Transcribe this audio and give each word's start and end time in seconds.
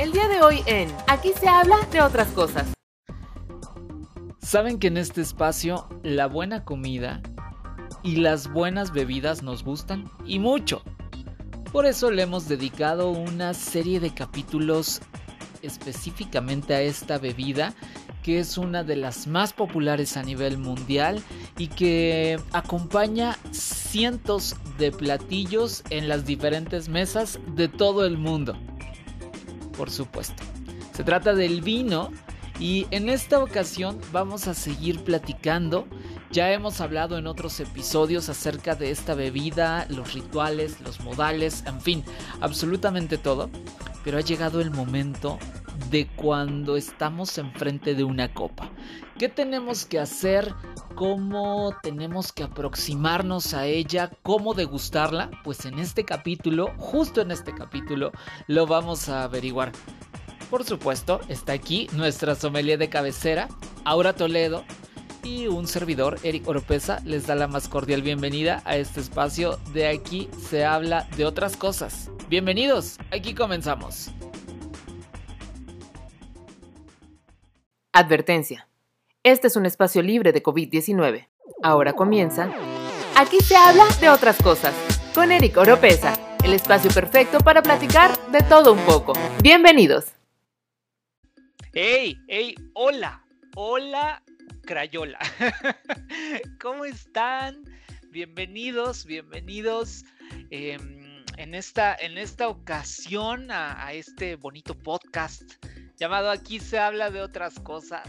El 0.00 0.12
día 0.12 0.28
de 0.28 0.40
hoy 0.40 0.62
en 0.64 0.88
Aquí 1.08 1.30
se 1.38 1.46
habla 1.46 1.76
de 1.92 2.00
otras 2.00 2.28
cosas. 2.28 2.72
Saben 4.40 4.78
que 4.78 4.86
en 4.86 4.96
este 4.96 5.20
espacio 5.20 5.90
la 6.02 6.26
buena 6.26 6.64
comida 6.64 7.20
y 8.02 8.16
las 8.16 8.50
buenas 8.50 8.92
bebidas 8.92 9.42
nos 9.42 9.62
gustan 9.62 10.10
y 10.24 10.38
mucho. 10.38 10.82
Por 11.70 11.84
eso 11.84 12.10
le 12.10 12.22
hemos 12.22 12.48
dedicado 12.48 13.10
una 13.10 13.52
serie 13.52 14.00
de 14.00 14.14
capítulos 14.14 15.02
específicamente 15.60 16.72
a 16.72 16.80
esta 16.80 17.18
bebida 17.18 17.74
que 18.22 18.38
es 18.38 18.56
una 18.56 18.82
de 18.82 18.96
las 18.96 19.26
más 19.26 19.52
populares 19.52 20.16
a 20.16 20.22
nivel 20.22 20.56
mundial 20.56 21.22
y 21.58 21.66
que 21.68 22.40
acompaña 22.52 23.36
cientos 23.50 24.56
de 24.78 24.92
platillos 24.92 25.84
en 25.90 26.08
las 26.08 26.24
diferentes 26.24 26.88
mesas 26.88 27.38
de 27.54 27.68
todo 27.68 28.06
el 28.06 28.16
mundo. 28.16 28.56
Por 29.80 29.90
supuesto. 29.90 30.42
Se 30.94 31.04
trata 31.04 31.32
del 31.32 31.62
vino 31.62 32.10
y 32.58 32.86
en 32.90 33.08
esta 33.08 33.42
ocasión 33.42 33.98
vamos 34.12 34.46
a 34.46 34.52
seguir 34.52 35.02
platicando. 35.04 35.86
Ya 36.30 36.52
hemos 36.52 36.82
hablado 36.82 37.16
en 37.16 37.26
otros 37.26 37.58
episodios 37.60 38.28
acerca 38.28 38.74
de 38.74 38.90
esta 38.90 39.14
bebida, 39.14 39.86
los 39.88 40.12
rituales, 40.12 40.82
los 40.82 41.00
modales, 41.00 41.64
en 41.66 41.80
fin, 41.80 42.04
absolutamente 42.42 43.16
todo. 43.16 43.48
Pero 44.04 44.18
ha 44.18 44.20
llegado 44.20 44.60
el 44.60 44.70
momento 44.70 45.38
de 45.90 46.06
cuando 46.16 46.76
estamos 46.76 47.38
enfrente 47.38 47.94
de 47.94 48.04
una 48.04 48.32
copa. 48.32 48.70
¿Qué 49.18 49.28
tenemos 49.28 49.84
que 49.84 49.98
hacer? 49.98 50.54
¿Cómo 50.94 51.74
tenemos 51.82 52.32
que 52.32 52.42
aproximarnos 52.42 53.54
a 53.54 53.66
ella? 53.66 54.10
¿Cómo 54.22 54.54
degustarla? 54.54 55.30
Pues 55.44 55.64
en 55.64 55.78
este 55.78 56.04
capítulo, 56.04 56.72
justo 56.76 57.20
en 57.20 57.30
este 57.30 57.54
capítulo, 57.54 58.12
lo 58.46 58.66
vamos 58.66 59.08
a 59.08 59.24
averiguar. 59.24 59.72
Por 60.50 60.64
supuesto, 60.64 61.20
está 61.28 61.52
aquí 61.52 61.88
nuestra 61.92 62.34
sommelier 62.34 62.78
de 62.78 62.88
cabecera, 62.88 63.48
Aura 63.84 64.14
Toledo, 64.14 64.64
y 65.22 65.46
un 65.46 65.66
servidor, 65.66 66.18
Eric 66.22 66.48
Oropesa, 66.48 67.00
les 67.04 67.26
da 67.26 67.34
la 67.34 67.46
más 67.46 67.68
cordial 67.68 68.02
bienvenida 68.02 68.62
a 68.64 68.76
este 68.76 69.00
espacio 69.00 69.58
de 69.72 69.86
aquí 69.86 70.28
se 70.48 70.64
habla 70.64 71.06
de 71.16 71.26
otras 71.26 71.56
cosas. 71.56 72.10
Bienvenidos, 72.28 72.98
aquí 73.10 73.34
comenzamos. 73.34 74.10
Advertencia. 77.92 78.68
Este 79.24 79.48
es 79.48 79.56
un 79.56 79.66
espacio 79.66 80.00
libre 80.00 80.32
de 80.32 80.44
COVID-19. 80.44 81.26
Ahora 81.60 81.92
comienza. 81.92 82.48
Aquí 83.16 83.40
se 83.40 83.56
habla 83.56 83.84
de 84.00 84.08
otras 84.08 84.40
cosas. 84.40 84.72
Con 85.12 85.32
Eric 85.32 85.56
Oropesa, 85.56 86.14
el 86.44 86.52
espacio 86.52 86.88
perfecto 86.92 87.38
para 87.40 87.62
platicar 87.62 88.16
de 88.30 88.42
todo 88.42 88.74
un 88.74 88.78
poco. 88.86 89.14
Bienvenidos. 89.42 90.12
¡Hey! 91.72 92.16
¡Hola! 92.74 93.24
¡Hola, 93.56 94.22
Crayola! 94.62 95.18
¿Cómo 96.60 96.84
están? 96.84 97.64
Bienvenidos, 98.10 99.04
bienvenidos. 99.04 100.04
Em, 100.50 101.24
en, 101.38 101.54
esta, 101.56 101.96
en 101.96 102.18
esta 102.18 102.46
ocasión 102.46 103.50
a 103.50 103.92
este 103.92 104.36
bonito 104.36 104.76
podcast 104.76 105.54
llamado 106.00 106.30
Aquí 106.30 106.58
se 106.58 106.78
habla 106.78 107.10
de 107.10 107.20
otras 107.20 107.60
cosas. 107.60 108.08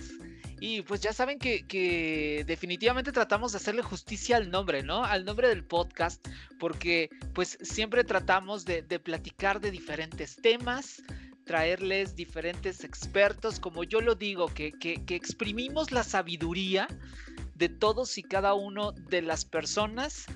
Y 0.61 0.81
pues 0.83 1.01
ya 1.01 1.11
saben 1.11 1.39
que, 1.39 2.43
definitivamente 2.47 3.11
tratamos 3.11 3.51
de 3.51 3.57
hacerle 3.57 3.81
justicia 3.81 4.37
al 4.37 4.49
nombre, 4.49 4.81
¿no? 4.81 5.03
Al 5.03 5.25
nombre 5.25 5.49
del 5.49 5.63
podcast, 5.65 6.25
porque 6.59 7.09
pues 7.33 7.57
siempre 7.61 8.03
tratamos 8.03 8.63
de, 8.63 8.83
platicar 8.99 9.59
de 9.59 9.71
diferentes 9.71 10.35
temas, 10.35 11.01
traerles 11.45 12.15
diferentes 12.15 12.83
expertos, 12.83 13.59
como 13.59 13.83
yo 13.83 14.01
lo 14.01 14.15
digo, 14.15 14.47
que, 14.47 14.71
que, 14.71 15.03
que 15.03 15.15
exprimimos 15.15 15.91
la 15.91 16.03
sabiduría 16.03 16.87
de 17.55 17.67
todos 17.67 18.17
y 18.19 18.23
cada 18.23 18.53
uno 18.53 18.91
de 18.91 19.23
las 19.23 19.45
personas 19.45 20.27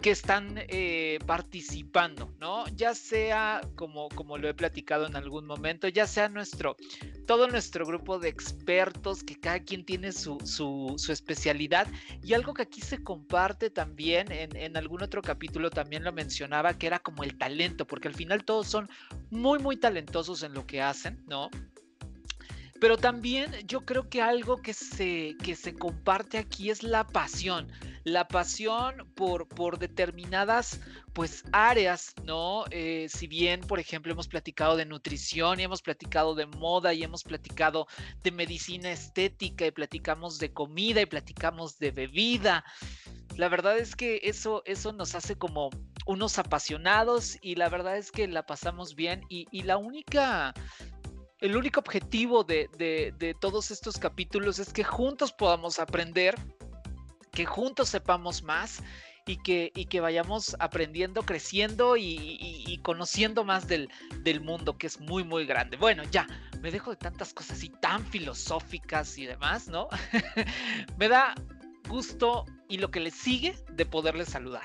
que 0.00 0.10
están 0.10 0.54
eh, 0.68 1.18
participando, 1.26 2.32
¿no? 2.40 2.66
Ya 2.68 2.94
sea, 2.94 3.60
como, 3.74 4.08
como 4.10 4.38
lo 4.38 4.48
he 4.48 4.54
platicado 4.54 5.06
en 5.06 5.16
algún 5.16 5.46
momento, 5.46 5.88
ya 5.88 6.06
sea 6.06 6.28
nuestro, 6.28 6.76
todo 7.26 7.48
nuestro 7.48 7.84
grupo 7.84 8.18
de 8.18 8.28
expertos, 8.28 9.22
que 9.22 9.38
cada 9.38 9.60
quien 9.60 9.84
tiene 9.84 10.12
su, 10.12 10.38
su, 10.44 10.96
especialidad, 11.12 11.86
y 12.22 12.32
algo 12.32 12.54
que 12.54 12.62
aquí 12.62 12.80
se 12.80 13.02
comparte 13.02 13.68
también, 13.68 14.32
en, 14.32 14.56
en 14.56 14.76
algún 14.76 15.02
otro 15.02 15.20
capítulo 15.20 15.70
también 15.70 16.04
lo 16.04 16.12
mencionaba, 16.12 16.74
que 16.74 16.86
era 16.86 16.98
como 16.98 17.22
el 17.22 17.36
talento, 17.36 17.86
porque 17.86 18.08
al 18.08 18.14
final 18.14 18.44
todos 18.44 18.68
son 18.68 18.88
muy, 19.30 19.58
muy 19.58 19.76
talentosos 19.76 20.42
en 20.42 20.54
lo 20.54 20.66
que 20.66 20.80
hacen, 20.80 21.22
¿no? 21.26 21.50
Pero 22.80 22.96
también 22.96 23.52
yo 23.66 23.84
creo 23.84 24.08
que 24.08 24.22
algo 24.22 24.62
que 24.62 24.74
se, 24.74 25.36
que 25.42 25.54
se 25.54 25.74
comparte 25.74 26.38
aquí 26.38 26.70
es 26.70 26.82
la 26.82 27.06
pasión 27.06 27.70
la 28.04 28.26
pasión 28.28 29.10
por, 29.14 29.48
por 29.48 29.78
determinadas 29.78 30.80
pues 31.12 31.44
áreas, 31.52 32.14
¿no? 32.24 32.64
Eh, 32.70 33.08
si 33.08 33.26
bien, 33.26 33.60
por 33.60 33.80
ejemplo, 33.80 34.12
hemos 34.12 34.28
platicado 34.28 34.76
de 34.76 34.86
nutrición 34.86 35.60
y 35.60 35.64
hemos 35.64 35.82
platicado 35.82 36.34
de 36.34 36.46
moda 36.46 36.94
y 36.94 37.02
hemos 37.02 37.24
platicado 37.24 37.86
de 38.22 38.30
medicina 38.30 38.90
estética 38.90 39.66
y 39.66 39.70
platicamos 39.70 40.38
de 40.38 40.52
comida 40.52 41.02
y 41.02 41.06
platicamos 41.06 41.78
de 41.78 41.90
bebida, 41.90 42.64
la 43.36 43.48
verdad 43.48 43.78
es 43.78 43.96
que 43.96 44.20
eso, 44.24 44.62
eso 44.66 44.92
nos 44.92 45.14
hace 45.14 45.36
como 45.36 45.70
unos 46.06 46.38
apasionados 46.38 47.38
y 47.40 47.54
la 47.54 47.68
verdad 47.68 47.96
es 47.96 48.10
que 48.10 48.26
la 48.26 48.44
pasamos 48.44 48.94
bien 48.94 49.22
y, 49.28 49.62
la 49.62 49.76
única 49.76 50.54
el 51.40 51.56
único 51.56 51.80
objetivo 51.80 52.44
de, 52.44 52.68
de, 52.76 53.34
todos 53.40 53.70
estos 53.70 53.98
capítulos 53.98 54.58
es 54.58 54.72
que 54.72 54.84
juntos 54.84 55.32
podamos 55.32 55.78
aprender 55.78 56.34
que 57.32 57.46
juntos 57.46 57.88
sepamos 57.88 58.42
más 58.42 58.82
y 59.26 59.36
que, 59.36 59.72
y 59.74 59.86
que 59.86 60.00
vayamos 60.00 60.56
aprendiendo, 60.58 61.22
creciendo 61.22 61.96
y, 61.96 62.78
conociendo 62.82 63.44
más 63.44 63.68
del, 63.68 63.88
del, 64.22 64.40
mundo, 64.40 64.76
que 64.76 64.86
es 64.86 65.00
muy, 65.00 65.24
muy 65.24 65.46
grande. 65.46 65.76
Bueno, 65.76 66.02
ya, 66.10 66.26
me 66.60 66.70
dejo 66.70 66.90
de 66.90 66.96
tantas 66.96 67.32
cosas 67.32 67.58
así 67.58 67.68
tan 67.80 68.04
filosóficas 68.06 69.16
y 69.18 69.26
demás, 69.26 69.68
¿no? 69.68 69.88
me 70.98 71.08
da 71.08 71.34
gusto 71.88 72.44
y 72.70 72.78
lo 72.78 72.90
que 72.90 73.00
le 73.00 73.10
sigue 73.10 73.54
de 73.72 73.84
poderles 73.84 74.28
saludar, 74.28 74.64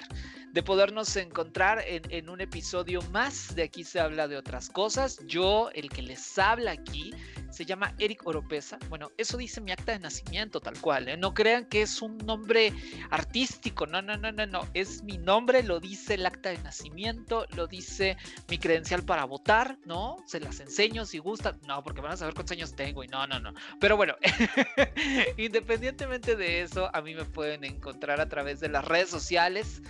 de 0.54 0.64
podernos 0.64 1.14
encontrar 1.18 1.84
en, 1.86 2.04
en, 2.12 2.30
un 2.30 2.40
episodio 2.40 3.02
más 3.12 3.54
de 3.56 3.64
Aquí 3.64 3.84
se 3.84 4.00
habla 4.00 4.28
de 4.28 4.38
otras 4.38 4.70
cosas. 4.70 5.20
Yo, 5.26 5.70
el 5.74 5.90
que 5.90 6.04
les 6.04 6.38
habla 6.38 6.72
aquí, 6.72 7.12
se 7.50 7.66
llama 7.66 7.94
Eric 7.98 8.28
Oropesa. 8.28 8.78
Bueno, 8.90 9.12
eso 9.18 9.38
dice 9.38 9.60
mi 9.60 9.72
acta 9.72 9.94
de 9.94 10.00
nacimiento, 10.00 10.60
tal 10.62 10.80
cual. 10.80 11.10
¿eh? 11.10 11.18
No 11.18 11.34
crean 11.34 11.66
que 11.66 11.82
es 11.82 12.02
un 12.02 12.18
nombre 12.20 12.72
artístico, 13.10 13.88
no, 13.88 14.02
no, 14.02 14.18
no, 14.18 14.32
no, 14.32 14.46
no. 14.46 14.68
Es 14.74 15.04
mi 15.04 15.18
nombre, 15.18 15.64
lo 15.64 15.80
dice 15.80 16.14
el 16.14 16.26
acta 16.26 16.50
de 16.50 16.60
nacimiento, 16.60 17.48
lo 17.56 17.66
dice 17.66 18.18
mi 18.50 18.58
credencial 18.60 19.04
para 19.04 19.26
votar, 19.26 19.78
¿no? 19.86 20.18
Se 20.28 20.40
las 20.40 20.60
enseño 20.60 21.06
si 21.06 21.18
gustan. 21.18 21.60
No, 21.66 21.84
porque 21.84 22.02
van 22.02 22.12
a 22.12 22.18
saber 22.18 22.34
cuántos 22.34 22.56
años 22.56 22.76
tengo 22.76 23.04
y 23.04 23.08
no, 23.08 23.26
no, 23.26 23.40
no. 23.40 23.54
Pero 23.80 23.98
bueno, 23.98 24.16
independientemente 25.38 26.36
de 26.36 26.62
eso, 26.62 26.90
a 26.94 27.02
mí 27.02 27.16
me 27.16 27.26
pueden 27.26 27.64
encontrar 27.64 27.95
a 28.04 28.30
través 28.30 28.60
de 28.60 28.70
las 28.70 28.86
redes 28.86 29.10
sociales 29.10 29.82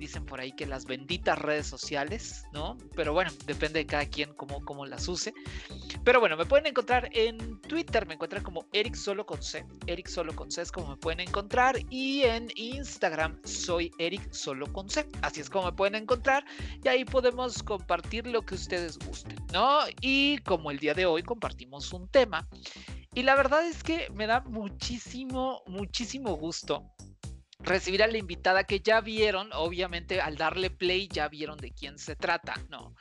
dicen 0.00 0.24
por 0.24 0.40
ahí 0.40 0.50
que 0.50 0.66
las 0.66 0.86
benditas 0.86 1.38
redes 1.38 1.66
sociales, 1.66 2.44
¿no? 2.52 2.76
Pero 2.96 3.12
bueno, 3.12 3.30
depende 3.46 3.80
de 3.80 3.86
cada 3.86 4.06
quien 4.06 4.32
cómo, 4.34 4.64
cómo 4.64 4.86
las 4.86 5.06
use. 5.06 5.32
Pero 6.02 6.18
bueno, 6.18 6.36
me 6.36 6.46
pueden 6.46 6.66
encontrar 6.66 7.10
en 7.12 7.60
Twitter, 7.60 8.06
me 8.06 8.14
encuentran 8.14 8.42
como 8.42 8.66
Eric 8.72 8.94
Solo 8.94 9.26
con 9.26 9.42
C, 9.42 9.64
Eric 9.86 10.08
Solo 10.08 10.34
con 10.34 10.50
C 10.50 10.62
es 10.62 10.72
como 10.72 10.88
me 10.88 10.96
pueden 10.96 11.20
encontrar, 11.20 11.76
y 11.90 12.22
en 12.22 12.48
Instagram 12.56 13.38
soy 13.44 13.92
Eric 13.98 14.32
Solo 14.32 14.72
con 14.72 14.88
C, 14.88 15.06
así 15.22 15.42
es 15.42 15.50
como 15.50 15.66
me 15.66 15.72
pueden 15.72 15.94
encontrar, 15.94 16.44
y 16.82 16.88
ahí 16.88 17.04
podemos 17.04 17.62
compartir 17.62 18.26
lo 18.26 18.42
que 18.42 18.54
ustedes 18.54 18.98
gusten, 18.98 19.36
¿no? 19.52 19.80
Y 20.00 20.38
como 20.38 20.70
el 20.70 20.78
día 20.78 20.94
de 20.94 21.04
hoy 21.04 21.22
compartimos 21.22 21.92
un 21.92 22.08
tema, 22.08 22.48
y 23.12 23.22
la 23.22 23.34
verdad 23.34 23.66
es 23.66 23.82
que 23.82 24.08
me 24.14 24.26
da 24.26 24.40
muchísimo, 24.40 25.62
muchísimo 25.66 26.34
gusto 26.36 26.90
recibir 27.62 28.02
a 28.02 28.06
la 28.06 28.18
invitada 28.18 28.64
que 28.64 28.80
ya 28.80 29.00
vieron, 29.00 29.50
obviamente 29.52 30.20
al 30.20 30.36
darle 30.36 30.70
play 30.70 31.08
ya 31.08 31.28
vieron 31.28 31.58
de 31.58 31.72
quién 31.72 31.98
se 31.98 32.16
trata, 32.16 32.54
¿no? 32.68 32.94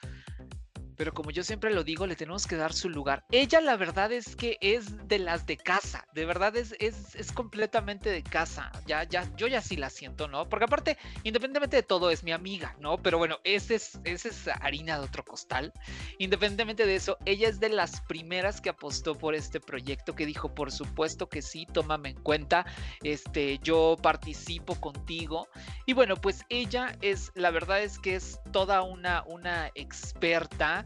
Pero 0.99 1.13
como 1.13 1.31
yo 1.31 1.45
siempre 1.45 1.73
lo 1.73 1.85
digo, 1.85 2.05
le 2.05 2.17
tenemos 2.17 2.45
que 2.45 2.57
dar 2.57 2.73
su 2.73 2.89
lugar. 2.89 3.23
Ella 3.31 3.61
la 3.61 3.77
verdad 3.77 4.11
es 4.11 4.35
que 4.35 4.57
es 4.59 5.07
de 5.07 5.17
las 5.17 5.45
de 5.45 5.55
casa, 5.55 6.05
de 6.11 6.25
verdad 6.25 6.57
es, 6.57 6.75
es, 6.77 7.31
completamente 7.31 8.09
de 8.09 8.21
casa, 8.21 8.69
ya, 8.85 9.05
ya, 9.05 9.23
yo 9.37 9.47
ya 9.47 9.61
sí 9.61 9.77
la 9.77 9.89
siento, 9.89 10.27
¿no? 10.27 10.49
Porque 10.49 10.65
aparte, 10.65 10.97
independientemente 11.23 11.77
de 11.77 11.83
todo, 11.83 12.11
es 12.11 12.25
mi 12.25 12.33
amiga, 12.33 12.75
¿no? 12.81 12.97
Pero 12.97 13.17
bueno, 13.17 13.37
ese 13.45 13.75
es, 13.75 13.97
ese 14.03 14.27
es 14.27 14.49
harina 14.59 14.99
de 14.99 15.05
otro 15.05 15.23
costal. 15.23 15.71
Independientemente 16.17 16.85
de 16.85 16.95
eso, 16.95 17.17
ella 17.23 17.47
es 17.47 17.61
de 17.61 17.69
las 17.69 18.01
primeras 18.01 18.59
que 18.59 18.67
apostó 18.67 19.17
por 19.17 19.35
este 19.35 19.61
proyecto, 19.61 20.15
que 20.15 20.25
dijo, 20.25 20.53
por 20.53 20.69
supuesto 20.69 21.29
que 21.29 21.41
sí, 21.41 21.65
tómame 21.65 22.09
en 22.09 22.21
cuenta, 22.21 22.65
este, 23.03 23.57
yo 23.59 23.95
participo 24.01 24.75
contigo. 24.75 25.47
Y 25.85 25.93
bueno, 25.93 26.17
pues 26.17 26.43
ella 26.49 26.97
es, 26.99 27.31
la 27.35 27.51
verdad 27.51 27.81
es 27.81 27.99
que 27.99 28.15
es 28.15 28.41
toda 28.51 28.81
una, 28.81 29.23
una 29.27 29.71
experta 29.75 30.85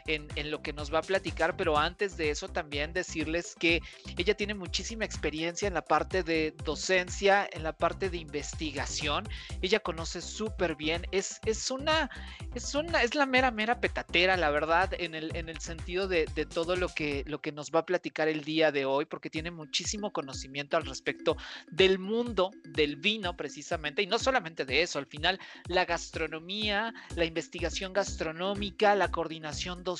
en, 0.07 0.51
lo 0.51 0.61
que 0.61 0.73
nos 0.73 0.93
va 0.93 0.99
a 0.99 1.03
platicar, 1.03 1.55
pero 1.55 1.77
antes 1.77 2.17
de 2.17 2.29
eso 2.29 2.47
también 2.49 2.93
decirles 2.93 3.55
que 3.59 3.81
ella 4.17 4.35
tiene 4.35 4.53
muchísima 4.53 5.05
experiencia 5.05 5.67
en 5.67 5.73
la 5.73 5.83
parte 5.83 6.23
de 6.23 6.53
docencia, 6.63 7.47
en 7.51 7.63
la 7.63 7.73
parte 7.73 8.09
de 8.09 8.17
investigación. 8.17 9.27
Ella 9.61 9.79
conoce 9.79 10.21
súper 10.21 10.75
bien, 10.75 11.05
es, 11.11 11.39
es 11.45 11.71
una, 11.71 12.09
es 12.55 12.75
una, 12.75 13.03
es 13.03 13.15
la 13.15 13.25
mera, 13.25 13.51
mera 13.51 13.79
petatera, 13.79 14.35
la 14.37 14.49
verdad, 14.49 14.93
en 14.97 15.15
el, 15.15 15.35
en 15.35 15.49
el 15.49 15.59
sentido 15.59 16.07
de, 16.07 16.25
de 16.35 16.45
todo 16.45 16.75
lo 16.75 16.89
que, 16.89 17.23
lo 17.27 17.41
que 17.41 17.51
nos 17.51 17.71
va 17.71 17.79
a 17.79 17.85
platicar 17.85 18.27
el 18.27 18.43
día 18.43 18.71
de 18.71 18.85
hoy, 18.85 19.05
porque 19.05 19.29
tiene 19.29 19.51
muchísimo 19.51 20.11
conocimiento 20.11 20.77
al 20.77 20.85
respecto 20.85 21.37
del 21.69 21.99
mundo 21.99 22.51
del 22.63 22.95
vino, 22.95 23.37
precisamente, 23.37 24.01
y 24.01 24.07
no 24.07 24.19
solamente 24.19 24.65
de 24.65 24.81
eso, 24.81 24.99
al 24.99 25.05
final 25.05 25.39
la 25.67 25.85
gastronomía, 25.85 26.93
la 27.15 27.25
investigación 27.25 27.93
gastronómica, 27.93 28.95
la 28.95 29.11
coordinación 29.11 29.83
docente, 29.83 29.90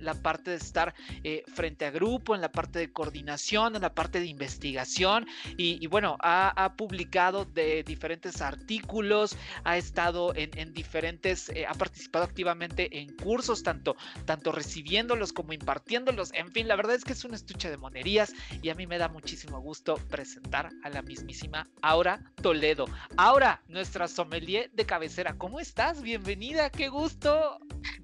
la 0.00 0.14
parte 0.14 0.50
de 0.50 0.56
estar 0.56 0.94
eh, 1.22 1.42
frente 1.46 1.84
a 1.84 1.90
grupo, 1.90 2.34
en 2.34 2.40
la 2.40 2.50
parte 2.50 2.78
de 2.78 2.92
coordinación, 2.92 3.76
en 3.76 3.82
la 3.82 3.94
parte 3.94 4.20
de 4.20 4.26
investigación, 4.26 5.26
y, 5.56 5.86
bueno, 5.86 6.16
ha, 6.20 6.74
publicado 6.76 7.44
de 7.44 7.82
diferentes 7.82 8.40
artículos, 8.42 9.36
ha 9.64 9.76
estado 9.76 10.34
en, 10.34 10.50
en 10.58 10.72
diferentes, 10.72 11.48
eh, 11.50 11.64
ha 11.66 11.74
participado 11.74 12.24
activamente 12.24 12.98
en 12.98 13.14
cursos, 13.16 13.62
tanto, 13.62 13.96
tanto 14.24 14.52
recibiéndolos 14.52 15.32
como 15.32 15.52
impartiéndolos, 15.52 16.32
en 16.34 16.50
fin, 16.52 16.68
la 16.68 16.76
verdad 16.76 16.96
es 16.96 17.04
que 17.04 17.12
es 17.12 17.24
un 17.24 17.34
estuche 17.34 17.70
de 17.70 17.76
monerías 17.76 18.32
y 18.62 18.68
a 18.70 18.74
mí 18.74 18.86
me 18.86 18.98
da 18.98 19.08
muchísimo 19.08 19.60
gusto 19.60 19.96
presentar 20.10 20.70
a 20.82 20.90
la 20.90 21.02
mismísima 21.02 21.66
Aura 21.82 22.20
Toledo. 22.42 22.86
Aura, 23.16 23.62
nuestra 23.68 24.08
sommelier 24.08 24.70
de 24.72 24.86
cabecera, 24.86 25.36
¿cómo 25.36 25.60
estás? 25.60 26.02
Bienvenida, 26.02 26.70
qué 26.70 26.88
gusto. 26.88 27.58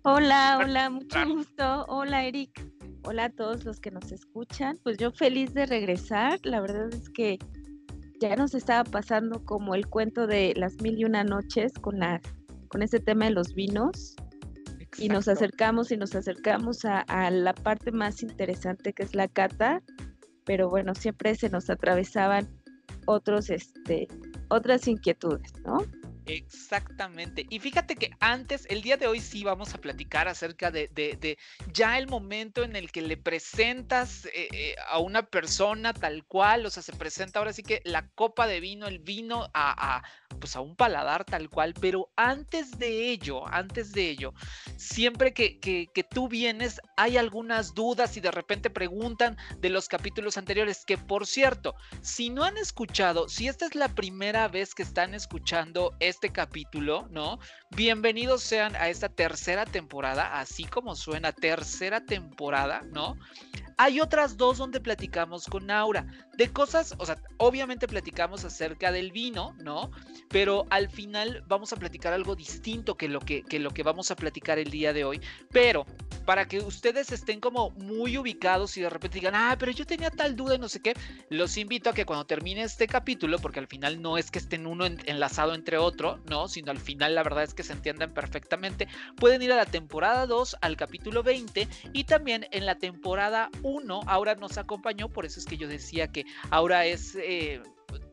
Hola, 0.05 0.59
hola, 0.61 0.91
mucho 0.91 1.19
gusto. 1.27 1.85
Hola, 1.89 2.25
Eric. 2.25 2.51
Hola 3.05 3.25
a 3.25 3.31
todos 3.31 3.65
los 3.65 3.81
que 3.81 3.91
nos 3.91 4.13
escuchan. 4.13 4.79
Pues 4.83 4.99
yo 4.99 5.11
feliz 5.13 5.55
de 5.55 5.67
regresar. 5.67 6.39
La 6.45 6.61
verdad 6.61 6.89
es 6.93 7.09
que 7.11 7.39
ya 8.21 8.37
nos 8.37 8.55
estaba 8.55 8.85
pasando 8.85 9.45
como 9.45 9.75
el 9.75 9.89
cuento 9.89 10.27
de 10.27 10.55
las 10.57 10.81
mil 10.81 10.99
y 10.99 11.05
una 11.05 11.25
noches 11.25 11.73
con 11.81 11.99
la 11.99 12.21
con 12.69 12.83
ese 12.83 13.01
tema 13.01 13.27
de 13.27 13.33
los 13.33 13.55
vinos. 13.55 14.17
Exacto. 14.79 15.03
Y 15.05 15.09
nos 15.09 15.29
acercamos 15.29 15.91
y 15.93 15.97
nos 15.97 16.15
acercamos 16.15 16.85
a, 16.85 17.01
a 17.01 17.31
la 17.31 17.55
parte 17.55 17.93
más 17.93 18.23
interesante 18.23 18.93
que 18.93 19.03
es 19.03 19.15
la 19.15 19.29
cata, 19.29 19.83
pero 20.45 20.69
bueno, 20.69 20.95
siempre 20.95 21.35
se 21.35 21.49
nos 21.49 21.69
atravesaban 21.71 22.49
otros, 23.07 23.51
este, 23.51 24.09
otras 24.49 24.87
inquietudes, 24.89 25.53
¿no? 25.65 25.79
Exactamente. 26.25 27.47
Y 27.51 27.59
fíjate 27.59 27.97
que 27.97 28.11
antes, 28.21 28.65
el 28.71 28.81
día 28.83 28.97
de 28.97 29.09
hoy 29.09 29.21
sí 29.21 29.43
vamos 29.43 29.75
a 29.75 29.79
platicar 29.79 30.29
acerca 30.29 30.71
de, 30.71 30.87
de, 30.93 31.17
de 31.17 31.37
ya 31.73 31.99
el 31.99 32.07
momento 32.07 32.63
en 32.63 32.77
el 32.77 32.93
que 32.93 33.03
le 33.03 33.17
presentas 33.17 34.27
eh, 34.27 34.49
eh, 34.53 34.77
a 34.89 34.99
una 35.01 35.25
persona 35.25 35.93
tal 35.93 36.25
cual, 36.25 36.65
o 36.65 36.71
sea, 36.71 36.81
se 36.83 36.93
presenta 36.93 37.41
ahora 37.41 37.53
sí 37.53 37.65
que 37.65 37.81
la 37.85 38.09
copa 38.15 38.47
de 38.47 38.61
vino, 38.61 38.87
el 38.87 39.01
vino 39.01 39.51
a, 39.53 39.97
a 39.97 40.03
pues 40.39 40.55
a 40.55 40.61
un 40.61 40.77
paladar 40.77 41.25
tal 41.25 41.49
cual, 41.51 41.75
pero 41.81 42.13
antes 42.17 42.79
de 42.79 43.11
ello, 43.11 43.47
antes 43.49 43.93
de 43.93 44.09
ello, 44.09 44.33
siempre 44.77 45.35
que, 45.35 45.59
que, 45.59 45.91
que 45.93 46.05
tú 46.05 46.29
vienes 46.29 46.81
hay 46.97 47.17
algunas 47.17 47.75
dudas 47.75 48.17
y 48.17 48.21
de 48.21 48.31
repente 48.31 48.71
preguntan 48.71 49.37
de 49.59 49.71
los 49.71 49.89
capítulos 49.89 50.37
anteriores, 50.39 50.85
que 50.85 50.99
por 50.99 51.27
cierto, 51.27 51.75
si 52.01 52.31
no 52.31 52.45
han 52.45 52.57
escuchado, 52.59 53.29
si 53.29 53.49
esta 53.49 53.67
es 53.67 53.75
la 53.75 53.89
primera 53.95 54.47
vez 54.49 54.75
que 54.75 54.83
están 54.83 55.15
escuchando 55.15 55.97
este 56.01 56.22
capítulo, 56.31 57.09
¿no? 57.11 57.39
Bienvenidos 57.71 58.43
sean 58.43 58.77
a 58.77 58.89
esta 58.89 59.09
tercera 59.09 59.65
temporada, 59.65 60.39
así 60.39 60.65
como 60.65 60.95
suena 60.95 61.33
tercera 61.33 62.05
temporada, 62.05 62.83
¿no? 62.93 63.17
Hay 63.79 64.01
otras 64.01 64.37
dos 64.37 64.59
donde 64.59 64.81
platicamos 64.81 65.47
con 65.47 65.71
Aura 65.71 66.07
de 66.37 66.51
cosas, 66.51 66.95
o 66.99 67.07
sea, 67.07 67.19
obviamente 67.37 67.87
platicamos 67.87 68.45
acerca 68.45 68.91
del 68.91 69.13
vino, 69.13 69.55
¿no? 69.59 69.91
Pero 70.29 70.67
al 70.71 70.91
final 70.91 71.45
vamos 71.47 71.73
a 71.73 71.77
platicar 71.77 72.13
algo 72.13 72.35
distinto 72.35 72.97
que 72.97 73.09
lo 73.09 73.21
que, 73.21 73.43
que 73.43 73.59
lo 73.59 73.71
que 73.71 73.83
vamos 73.83 74.11
a 74.11 74.17
platicar 74.17 74.59
el 74.59 74.71
día 74.71 74.93
de 74.93 75.05
hoy. 75.05 75.21
Pero 75.51 75.85
para 76.25 76.47
que 76.47 76.61
ustedes 76.61 77.13
estén 77.13 77.41
como 77.41 77.71
muy 77.71 78.17
ubicados 78.17 78.77
y 78.77 78.81
de 78.81 78.91
repente 78.91 79.19
digan, 79.19 79.35
ah, 79.35 79.57
pero 79.59 79.73
yo 79.73 79.85
tenía 79.85 80.11
tal 80.11 80.37
duda 80.37 80.55
y 80.55 80.59
no 80.59 80.69
sé 80.69 80.81
qué, 80.81 80.95
los 81.29 81.57
invito 81.57 81.91
a 81.91 81.95
que 81.95 82.07
cuando 82.07 82.25
termine 82.25 82.63
este 82.63 82.87
capítulo, 82.87 83.39
porque 83.39 83.59
al 83.59 83.67
final 83.67 84.01
no 84.01 84.17
es 84.17 84.31
que 84.31 84.39
estén 84.39 84.67
uno 84.67 84.87
en, 84.87 84.99
enlazado 85.05 85.55
entre 85.55 85.79
otro, 85.79 86.21
¿no? 86.31 86.49
Sino 86.49 86.71
al 86.71 86.79
final 86.79 87.15
la 87.15 87.23
verdad 87.23 87.45
es 87.45 87.55
que 87.55 87.63
se 87.63 87.73
entiendan 87.73 88.15
perfectamente, 88.15 88.89
pueden 89.17 89.43
ir 89.43 89.53
a 89.53 89.57
la 89.57 89.67
temporada 89.67 90.27
2, 90.27 90.57
al 90.61 90.77
capítulo 90.77 91.23
20 91.23 91.69
y 91.93 92.05
también 92.05 92.47
en 92.53 92.67
la 92.67 92.77
temporada 92.77 93.51
1, 93.63 94.01
ahora 94.07 94.35
nos 94.37 94.59
acompañó, 94.59 95.09
por 95.09 95.27
eso 95.27 95.41
es 95.41 95.47
que 95.47 95.57
yo 95.57 95.69
decía 95.69 96.09
que 96.09 96.22
ahora 96.51 96.87
es... 96.87 97.17
Eh, 97.17 97.63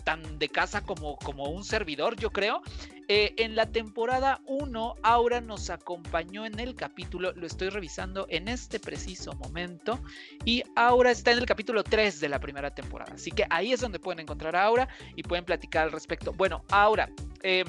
tan 0.04 0.40
de 0.40 0.50
casa 0.50 0.82
como, 0.82 1.18
como 1.18 1.46
un 1.50 1.64
servidor, 1.64 2.16
yo 2.16 2.32
creo. 2.32 2.62
Eh, 3.08 3.34
en 3.38 3.56
la 3.56 3.66
temporada 3.66 4.40
1, 4.46 4.96
Aura 5.02 5.42
nos 5.42 5.72
acompañó 5.72 6.46
en 6.46 6.60
el 6.60 6.76
capítulo, 6.76 7.32
lo 7.34 7.48
estoy 7.48 7.70
revisando 7.70 8.28
en 8.30 8.48
este 8.48 8.80
preciso 8.80 9.34
momento, 9.34 10.00
y 10.46 10.64
Aura 10.76 11.10
está 11.10 11.32
en 11.32 11.40
el 11.40 11.48
capítulo 11.48 11.84
3 11.84 12.20
de 12.20 12.30
la 12.30 12.40
primera 12.40 12.74
temporada. 12.74 13.14
Así 13.16 13.32
que 13.32 13.46
ahí 13.50 13.74
es 13.74 13.82
donde 13.82 13.98
pueden 13.98 14.20
encontrar 14.20 14.56
a 14.56 14.64
Aura 14.64 14.88
y 15.16 15.24
pueden 15.24 15.44
platicar 15.44 15.86
al 15.86 15.92
respecto. 15.92 16.34
Bueno, 16.34 16.64
Aura, 16.70 17.10
eh, 17.42 17.66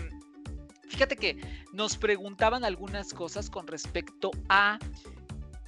fíjate 0.89 1.17
que 1.17 1.39
nos 1.73 1.97
preguntaban 1.97 2.63
algunas 2.63 3.15
cosas 3.15 3.49
con 3.49 3.67
respecto 3.67 4.31
a 4.51 4.79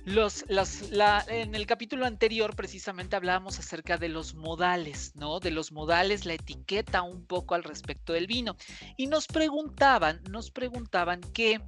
los, 0.05 0.45
los, 0.49 0.91
la, 0.91 1.25
en 1.29 1.55
el 1.55 1.67
capítulo 1.67 2.07
anterior 2.07 2.57
precisamente 2.57 3.17
hablábamos 3.17 3.59
acerca 3.59 3.97
de 3.99 4.09
los 4.09 4.35
modales, 4.35 5.15
¿no? 5.15 5.39
De 5.39 5.51
los 5.51 5.73
modales, 5.73 6.27
la 6.27 6.35
etiqueta 6.35 7.03
un 7.03 7.25
poco 7.25 7.55
al 7.55 7.63
respecto 7.63 8.13
del 8.13 8.27
vino. 8.27 8.57
Y 8.97 9.07
nos 9.07 9.27
preguntaban, 9.27 10.21
nos 10.29 10.51
preguntaban 10.51 11.21
que 11.21 11.61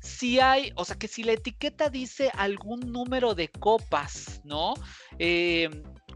si 0.00 0.38
hay, 0.38 0.72
o 0.76 0.84
sea, 0.84 0.96
que 0.96 1.08
si 1.08 1.24
la 1.24 1.32
etiqueta 1.32 1.88
dice 1.88 2.30
algún 2.34 2.80
número 2.92 3.34
de 3.34 3.48
copas, 3.48 4.40
¿no? 4.44 4.74
Eh, 5.18 5.70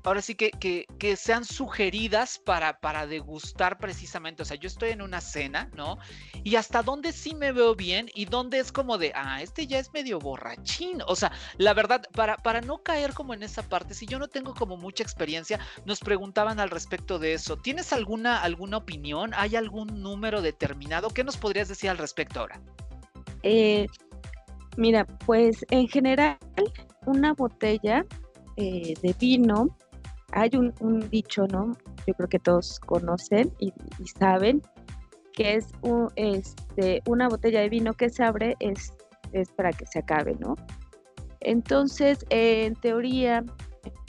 ahora 0.05 0.23
sí 0.23 0.35
que, 0.35 0.50
que, 0.50 0.87
que, 0.99 1.17
sean 1.17 1.45
sugeridas 1.45 2.39
para, 2.39 2.81
para 2.81 3.06
degustar 3.06 3.79
precisamente. 3.79 4.43
O 4.43 4.45
sea, 4.45 4.56
yo 4.56 4.67
estoy 4.67 4.91
en 4.91 5.03
una 5.03 5.21
cena, 5.21 5.71
¿no? 5.75 5.99
Y 6.45 6.56
hasta 6.56 6.83
dónde 6.83 7.12
sí 7.12 7.35
me 7.35 7.53
veo 7.53 7.75
bien 7.75 8.09
y 8.15 8.25
dónde 8.25 8.59
es 8.59 8.73
como 8.73 8.99
de, 8.99 9.12
ah, 9.15 9.43
este 9.43 9.67
ya 9.67 9.79
es 9.79 9.93
medio 9.93 10.19
borrachín. 10.19 11.03
O 11.06 11.17
sea, 11.17 11.33
la 11.56 11.75
verdad, 11.75 12.03
para, 12.12 12.37
para 12.37 12.61
no 12.61 12.83
caer 12.83 13.15
como 13.15 13.35
en 13.35 13.43
esa 13.43 13.62
parte, 13.62 13.95
si 13.95 14.07
yo 14.07 14.19
no 14.19 14.28
tengo 14.28 14.55
como 14.55 14.76
mucha 14.76 15.02
experiencia, 15.02 15.59
nos 15.85 16.00
preguntaban 16.00 16.61
al 16.61 16.71
respecto 16.71 17.19
de 17.19 17.35
eso. 17.35 17.57
¿Tienes 17.57 17.93
alguna, 17.93 18.43
alguna 18.43 18.78
opinión? 18.78 19.33
¿Hay 19.35 19.57
algún 19.57 20.02
número 20.02 20.43
determinado? 20.43 21.11
¿Qué 21.11 21.25
nos 21.25 21.37
podrías 21.37 21.69
decir 21.69 21.90
al 21.90 21.99
respecto 21.99 22.40
ahora? 22.40 22.61
Eh, 23.43 23.87
mira, 24.76 25.05
pues 25.05 25.64
en 25.71 25.88
general, 25.88 26.38
una 27.07 27.33
botella 27.33 28.05
eh, 28.57 28.95
de 29.00 29.14
vino 29.19 29.76
hay 30.40 30.50
un, 30.54 31.11
dicho, 31.11 31.47
¿no? 31.49 31.76
Yo 32.07 32.14
creo 32.14 32.28
que 32.28 32.38
todos 32.38 32.80
conocen 32.80 33.52
y, 33.59 33.73
saben 34.18 34.62
que 35.33 35.57
es 35.57 35.68
este, 36.16 37.02
una 37.07 37.28
botella 37.28 37.61
de 37.61 37.68
vino 37.68 37.95
que 37.95 38.09
se 38.09 38.25
abre 38.25 38.57
es, 38.61 38.92
es 39.33 39.50
para 39.52 39.73
que 39.73 39.87
se 39.87 40.00
acabe, 40.00 40.37
¿no? 40.38 40.57
Entonces, 41.40 42.25
eh, 42.30 42.66
en 42.66 42.75
teoría, 42.75 43.45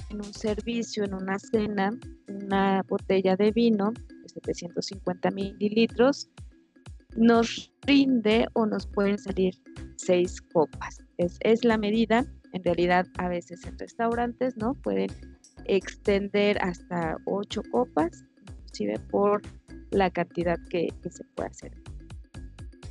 en 0.09 0.17
un 0.17 0.33
servicio, 0.33 1.03
en 1.03 1.13
una 1.13 1.38
cena, 1.38 1.91
una 2.27 2.83
botella 2.88 3.36
de 3.36 3.51
vino 3.51 3.91
de 3.91 4.29
750 4.29 5.31
mililitros 5.31 6.29
nos 7.15 7.74
rinde 7.86 8.48
o 8.53 8.65
nos 8.65 8.88
pueden 8.88 9.17
salir 9.17 9.55
seis 9.95 10.41
copas. 10.53 11.01
Es, 11.17 11.38
es 11.41 11.63
la 11.63 11.77
medida, 11.77 12.25
en 12.53 12.63
realidad 12.63 13.05
a 13.17 13.27
veces 13.27 13.65
en 13.65 13.77
restaurantes, 13.77 14.57
¿no? 14.57 14.75
Pueden 14.75 15.09
extender 15.65 16.57
hasta 16.61 17.17
ocho 17.25 17.61
copas, 17.71 18.23
inclusive 18.41 18.99
por 19.11 19.41
la 19.91 20.09
cantidad 20.09 20.57
que, 20.69 20.89
se 21.09 21.23
puede 21.35 21.49
hacer. 21.49 21.71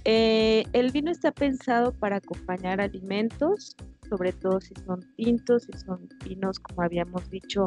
Eh, 0.04 0.64
el 0.72 0.90
vino 0.90 1.10
está 1.10 1.32
pensado 1.32 1.92
para 1.92 2.16
acompañar 2.16 2.80
alimentos, 2.80 3.76
sobre 4.08 4.32
todo 4.32 4.60
si 4.60 4.74
son 4.86 5.00
tintos, 5.16 5.64
si 5.64 5.78
son 5.78 6.08
vinos, 6.24 6.58
como 6.58 6.82
habíamos 6.82 7.28
dicho 7.30 7.64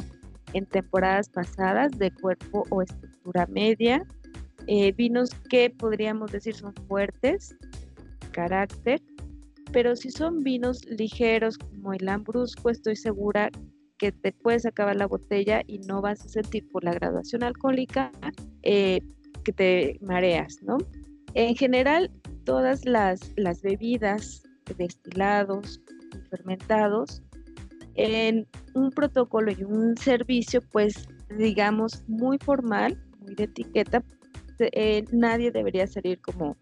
en 0.54 0.66
temporadas 0.66 1.30
pasadas, 1.30 1.92
de 1.98 2.12
cuerpo 2.12 2.66
o 2.70 2.82
estructura 2.82 3.46
media, 3.48 4.06
eh, 4.68 4.92
vinos 4.92 5.30
que 5.50 5.70
podríamos 5.70 6.32
decir 6.32 6.56
son 6.56 6.74
fuertes, 6.88 7.56
carácter, 8.32 9.02
pero 9.72 9.96
si 9.96 10.12
son 10.12 10.44
vinos 10.44 10.86
ligeros 10.86 11.58
como 11.58 11.94
el 11.94 12.06
lambrusco, 12.06 12.70
estoy 12.70 12.96
segura 12.96 13.50
que 14.02 14.12
te 14.12 14.32
puedes 14.32 14.66
acabar 14.66 14.96
la 14.96 15.06
botella 15.06 15.62
y 15.68 15.78
no 15.78 16.02
vas 16.02 16.26
a 16.26 16.30
sentir 16.30 16.68
por 16.72 16.84
la 16.84 16.92
graduación 16.92 17.44
alcohólica 17.44 18.12
eh, 18.64 19.00
que 19.44 19.54
te 19.54 20.00
mareas, 20.02 20.58
¿no? 20.64 20.80
En 21.36 21.56
general, 21.56 22.10
todas 22.44 22.84
las, 22.84 23.32
las 23.38 23.62
bebidas, 23.62 24.42
destilados, 24.76 25.80
y 26.16 26.30
fermentados 26.30 27.22
en 27.94 28.48
un 28.74 28.90
protocolo 28.90 29.52
y 29.52 29.64
un 29.64 29.96
servicio, 29.96 30.62
pues 30.72 31.08
digamos, 31.38 32.04
muy 32.08 32.40
formal, 32.40 33.00
muy 33.20 33.36
de 33.36 33.44
etiqueta. 33.44 34.04
Eh, 34.58 35.06
nadie 35.12 35.52
debería 35.52 35.86
salir 35.86 36.20
como 36.22 36.58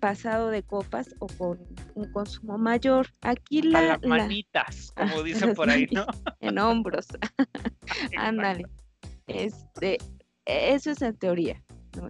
pasado 0.00 0.48
de 0.48 0.62
copas 0.62 1.14
o 1.18 1.26
con 1.26 1.58
un 1.94 2.12
consumo 2.12 2.58
mayor. 2.58 3.06
Aquí 3.20 3.62
la... 3.62 3.78
A 3.78 3.82
las 3.82 4.02
manitas, 4.02 4.92
como 4.96 5.22
dicen 5.22 5.54
por 5.54 5.70
ahí, 5.70 5.86
¿no? 5.92 6.06
En 6.40 6.58
hombros. 6.58 7.06
Ándale. 8.16 8.64
Este, 9.26 9.98
eso 10.46 10.90
es 10.90 11.02
en 11.02 11.16
teoría. 11.16 11.62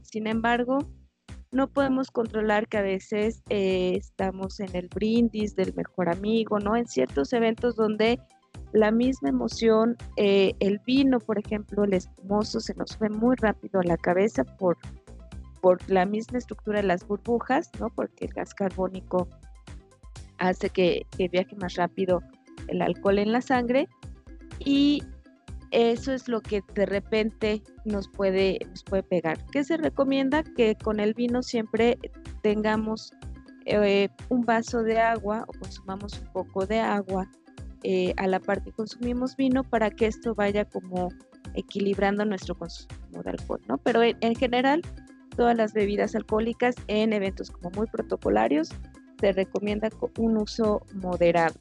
Sin 0.03 0.27
embargo, 0.27 0.79
no 1.53 1.69
podemos 1.69 2.11
controlar 2.11 2.69
que 2.69 2.79
a 2.79 2.83
veces 2.83 3.43
eh, 3.49 3.95
estamos 3.97 4.61
en 4.61 4.75
el 4.75 4.89
brindis 4.89 5.57
del 5.57 5.75
mejor 5.75 6.09
amigo, 6.09 6.59
¿no? 6.61 6.77
En 6.77 6.87
ciertos 6.87 7.33
eventos 7.33 7.77
donde 7.77 8.21
la 8.73 8.93
misma 8.93 9.31
emoción, 9.31 9.97
eh, 10.17 10.53
el 10.61 10.79
vino, 10.87 11.19
por 11.19 11.39
ejemplo, 11.39 11.85
el 11.85 11.95
espumoso, 11.95 12.61
se 12.61 12.75
nos 12.75 12.91
sube 12.91 13.09
muy 13.09 13.35
rápido 13.37 13.81
a 13.81 13.85
la 13.85 13.97
cabeza 13.97 14.45
por, 14.45 14.79
por 15.61 15.89
la 15.91 16.07
misma 16.07 16.39
estructura 16.39 16.81
de 16.81 16.87
las 16.87 17.07
burbujas, 17.07 17.71
¿no? 17.79 17.91
Porque 17.91 18.27
el 18.27 18.33
gas 18.33 18.55
carbónico 18.55 19.29
hace 20.39 20.71
que, 20.71 21.07
viaje 21.31 21.55
más 21.57 21.75
rápido 21.75 22.23
el 22.69 22.83
alcohol 22.83 23.19
en 23.19 23.33
la 23.33 23.41
sangre 23.41 23.89
y 24.59 25.03
eso 25.71 26.13
es 26.13 26.29
lo 26.29 26.41
que 26.41 26.63
de 26.75 26.87
repente 26.87 27.63
nos 27.85 28.09
puede, 28.09 28.59
nos 28.69 28.83
puede 28.83 29.03
pegar. 29.03 29.39
¿Qué 29.53 29.65
se 29.65 29.77
recomienda? 29.77 30.43
Que 30.43 30.77
con 30.77 30.99
el 30.99 31.15
vino 31.15 31.43
siempre 31.43 31.99
tengamos 32.43 33.13
eh, 33.67 34.09
un 34.29 34.43
vaso 34.43 34.83
de 34.83 34.99
agua 34.99 35.45
o 35.47 35.53
consumamos 35.53 36.19
un 36.21 36.27
poco 36.33 36.67
de 36.67 36.81
agua 36.81 37.31
eh, 37.83 38.13
a 38.17 38.27
la 38.27 38.41
parte 38.41 38.71
que 38.71 38.77
consumimos 38.77 39.37
vino 39.37 39.65
para 39.65 39.91
que 39.91 40.07
esto 40.07 40.35
vaya 40.35 40.65
como 40.65 41.09
equilibrando 41.55 42.25
nuestro 42.25 42.55
consumo 42.55 43.23
de 43.25 43.31
alcohol, 43.31 43.61
¿no? 43.69 43.79
Pero 43.79 44.03
en, 44.03 44.35
general, 44.35 44.83
todas 45.37 45.57
las 45.57 45.73
bebidas 45.73 46.15
alcohólicas 46.15 46.75
en 46.89 47.13
eventos 47.13 47.51
como 47.51 47.71
muy 47.71 47.87
protocolarios 47.87 48.71
se 49.21 49.33
recomienda 49.33 49.91
un 50.19 50.39
uso 50.39 50.83
moderado. 50.95 51.55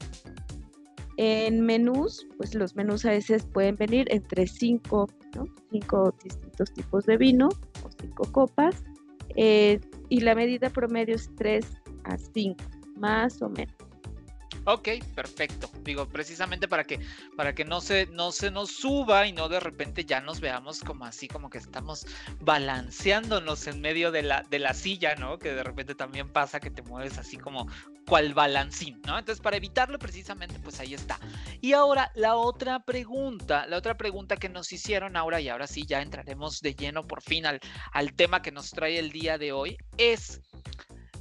En 1.16 1.60
menús, 1.60 2.26
pues 2.38 2.54
los 2.54 2.74
menús 2.74 3.04
a 3.04 3.10
veces 3.10 3.44
pueden 3.44 3.76
venir 3.76 4.06
entre 4.10 4.46
cinco, 4.46 5.06
¿no? 5.36 5.44
cinco 5.70 6.14
distintos 6.24 6.72
tipos 6.72 7.04
de 7.04 7.18
vino 7.18 7.48
o 7.84 7.90
cinco 8.00 8.24
copas, 8.32 8.82
eh, 9.36 9.80
y 10.08 10.20
la 10.20 10.34
medida 10.34 10.70
promedio 10.70 11.14
es 11.14 11.30
3 11.36 11.64
a 12.04 12.16
5, 12.16 12.64
más 12.96 13.40
o 13.42 13.48
menos. 13.48 13.74
Ok, 14.64 14.88
perfecto. 15.14 15.70
Digo, 15.82 16.06
precisamente 16.06 16.68
para 16.68 16.84
que, 16.84 17.00
para 17.36 17.54
que 17.54 17.64
no, 17.64 17.80
se, 17.80 18.06
no 18.06 18.30
se 18.30 18.50
nos 18.50 18.70
suba 18.70 19.26
y 19.26 19.32
no 19.32 19.48
de 19.48 19.60
repente 19.60 20.04
ya 20.04 20.20
nos 20.20 20.40
veamos 20.40 20.80
como 20.80 21.06
así, 21.06 21.28
como 21.28 21.48
que 21.48 21.58
estamos 21.58 22.06
balanceándonos 22.40 23.66
en 23.66 23.80
medio 23.80 24.12
de 24.12 24.22
la, 24.22 24.42
de 24.42 24.58
la 24.58 24.74
silla, 24.74 25.14
¿no? 25.14 25.38
Que 25.38 25.54
de 25.54 25.62
repente 25.62 25.94
también 25.94 26.30
pasa 26.30 26.60
que 26.60 26.70
te 26.70 26.82
mueves 26.82 27.16
así 27.18 27.36
como 27.36 27.66
cual 28.06 28.34
balancín, 28.34 29.00
¿no? 29.06 29.18
Entonces, 29.18 29.40
para 29.40 29.56
evitarlo 29.56 29.98
precisamente, 29.98 30.58
pues 30.58 30.80
ahí 30.80 30.94
está. 30.94 31.18
Y 31.60 31.72
ahora, 31.72 32.10
la 32.14 32.36
otra 32.36 32.80
pregunta, 32.80 33.66
la 33.66 33.76
otra 33.76 33.96
pregunta 33.96 34.36
que 34.36 34.48
nos 34.48 34.72
hicieron 34.72 35.16
ahora, 35.16 35.40
y 35.40 35.48
ahora 35.48 35.66
sí 35.66 35.86
ya 35.86 36.02
entraremos 36.02 36.60
de 36.60 36.74
lleno 36.74 37.06
por 37.06 37.22
fin 37.22 37.46
al, 37.46 37.60
al 37.92 38.12
tema 38.12 38.42
que 38.42 38.52
nos 38.52 38.70
trae 38.72 38.98
el 38.98 39.10
día 39.10 39.38
de 39.38 39.52
hoy, 39.52 39.76
es... 39.96 40.40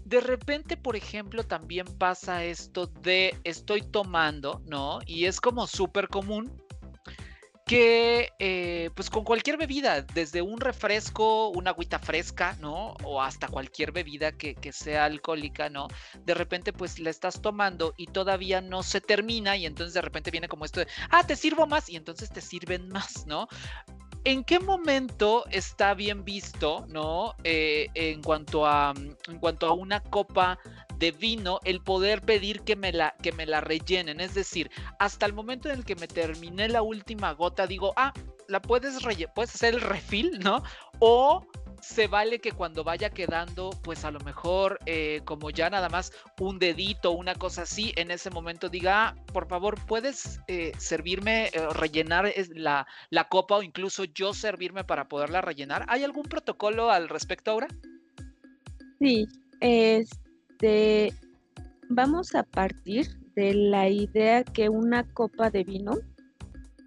De 0.10 0.22
repente, 0.22 0.76
por 0.76 0.96
ejemplo, 0.96 1.44
también 1.44 1.86
pasa 2.00 2.44
esto 2.44 2.88
de 2.88 3.38
estoy 3.44 3.84
tomando, 3.84 4.60
¿no? 4.66 5.00
Y 5.06 5.26
es 5.26 5.40
como 5.40 5.68
súper 5.68 6.08
común 6.08 6.52
que 7.68 8.34
eh, 8.40 8.90
pues 8.96 9.12
con 9.12 9.24
cualquier 9.24 9.58
bebida, 9.58 10.02
desde 10.02 10.42
un 10.42 10.60
refresco, 10.60 11.50
una 11.50 11.70
agüita 11.70 12.00
fresca, 12.00 12.58
¿no? 12.60 12.96
O 13.04 13.22
hasta 13.22 13.48
cualquier 13.48 13.92
bebida 13.92 14.32
que, 14.32 14.56
que, 14.56 14.72
sea 14.72 15.06
alcohólica, 15.06 15.70
¿no? 15.70 15.88
De 16.26 16.34
repente 16.34 16.74
pues 16.74 16.98
la 16.98 17.12
estás 17.12 17.40
tomando 17.44 17.94
y 17.96 18.08
todavía 18.08 18.62
no 18.62 18.82
se 18.82 19.02
termina 19.02 19.58
y 19.58 19.68
entonces 19.68 19.94
de 19.94 20.02
repente 20.02 20.32
viene 20.32 20.48
como 20.48 20.66
esto 20.66 20.80
de, 20.80 20.88
ah, 21.12 21.24
te 21.24 21.36
sirvo 21.36 21.68
más 21.68 21.88
y 21.88 21.98
entonces 21.98 22.32
te 22.32 22.42
sirven 22.42 22.90
más, 22.90 23.28
¿no? 23.28 23.48
¿En 24.26 24.44
qué 24.44 24.60
momento 24.60 25.46
está 25.50 25.94
bien 25.94 26.26
visto, 26.26 26.86
no? 26.90 27.36
Eh, 27.44 27.88
en 27.96 28.22
cuanto 28.22 28.66
a 28.66 28.94
en 28.96 29.40
cuanto 29.40 29.68
a 29.68 29.74
una 29.74 30.02
copa 30.02 30.60
de 30.98 31.12
vino, 31.12 31.60
el 31.64 31.82
poder 31.82 32.22
pedir 32.22 32.62
que 32.62 32.76
me 32.76 32.92
la 32.92 33.16
que 33.22 33.32
me 33.32 33.46
la 33.46 33.62
rellenen, 33.62 34.20
es 34.20 34.34
decir, 34.34 34.70
hasta 35.00 35.26
el 35.26 35.34
momento 35.34 35.70
en 35.70 35.80
el 35.80 35.86
que 35.86 35.96
me 35.96 36.08
terminé 36.08 36.68
la 36.68 36.82
última 36.82 37.32
gota, 37.32 37.66
digo, 37.66 37.94
ah, 37.96 38.14
la 38.50 38.62
puedes 38.62 39.02
puedes 39.34 39.56
hacer 39.56 39.76
el 39.76 39.82
refill, 39.82 40.40
¿no? 40.40 40.64
O 41.00 41.46
se 41.82 42.08
vale 42.08 42.40
que 42.40 42.52
cuando 42.52 42.84
vaya 42.84 43.10
quedando, 43.10 43.70
pues 43.84 44.06
a 44.06 44.12
lo 44.12 44.20
mejor 44.22 44.80
eh, 44.86 45.22
como 45.26 45.50
ya 45.50 45.70
nada 45.70 45.90
más 45.90 46.12
un 46.40 46.60
dedito, 46.60 47.12
una 47.12 47.36
cosa 47.36 47.64
así, 47.64 47.94
en 47.96 48.12
ese 48.12 48.30
momento 48.30 48.70
diga, 48.70 49.08
ah, 49.10 49.16
por 49.34 49.48
favor, 49.48 49.78
puedes 49.88 50.40
eh, 50.48 50.72
servirme, 50.78 51.48
eh, 51.48 51.68
rellenar 51.74 52.32
la, 52.56 52.88
la, 53.10 53.30
copa 53.30 53.58
o 53.58 53.64
incluso 53.64 54.06
yo 54.06 54.34
servirme 54.34 54.84
para 54.84 55.08
poderla 55.08 55.42
rellenar. 55.42 55.86
¿Hay 55.88 56.04
algún 56.04 56.24
protocolo 56.24 56.92
al 56.92 57.10
respecto 57.10 57.52
ahora? 57.52 57.68
Sí, 59.00 59.28
este, 59.60 61.14
vamos 61.90 62.36
a 62.36 62.44
partir 62.44 63.18
de 63.36 63.54
la 63.54 63.90
idea 63.90 64.44
que 64.44 64.70
una 64.70 65.04
copa 65.14 65.50
de 65.50 65.64
vino 65.64 65.98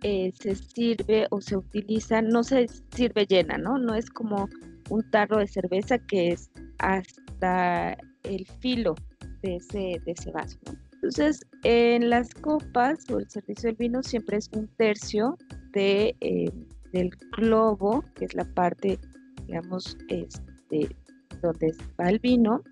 se 0.02 0.56
sirve 0.56 1.28
o 1.30 1.40
se 1.40 1.56
utiliza, 1.56 2.22
no 2.22 2.42
se 2.42 2.66
sirve 2.92 3.25
llena, 3.25 3.56
¿no? 3.56 3.78
No 3.78 3.94
es 3.94 4.11
como 4.11 4.49
un 4.92 5.11
tarro 5.11 5.38
de 5.38 5.46
cerveza 5.46 5.99
que 5.99 6.28
es 6.28 6.50
hasta 6.78 7.96
el 8.25 8.46
filo 8.61 8.94
de 9.42 9.56
ese, 9.56 10.00
de 10.04 10.12
ese 10.12 10.30
vaso. 10.30 10.58
Entonces, 10.94 11.40
en 11.64 12.11
las 12.11 12.32
copas 12.34 12.99
o 13.11 13.18
el 13.18 13.28
servicio 13.28 13.70
del 13.70 13.76
vino 13.76 14.02
siempre 14.02 14.37
es 14.37 14.50
un 14.54 14.68
tercio 14.76 15.37
de, 15.72 16.14
eh, 16.20 16.52
del 16.92 17.11
globo, 17.37 18.04
que 18.14 18.26
es 18.26 18.34
la 18.34 18.44
parte, 18.44 18.99
digamos, 19.46 19.96
este, 20.08 20.94
donde 21.40 21.72
va 21.99 22.11
el 22.11 22.18
vino. 22.18 22.62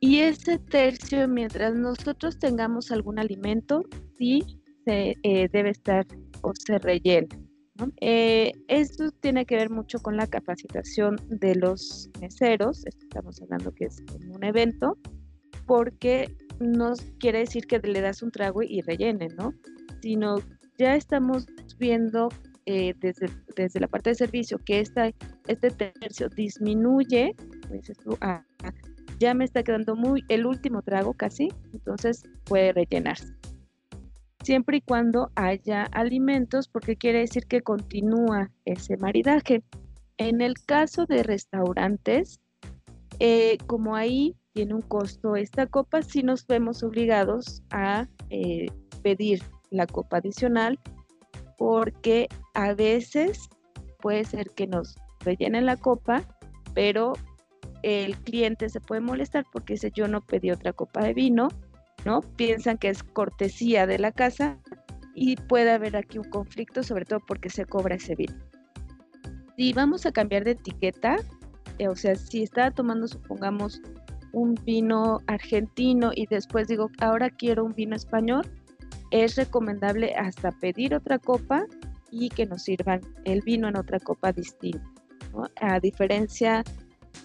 Y 0.00 0.18
ese 0.18 0.58
tercio, 0.58 1.26
mientras 1.26 1.74
nosotros 1.74 2.38
tengamos 2.38 2.92
algún 2.92 3.18
alimento, 3.18 3.82
sí 4.18 4.42
se 4.84 5.16
eh, 5.22 5.48
debe 5.50 5.70
estar 5.70 6.06
o 6.42 6.52
se 6.54 6.78
rellena. 6.78 7.28
Eh, 8.00 8.52
esto 8.68 9.10
tiene 9.10 9.46
que 9.46 9.56
ver 9.56 9.70
mucho 9.70 9.98
con 9.98 10.16
la 10.16 10.26
capacitación 10.26 11.16
de 11.28 11.56
los 11.56 12.08
meseros, 12.20 12.86
estamos 12.86 13.42
hablando 13.42 13.72
que 13.72 13.86
es 13.86 14.02
un 14.32 14.44
evento, 14.44 14.96
porque 15.66 16.36
no 16.60 16.92
quiere 17.18 17.40
decir 17.40 17.66
que 17.66 17.78
le 17.80 18.00
das 18.00 18.22
un 18.22 18.30
trago 18.30 18.62
y 18.62 18.80
rellene, 18.82 19.28
¿no? 19.36 19.52
Sino 20.02 20.36
ya 20.78 20.94
estamos 20.94 21.46
viendo 21.78 22.28
eh, 22.66 22.94
desde, 23.00 23.28
desde 23.56 23.80
la 23.80 23.88
parte 23.88 24.10
de 24.10 24.14
servicio 24.14 24.58
que 24.58 24.80
esta, 24.80 25.10
este 25.48 25.70
tercio 25.70 26.28
disminuye, 26.28 27.34
tú, 28.04 28.16
ah, 28.20 28.44
ya 29.18 29.34
me 29.34 29.44
está 29.44 29.62
quedando 29.64 29.96
muy 29.96 30.22
el 30.28 30.46
último 30.46 30.82
trago 30.82 31.12
casi, 31.12 31.48
entonces 31.72 32.22
puede 32.44 32.72
rellenarse 32.72 33.34
siempre 34.44 34.78
y 34.78 34.80
cuando 34.82 35.30
haya 35.34 35.84
alimentos, 35.84 36.68
porque 36.68 36.96
quiere 36.96 37.20
decir 37.20 37.46
que 37.46 37.62
continúa 37.62 38.50
ese 38.64 38.96
maridaje. 38.96 39.62
En 40.18 40.40
el 40.40 40.54
caso 40.64 41.06
de 41.06 41.22
restaurantes, 41.22 42.40
eh, 43.18 43.58
como 43.66 43.96
ahí 43.96 44.36
tiene 44.52 44.74
un 44.74 44.82
costo 44.82 45.34
esta 45.34 45.66
copa, 45.66 46.02
sí 46.02 46.22
nos 46.22 46.46
vemos 46.46 46.82
obligados 46.82 47.62
a 47.70 48.06
eh, 48.30 48.66
pedir 49.02 49.42
la 49.70 49.86
copa 49.86 50.18
adicional, 50.18 50.78
porque 51.58 52.28
a 52.54 52.74
veces 52.74 53.48
puede 54.00 54.24
ser 54.24 54.50
que 54.50 54.66
nos 54.66 54.96
rellenen 55.20 55.66
la 55.66 55.76
copa, 55.76 56.22
pero 56.74 57.14
el 57.82 58.16
cliente 58.18 58.68
se 58.68 58.80
puede 58.80 59.00
molestar 59.00 59.44
porque 59.52 59.74
dice 59.74 59.90
yo 59.94 60.08
no 60.08 60.20
pedí 60.20 60.50
otra 60.50 60.72
copa 60.72 61.02
de 61.02 61.14
vino 61.14 61.48
¿no? 62.04 62.20
Piensan 62.20 62.78
que 62.78 62.88
es 62.88 63.02
cortesía 63.02 63.86
de 63.86 63.98
la 63.98 64.12
casa 64.12 64.58
y 65.14 65.36
puede 65.36 65.70
haber 65.70 65.96
aquí 65.96 66.18
un 66.18 66.28
conflicto, 66.30 66.82
sobre 66.82 67.04
todo 67.04 67.20
porque 67.20 67.50
se 67.50 67.64
cobra 67.64 67.94
ese 67.94 68.14
vino. 68.14 68.34
Si 69.56 69.72
vamos 69.72 70.04
a 70.06 70.12
cambiar 70.12 70.44
de 70.44 70.52
etiqueta, 70.52 71.16
eh, 71.78 71.88
o 71.88 71.96
sea, 71.96 72.14
si 72.16 72.42
estaba 72.42 72.70
tomando, 72.70 73.06
supongamos, 73.06 73.80
un 74.32 74.56
vino 74.64 75.20
argentino 75.28 76.10
y 76.14 76.26
después 76.26 76.66
digo, 76.66 76.90
ahora 76.98 77.30
quiero 77.30 77.64
un 77.64 77.72
vino 77.72 77.94
español, 77.94 78.44
es 79.12 79.36
recomendable 79.36 80.12
hasta 80.16 80.50
pedir 80.50 80.92
otra 80.92 81.20
copa 81.20 81.64
y 82.10 82.30
que 82.30 82.44
nos 82.44 82.64
sirvan 82.64 83.00
el 83.24 83.42
vino 83.42 83.68
en 83.68 83.76
otra 83.76 84.00
copa 84.00 84.32
distinta. 84.32 84.84
A 85.60 85.78
diferencia 85.78 86.64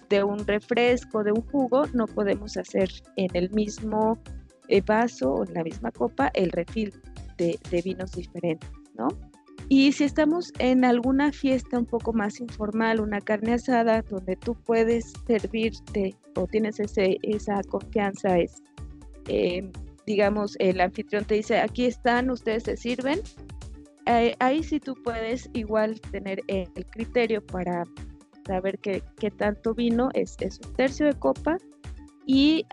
de 0.08 0.22
un 0.22 0.46
refresco, 0.46 1.24
de 1.24 1.32
un 1.32 1.42
jugo, 1.42 1.82
no 1.92 2.06
podemos 2.06 2.56
hacer 2.56 2.90
en 3.16 3.30
el 3.34 3.50
mismo 3.50 4.18
vaso 4.86 5.32
o 5.32 5.44
en 5.44 5.54
la 5.54 5.64
misma 5.64 5.90
copa 5.90 6.30
el 6.34 6.50
refil 6.52 6.92
de, 7.36 7.58
de 7.70 7.82
vinos 7.82 8.12
diferentes, 8.12 8.70
¿no? 8.94 9.08
Y 9.72 9.92
si 9.92 10.02
estamos 10.02 10.52
en 10.58 10.84
alguna 10.84 11.30
fiesta 11.30 11.78
un 11.78 11.86
poco 11.86 12.12
más 12.12 12.40
informal, 12.40 13.00
una 13.00 13.20
carne 13.20 13.52
asada, 13.52 14.02
donde 14.02 14.34
tú 14.34 14.56
puedes 14.66 15.12
servirte 15.28 16.16
o 16.34 16.48
tienes 16.48 16.80
ese, 16.80 17.18
esa 17.22 17.62
confianza, 17.62 18.36
es, 18.36 18.64
eh, 19.28 19.70
digamos, 20.08 20.56
el 20.58 20.80
anfitrión 20.80 21.24
te 21.24 21.36
dice, 21.36 21.60
aquí 21.60 21.84
están, 21.84 22.30
ustedes 22.30 22.64
se 22.64 22.76
sirven, 22.76 23.20
ahí 24.40 24.64
sí 24.64 24.80
tú 24.80 24.96
puedes 25.04 25.48
igual 25.52 26.00
tener 26.00 26.40
el 26.48 26.86
criterio 26.90 27.40
para 27.46 27.84
saber 28.44 28.76
qué 28.80 29.30
tanto 29.36 29.72
vino 29.72 30.08
es, 30.14 30.34
es, 30.40 30.58
un 30.66 30.72
tercio 30.74 31.06
de 31.06 31.14
copa 31.14 31.58
y 32.26 32.66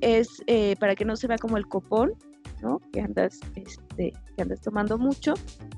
es 0.00 0.42
eh, 0.46 0.76
para 0.78 0.94
que 0.94 1.04
no 1.04 1.16
se 1.16 1.26
vea 1.26 1.38
como 1.38 1.56
el 1.56 1.66
copón, 1.66 2.14
¿no? 2.62 2.80
Que 2.92 3.00
andas, 3.00 3.40
este, 3.56 4.12
que 4.36 4.42
andas 4.42 4.60
tomando 4.60 4.98
mucho 4.98 5.34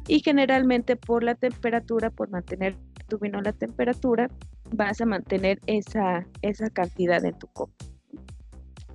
y 0.09 0.21
generalmente 0.21 0.97
por 0.97 1.23
la 1.23 1.35
temperatura, 1.35 2.11
por 2.11 2.31
mantener 2.31 2.77
tu 3.09 3.19
vino 3.19 3.39
a 3.39 3.43
la 3.43 3.53
temperatura, 3.53 4.29
vas 4.73 5.01
a 5.01 5.07
mantener 5.07 5.61
esa, 5.67 6.27
esa 6.43 6.71
cantidad 6.71 7.25
en 7.25 7.39
tu 7.39 7.47
copa. 7.49 7.75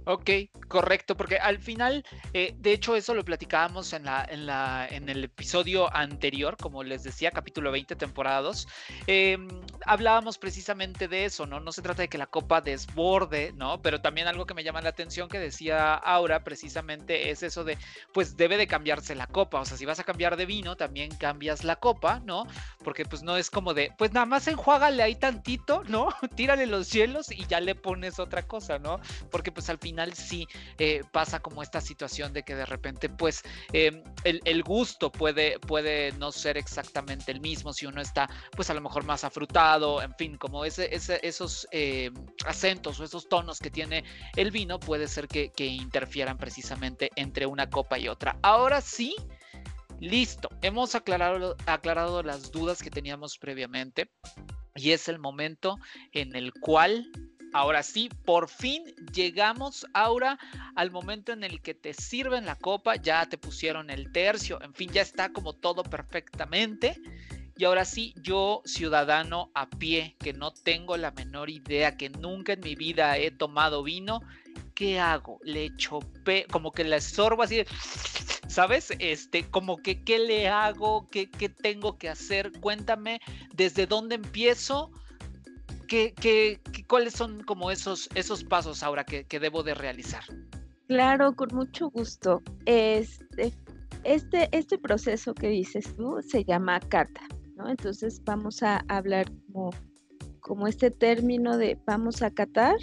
Ok, 0.05 0.31
correcto, 0.67 1.15
porque 1.15 1.37
al 1.37 1.59
final, 1.59 2.03
eh, 2.33 2.55
de 2.57 2.73
hecho, 2.73 2.95
eso 2.95 3.13
lo 3.13 3.23
platicábamos 3.23 3.93
en, 3.93 4.05
la, 4.05 4.25
en, 4.27 4.47
la, 4.47 4.87
en 4.89 5.09
el 5.09 5.25
episodio 5.25 5.95
anterior, 5.95 6.57
como 6.57 6.81
les 6.81 7.03
decía, 7.03 7.29
capítulo 7.29 7.71
20, 7.71 7.95
temporada 7.95 8.41
2. 8.41 8.67
Em, 9.05 9.47
hablábamos 9.85 10.39
precisamente 10.39 11.07
de 11.07 11.25
eso, 11.25 11.45
¿no? 11.45 11.59
No 11.59 11.71
se 11.71 11.83
trata 11.83 12.01
de 12.01 12.07
que 12.07 12.17
la 12.17 12.25
copa 12.25 12.61
desborde, 12.61 13.53
¿no? 13.53 13.79
Pero 13.83 14.01
también 14.01 14.27
algo 14.27 14.47
que 14.47 14.55
me 14.55 14.63
llama 14.63 14.81
la 14.81 14.89
atención 14.89 15.29
que 15.29 15.37
decía 15.37 15.93
Aura, 15.93 16.43
precisamente, 16.43 17.29
es 17.29 17.43
eso 17.43 17.63
de, 17.63 17.77
pues 18.11 18.35
debe 18.35 18.57
de 18.57 18.65
cambiarse 18.65 19.13
la 19.13 19.27
copa. 19.27 19.59
O 19.61 19.65
sea, 19.65 19.77
si 19.77 19.85
vas 19.85 19.99
a 19.99 20.03
cambiar 20.03 20.35
de 20.35 20.47
vino, 20.47 20.75
también 20.77 21.15
cambias 21.15 21.63
la 21.63 21.75
copa, 21.75 22.21
¿no? 22.25 22.47
Porque 22.83 23.05
pues 23.05 23.21
no 23.21 23.37
es 23.37 23.51
como 23.51 23.75
de, 23.75 23.93
pues 23.99 24.13
nada 24.13 24.25
más 24.25 24.47
enjuágale 24.47 25.03
ahí 25.03 25.13
tantito, 25.13 25.83
¿no? 25.87 26.09
Tírale 26.35 26.65
los 26.65 26.91
hielos 26.91 27.31
y 27.31 27.45
ya 27.45 27.59
le 27.59 27.75
pones 27.75 28.17
otra 28.17 28.41
cosa, 28.47 28.79
¿no? 28.79 28.99
Porque 29.29 29.51
pues 29.51 29.69
al 29.69 29.77
final 29.77 29.90
final 29.91 30.13
sí 30.13 30.47
eh, 30.77 31.01
pasa 31.11 31.41
como 31.41 31.61
esta 31.61 31.81
situación 31.81 32.31
de 32.31 32.43
que 32.43 32.55
de 32.55 32.65
repente 32.65 33.09
pues 33.09 33.43
em, 33.73 34.01
el, 34.23 34.63
gusto 34.63 35.11
puede, 35.11 35.59
puede 35.59 36.13
no 36.13 36.31
ser 36.31 36.57
exactamente 36.57 37.31
el 37.31 37.41
mismo 37.41 37.73
si 37.73 37.85
uno 37.85 37.99
está 37.99 38.29
pues 38.55 38.69
a 38.69 38.73
lo 38.73 38.79
mejor 38.79 39.03
más 39.03 39.25
afrutado, 39.25 40.01
en 40.01 40.15
fin, 40.15 40.37
como 40.37 40.63
ese, 40.63 40.89
esos 40.93 41.67
em, 41.71 42.13
acentos 42.45 42.99
o 42.99 43.03
esos 43.03 43.27
tonos 43.27 43.59
que 43.59 43.69
tiene 43.69 44.05
el 44.37 44.49
vino 44.49 44.79
puede 44.79 45.09
ser 45.09 45.27
que, 45.27 45.51
que 45.51 45.65
interfieran 45.65 46.37
precisamente 46.37 47.09
entre 47.17 47.45
una 47.45 47.69
copa 47.69 47.99
y 47.99 48.07
otra. 48.07 48.37
Ahora 48.41 48.81
sí. 48.81 49.15
Listo, 49.99 50.49
hemos 50.63 50.95
aclarado, 50.95 51.55
aclarado 51.67 52.23
las 52.23 52.51
dudas 52.51 52.81
que 52.81 52.89
teníamos 52.89 53.37
previamente 53.37 54.09
y 54.75 54.93
es 54.93 55.07
el 55.07 55.19
momento 55.19 55.77
en 56.11 56.35
el 56.35 56.53
cual 56.53 57.05
Ahora 57.53 57.83
sí, 57.83 58.09
por 58.25 58.47
fin 58.47 58.83
llegamos, 59.13 59.85
Aura, 59.93 60.39
al 60.75 60.91
momento 60.91 61.33
en 61.33 61.43
el 61.43 61.61
que 61.61 61.73
te 61.73 61.93
sirven 61.93 62.45
la 62.45 62.55
copa, 62.55 62.95
ya 62.95 63.25
te 63.25 63.37
pusieron 63.37 63.89
el 63.89 64.11
tercio, 64.11 64.61
en 64.61 64.73
fin, 64.73 64.89
ya 64.91 65.01
está 65.01 65.33
como 65.33 65.53
todo 65.53 65.83
perfectamente. 65.83 66.95
Y 67.57 67.65
ahora 67.65 67.83
sí, 67.85 68.13
yo, 68.17 68.61
ciudadano 68.65 69.51
a 69.53 69.69
pie, 69.69 70.15
que 70.19 70.33
no 70.33 70.51
tengo 70.51 70.95
la 70.97 71.11
menor 71.11 71.49
idea, 71.49 71.97
que 71.97 72.09
nunca 72.09 72.53
en 72.53 72.61
mi 72.61 72.75
vida 72.75 73.17
he 73.17 73.31
tomado 73.31 73.83
vino, 73.83 74.21
¿qué 74.73 74.99
hago? 74.99 75.39
Le 75.43 75.75
chopé, 75.75 76.47
como 76.49 76.71
que 76.71 76.85
le 76.85 77.01
sorbo 77.01 77.43
así 77.43 77.57
de, 77.57 77.67
¿sabes? 78.47 78.93
Este, 78.97 79.49
como 79.49 79.77
que, 79.77 80.03
¿qué 80.03 80.19
le 80.19 80.47
hago? 80.47 81.07
¿Qué, 81.11 81.29
qué 81.29 81.49
tengo 81.49 81.97
que 81.97 82.09
hacer? 82.09 82.51
Cuéntame, 82.61 83.19
¿desde 83.53 83.85
dónde 83.85 84.15
empiezo? 84.15 84.91
¿Qué, 85.91 86.61
cuáles 86.87 87.15
son 87.15 87.43
como 87.43 87.69
esos, 87.69 88.07
esos 88.15 88.45
pasos 88.45 88.81
ahora 88.81 89.03
que, 89.03 89.39
debo 89.41 89.61
de 89.61 89.73
realizar? 89.73 90.23
Claro, 90.87 91.35
con 91.35 91.49
mucho 91.53 91.89
gusto. 91.89 92.41
Este, 92.65 93.53
este, 94.05 94.47
este 94.53 94.77
proceso 94.77 95.33
que 95.33 95.49
dices 95.49 95.93
tú 95.97 96.15
se 96.25 96.45
llama 96.45 96.79
cata, 96.79 97.27
¿no? 97.57 97.67
Entonces 97.67 98.21
vamos 98.23 98.63
a 98.63 98.85
hablar 98.87 99.29
como, 99.47 99.71
como 100.39 100.65
este 100.65 100.91
término 100.91 101.57
de 101.57 101.77
vamos 101.85 102.21
a 102.21 102.31
catar 102.31 102.77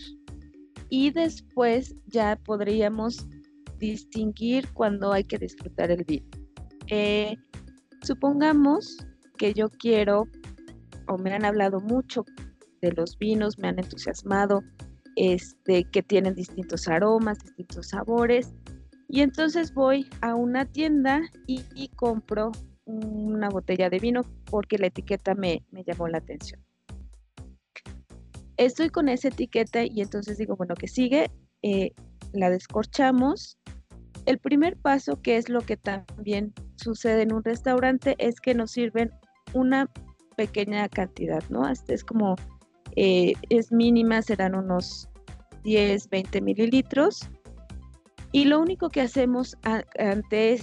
y 0.91 1.11
después 1.11 1.95
ya 2.09 2.37
podríamos 2.37 3.27
distinguir 3.79 4.71
cuando 4.75 5.15
hay 5.15 5.25
que 5.25 5.39
disfrutar 5.39 5.91
el 5.91 6.05
vino. 6.05 6.29
Eh, 6.89 7.39
supongamos 8.03 8.99
que 9.39 9.55
yo 9.55 9.71
quiero, 9.71 10.25
o 11.07 11.17
me 11.17 11.33
han 11.33 11.47
hablado 11.47 11.81
mucho 11.81 12.27
de 12.81 12.93
los 12.93 13.19
vinos 13.19 13.59
me 13.59 13.69
han 13.69 13.79
entusiasmado, 13.79 14.63
este, 15.17 15.85
que 15.85 16.03
tienen 16.03 16.35
distintos 16.35 16.89
aromas, 16.89 17.39
distintos 17.39 17.89
sabores. 17.89 18.55
Y 19.09 19.23
entonces 19.23 19.73
voy 19.73 20.09
a 20.21 20.35
una 20.35 20.67
tienda 20.67 21.23
y, 21.47 21.89
compro 21.97 22.53
una 22.85 23.49
botella 23.49 23.91
de 23.91 23.99
vino 23.99 24.23
porque 24.51 24.79
la 24.79 24.87
etiqueta 24.87 25.35
me, 25.35 25.65
llamó 25.87 26.09
la 26.09 26.19
atención. 26.19 26.63
Estoy 28.57 28.91
con 28.91 29.09
esa 29.09 29.29
etiqueta 29.29 29.85
y 29.85 30.01
entonces 30.01 30.39
digo, 30.39 30.57
bueno, 30.57 30.75
que 30.75 30.89
sigue, 30.89 31.31
eh, 31.63 31.93
la 32.33 32.51
descorchamos. 32.51 33.59
El 34.27 34.39
primer 34.39 34.77
paso, 34.77 35.23
que 35.23 35.37
es 35.37 35.49
lo 35.49 35.61
que 35.61 35.77
también 35.77 36.53
sucede 36.77 37.23
en 37.23 37.33
un 37.33 37.43
restaurante, 37.43 38.15
es 38.19 38.41
que 38.41 38.55
nos 38.55 38.73
sirven 38.73 39.11
una 39.55 39.91
pequeña 40.37 40.89
cantidad, 40.89 41.43
¿no? 41.51 41.65
Hasta 41.65 41.95
es 41.95 42.05
como 42.05 42.37
eh, 43.01 43.35
es 43.49 43.71
mínima, 43.71 44.23
serán 44.23 44.57
unos 44.57 45.09
10, 45.63 46.11
20 46.11 46.41
mililitros. 46.41 47.31
Y 48.33 48.47
lo 48.47 48.59
único 48.59 48.89
que 48.89 49.03
hacemos 49.03 49.57
ante 49.63 50.55
eh, 50.55 50.59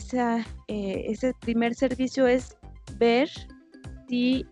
ese 0.68 1.34
primer 1.40 1.76
servicio 1.76 2.28
es 2.28 2.58
ver 2.98 3.30
si 4.10 4.46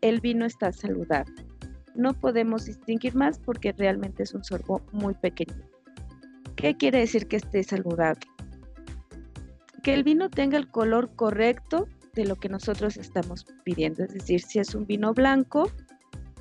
el 0.00 0.20
vino 0.20 0.44
está 0.44 0.72
saludable. 0.72 1.46
No 1.94 2.12
podemos 2.12 2.64
distinguir 2.64 3.14
más 3.14 3.38
porque 3.38 3.70
realmente 3.70 4.24
es 4.24 4.34
un 4.34 4.42
sorbo 4.42 4.82
muy 4.90 5.14
pequeño. 5.14 5.62
¿Qué 6.56 6.76
quiere 6.76 6.98
decir 6.98 7.28
que 7.28 7.36
esté 7.36 7.62
saludable? 7.62 8.26
Que 9.84 9.94
el 9.94 10.02
vino 10.02 10.28
tenga 10.28 10.58
el 10.58 10.68
color 10.68 11.14
correcto 11.14 11.86
de 12.14 12.24
lo 12.24 12.34
que 12.34 12.48
nosotros 12.48 12.96
estamos 12.96 13.46
pidiendo. 13.62 14.02
Es 14.02 14.12
decir, 14.12 14.40
si 14.40 14.58
es 14.58 14.74
un 14.74 14.86
vino 14.86 15.14
blanco, 15.14 15.70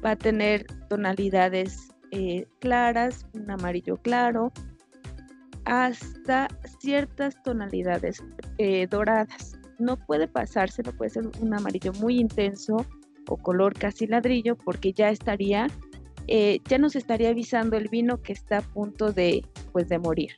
va 0.03 0.11
a 0.11 0.15
tener 0.15 0.65
tonalidades 0.89 1.89
eh, 2.11 2.45
claras, 2.59 3.25
un 3.33 3.49
amarillo 3.49 3.97
claro, 3.97 4.51
hasta 5.65 6.47
ciertas 6.79 7.41
tonalidades 7.43 8.23
eh, 8.57 8.87
doradas. 8.87 9.57
No 9.79 9.97
puede 9.97 10.27
pasarse, 10.27 10.83
no 10.83 10.91
puede 10.93 11.11
ser 11.11 11.29
un 11.39 11.53
amarillo 11.53 11.93
muy 11.93 12.19
intenso 12.19 12.85
o 13.27 13.37
color 13.37 13.73
casi 13.73 14.07
ladrillo 14.07 14.57
porque 14.57 14.93
ya 14.93 15.09
estaría, 15.09 15.67
eh, 16.27 16.59
ya 16.65 16.77
nos 16.77 16.95
estaría 16.95 17.29
avisando 17.29 17.77
el 17.77 17.87
vino 17.87 18.21
que 18.21 18.33
está 18.33 18.57
a 18.57 18.61
punto 18.61 19.11
de, 19.11 19.45
pues, 19.71 19.87
de 19.87 19.99
morir, 19.99 20.31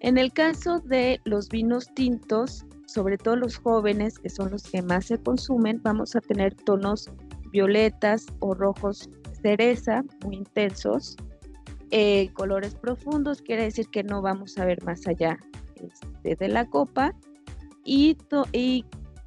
En 0.00 0.18
el 0.18 0.32
caso 0.32 0.80
de 0.80 1.20
los 1.24 1.48
vinos 1.48 1.86
tintos, 1.94 2.64
sobre 2.86 3.18
todo 3.18 3.36
los 3.36 3.58
jóvenes, 3.58 4.18
que 4.18 4.30
son 4.30 4.50
los 4.50 4.64
que 4.64 4.82
más 4.82 5.06
se 5.06 5.18
consumen, 5.18 5.80
vamos 5.82 6.16
a 6.16 6.20
tener 6.20 6.54
tonos 6.54 7.10
violetas 7.50 8.26
o 8.40 8.54
rojos 8.54 9.08
cereza, 9.42 10.04
muy 10.24 10.36
intensos. 10.36 11.16
Eh, 11.90 12.30
colores 12.34 12.74
profundos 12.74 13.42
quiere 13.42 13.64
decir 13.64 13.88
que 13.88 14.04
no 14.04 14.22
vamos 14.22 14.56
a 14.58 14.64
ver 14.64 14.82
más 14.84 15.06
allá 15.06 15.38
este, 15.76 16.36
de 16.36 16.48
la 16.48 16.66
copa. 16.66 17.14
Y, 17.84 18.16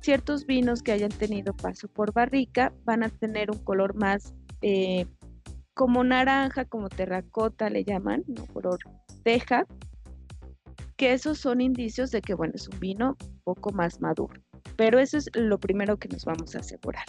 ciertos 0.01 0.45
vinos 0.45 0.83
que 0.83 0.91
hayan 0.91 1.11
tenido 1.11 1.53
paso 1.53 1.87
por 1.87 2.11
barrica 2.11 2.73
van 2.83 3.03
a 3.03 3.09
tener 3.09 3.49
un 3.49 3.59
color 3.59 3.95
más 3.95 4.33
eh, 4.61 5.05
como 5.73 6.03
naranja, 6.03 6.65
como 6.65 6.89
terracota 6.89 7.69
le 7.69 7.85
llaman, 7.85 8.21
¿no? 8.27 8.45
color 8.47 8.79
teja, 9.23 9.65
que 10.97 11.13
esos 11.13 11.37
son 11.39 11.61
indicios 11.61 12.11
de 12.11 12.21
que 12.21 12.33
bueno, 12.33 12.51
es 12.55 12.67
un 12.67 12.79
vino 12.81 13.15
un 13.25 13.39
poco 13.45 13.71
más 13.71 14.01
maduro. 14.01 14.41
Pero 14.75 14.99
eso 14.99 15.17
es 15.17 15.29
lo 15.33 15.57
primero 15.57 15.97
que 15.97 16.09
nos 16.09 16.25
vamos 16.25 16.53
a 16.55 16.59
asegurar. 16.59 17.05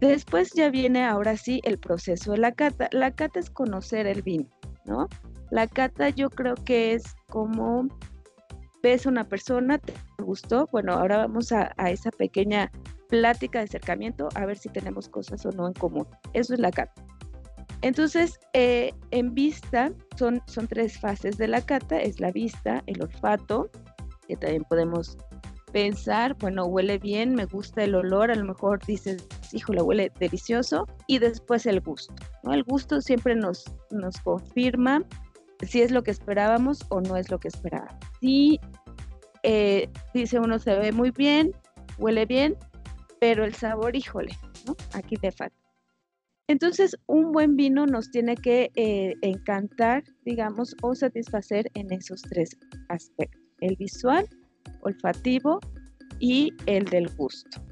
Después 0.00 0.52
ya 0.54 0.70
viene 0.70 1.04
ahora 1.04 1.36
sí 1.36 1.60
el 1.64 1.78
proceso 1.78 2.32
de 2.32 2.38
la 2.38 2.52
cata. 2.52 2.88
La 2.92 3.10
cata 3.10 3.40
es 3.40 3.50
conocer 3.50 4.06
el 4.06 4.22
vino, 4.22 4.48
¿no? 4.84 5.08
La 5.50 5.66
cata 5.66 6.10
yo 6.10 6.30
creo 6.30 6.54
que 6.54 6.94
es 6.94 7.16
como 7.28 7.88
ves 8.82 9.06
a 9.06 9.08
una 9.08 9.28
persona, 9.28 9.78
te 9.78 9.94
gustó, 10.18 10.68
bueno, 10.70 10.92
ahora 10.92 11.16
vamos 11.18 11.52
a, 11.52 11.74
esa 11.88 12.10
pequeña 12.10 12.70
plática 13.08 13.58
de 13.58 13.64
acercamiento 13.64 14.28
a 14.34 14.46
ver 14.46 14.56
si 14.56 14.68
tenemos 14.68 15.08
cosas 15.08 15.44
o 15.46 15.50
no 15.50 15.66
en 15.66 15.72
común. 15.72 16.06
Eso 16.32 16.54
es 16.54 16.60
la 16.60 16.70
cata. 16.70 17.02
Entonces, 17.80 18.38
eh, 18.52 18.92
en 19.10 19.34
vista, 19.34 19.92
son, 20.16 20.42
son 20.46 20.66
tres 20.66 20.98
fases 20.98 21.38
de 21.38 21.48
la 21.48 21.60
cata, 21.60 21.98
es 21.98 22.20
la 22.20 22.30
vista, 22.30 22.82
el 22.86 23.02
olfato, 23.02 23.70
que 24.26 24.36
también 24.36 24.64
podemos 24.64 25.16
pensar, 25.72 26.36
bueno, 26.38 26.66
huele 26.66 26.98
bien, 26.98 27.34
me 27.34 27.44
gusta 27.46 27.84
el 27.84 27.94
olor, 27.94 28.30
a 28.30 28.34
lo 28.34 28.44
mejor 28.44 28.84
dices, 28.84 29.26
híjole, 29.54 29.82
huele 29.82 30.12
delicioso, 30.18 30.86
y 31.06 31.18
después 31.18 31.66
el 31.66 31.80
gusto, 31.80 32.14
¿no? 32.42 32.52
El 32.52 32.64
gusto 32.64 33.00
siempre 33.00 33.34
nos, 33.34 33.64
nos 33.90 34.18
confirma 34.20 35.04
si 35.62 35.82
es 35.82 35.90
lo 35.90 36.02
que 36.02 36.10
esperábamos 36.10 36.84
o 36.90 37.00
no 37.00 37.16
es 37.16 37.30
lo 37.30 37.38
que 37.38 37.48
esperábamos. 37.48 37.98
Si 38.20 38.60
eh, 39.42 39.88
dice 40.14 40.38
uno 40.38 40.58
se 40.58 40.74
ve 40.76 40.92
muy 40.92 41.10
bien, 41.10 41.52
huele 41.98 42.26
bien, 42.26 42.56
pero 43.20 43.44
el 43.44 43.54
sabor, 43.54 43.96
híjole, 43.96 44.36
¿no? 44.66 44.76
Aquí 44.94 45.16
te 45.16 45.32
falta. 45.32 45.56
Entonces, 46.48 46.96
un 47.06 47.32
buen 47.32 47.56
vino 47.56 47.84
nos 47.86 48.10
tiene 48.10 48.34
que 48.34 48.70
eh, 48.74 49.14
encantar, 49.20 50.02
digamos, 50.24 50.74
o 50.82 50.94
satisfacer 50.94 51.70
en 51.74 51.92
esos 51.92 52.22
tres 52.22 52.56
aspectos, 52.88 53.42
el 53.60 53.76
visual, 53.76 54.26
olfativo 54.80 55.60
y 56.20 56.52
el 56.64 56.86
del 56.86 57.14
gusto. 57.16 57.62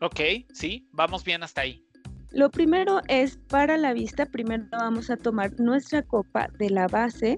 Ok, 0.00 0.20
sí, 0.54 0.88
vamos 0.92 1.24
bien 1.24 1.42
hasta 1.42 1.60
ahí. 1.60 1.84
Lo 2.32 2.50
primero 2.50 3.02
es 3.08 3.36
para 3.48 3.76
la 3.76 3.92
vista, 3.92 4.24
primero 4.24 4.64
vamos 4.70 5.10
a 5.10 5.16
tomar 5.16 5.58
nuestra 5.60 6.02
copa 6.02 6.48
de 6.58 6.70
la 6.70 6.86
base, 6.86 7.36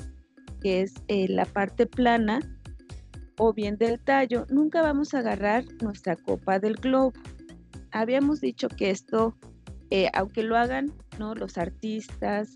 que 0.61 0.83
es 0.83 0.95
eh, 1.09 1.27
la 1.29 1.45
parte 1.45 1.87
plana, 1.87 2.41
o 3.39 3.53
bien 3.53 3.79
del 3.79 3.99
tallo. 3.99 4.47
Nunca 4.49 4.81
vamos 4.81 5.13
a 5.13 5.19
agarrar 5.19 5.65
nuestra 5.81 6.15
copa 6.15 6.61
del 6.61 6.75
globo. 6.75 7.13
Habíamos 7.91 8.41
dicho 8.41 8.69
que 8.69 8.91
esto 8.91 9.35
eh, 9.91 10.09
aunque 10.15 10.43
lo 10.43 10.57
hagan 10.57 10.93
¿no? 11.19 11.35
los 11.35 11.59
artistas, 11.59 12.55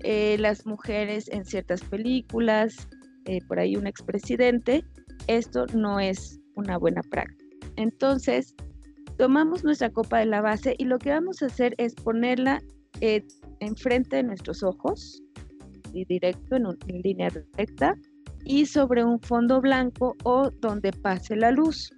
eh, 0.00 0.36
las 0.38 0.64
mujeres 0.64 1.28
en 1.28 1.44
ciertas 1.44 1.82
películas, 1.82 2.88
por 3.48 3.58
ahí 3.58 3.76
un 3.76 3.86
expresidente, 3.86 4.84
esto 5.28 5.66
no 5.72 5.98
es 5.98 6.40
una 6.56 6.76
buena 6.76 7.02
práctica. 7.02 7.44
Entonces, 7.76 8.54
tomamos 9.16 9.64
nuestra 9.64 9.90
copa 9.90 10.18
de 10.18 10.26
la 10.26 10.40
base 10.40 10.74
y 10.78 10.84
lo 10.84 10.98
que 10.98 11.10
vamos 11.10 11.42
a 11.42 11.46
hacer 11.46 11.74
es 11.78 11.94
ponerla 11.94 12.62
enfrente 13.60 14.16
de 14.16 14.22
nuestros 14.22 14.62
ojos, 14.62 15.22
y 15.92 16.04
directo 16.04 16.56
en, 16.56 17.02
línea 17.02 17.30
recta, 17.56 17.94
y 18.44 18.66
sobre 18.66 19.04
un 19.04 19.20
fondo 19.20 19.60
blanco 19.60 20.14
o 20.24 20.50
donde 20.60 20.92
pase 20.92 21.36
la 21.36 21.50
luz. 21.50 21.90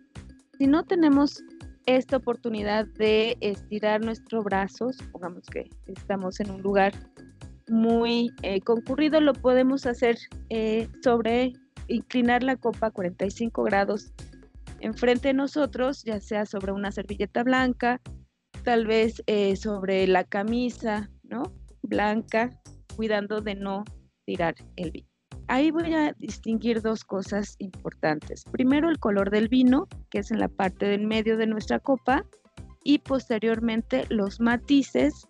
Si 0.58 0.66
no 0.66 0.84
tenemos 0.84 1.42
esta 1.86 2.18
oportunidad 2.18 2.86
de 2.98 3.36
estirar 3.40 4.04
nuestros 4.04 4.44
brazos, 4.44 4.96
pongamos 5.12 5.46
que 5.46 5.68
estamos 5.86 6.40
en 6.40 6.50
un 6.50 6.62
lugar 6.62 6.92
muy 7.68 8.30
eh, 8.42 8.60
concurrido, 8.60 9.20
lo 9.20 9.32
podemos 9.32 9.86
hacer 9.86 10.18
eh, 10.50 10.88
sobre 11.02 11.52
inclinar 11.88 12.42
la 12.42 12.56
copa 12.56 12.88
a 12.88 12.90
45 12.90 13.62
grados 13.64 14.12
enfrente 14.80 15.28
de 15.28 15.34
nosotros, 15.34 16.02
ya 16.04 16.20
sea 16.20 16.46
sobre 16.46 16.72
una 16.72 16.92
servilleta 16.92 17.42
blanca, 17.42 18.00
tal 18.64 18.86
vez 18.86 19.22
eh, 19.26 19.56
sobre 19.56 20.06
la 20.06 20.24
camisa, 20.24 21.10
¿no? 21.22 21.42
Blanca, 21.82 22.50
cuidando 22.96 23.40
de 23.40 23.54
no 23.54 23.84
tirar 24.24 24.54
el 24.76 24.90
vino. 24.90 25.08
Ahí 25.48 25.70
voy 25.70 25.94
a 25.94 26.12
distinguir 26.14 26.82
dos 26.82 27.04
cosas 27.04 27.54
importantes. 27.58 28.42
Primero 28.50 28.90
el 28.90 28.98
color 28.98 29.30
del 29.30 29.48
vino, 29.48 29.86
que 30.10 30.18
es 30.18 30.30
en 30.32 30.40
la 30.40 30.48
parte 30.48 30.86
del 30.86 31.06
medio 31.06 31.36
de 31.36 31.46
nuestra 31.46 31.78
copa, 31.78 32.24
y 32.82 32.98
posteriormente 32.98 34.06
los 34.08 34.40
matices 34.40 35.26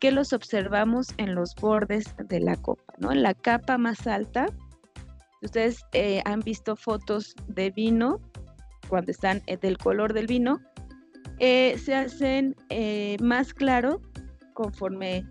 que 0.00 0.10
los 0.10 0.32
observamos 0.32 1.08
en 1.16 1.34
los 1.34 1.54
bordes 1.54 2.14
de 2.28 2.40
la 2.40 2.56
copa, 2.56 2.92
¿no? 2.98 3.12
En 3.12 3.22
la 3.22 3.34
capa 3.34 3.78
más 3.78 4.06
alta, 4.08 4.46
ustedes 5.42 5.84
eh, 5.92 6.22
han 6.24 6.40
visto 6.40 6.74
fotos 6.74 7.34
de 7.46 7.70
vino, 7.70 8.20
cuando 8.92 9.10
están 9.10 9.40
eh, 9.46 9.56
del 9.56 9.78
color 9.78 10.12
del 10.12 10.26
vino, 10.26 10.60
eh, 11.38 11.78
se 11.78 11.94
hacen 11.94 12.54
más 13.22 13.54
claro 13.54 14.02
conforme 14.52 15.24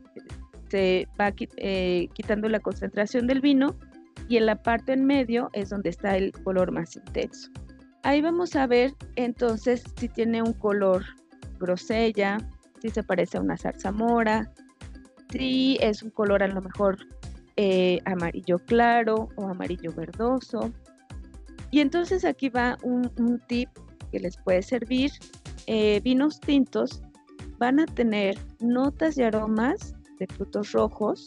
se 0.69 1.08
va 1.19 1.32
quitando 1.32 2.50
la 2.50 2.60
concentración 2.60 3.28
del 3.28 3.39
vino 3.39 3.78
y 4.28 4.38
en 4.38 4.47
la 4.47 4.56
parte 4.56 4.93
en 4.93 5.06
medio 5.06 5.52
es 5.54 5.69
donde 5.69 5.91
está 5.91 6.17
el 6.17 6.32
color 6.32 6.71
más 6.71 6.95
intenso. 6.95 7.52
Ahí 8.02 8.19
vamos 8.19 8.56
a 8.56 8.65
ver 8.65 8.93
entonces 9.15 9.84
si 9.95 10.10
tiene 10.10 10.41
un 10.41 10.54
color 10.54 11.04
grosella, 11.60 12.39
si 12.82 12.89
se 12.89 13.04
parece 13.04 13.38
a 13.38 13.41
una 13.41 13.58
zarzamora, 13.58 14.52
si 15.30 15.78
es 15.82 16.02
un 16.02 16.10
color 16.10 16.41
a 16.41 16.47
lo 16.47 16.63
mejor 16.63 16.97
eh, 17.58 18.00
amarillo 18.06 18.58
claro 18.58 19.30
o 19.36 19.47
amarillo 19.47 19.93
verdoso. 19.93 20.71
Y 21.71 21.79
entonces 21.79 22.25
aquí 22.25 22.49
va 22.49 22.77
un, 22.84 23.41
tip 23.47 23.69
que 24.12 24.19
les 24.19 24.38
puede 24.38 24.62
servir. 24.62 25.12
Eh, 25.67 26.01
vinos 26.03 26.39
tintos 26.39 27.01
van 27.57 27.79
a 27.79 27.86
tener 27.86 28.38
notas 28.60 29.17
y 29.17 29.23
aromas 29.23 29.95
de 30.19 30.27
frutos 30.27 30.71
rojos 30.73 31.25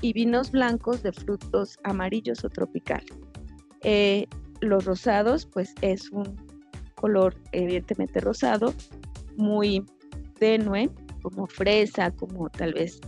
y 0.00 0.12
vinos 0.12 0.50
blancos 0.50 1.02
de 1.02 1.12
frutos 1.12 1.78
amarillos 1.84 2.44
o 2.44 2.48
tropical. 2.48 3.04
Eh, 3.82 4.26
los 4.60 4.84
rosados, 4.84 5.46
pues 5.46 5.74
es 5.82 6.10
un 6.10 6.24
color 6.94 7.34
evidentemente 7.52 8.20
rosado, 8.20 8.72
muy 9.36 9.84
tenue, 10.38 10.90
como 11.22 11.46
fresa, 11.46 12.10
como 12.10 12.48
tal 12.48 12.74
vez 12.74 13.00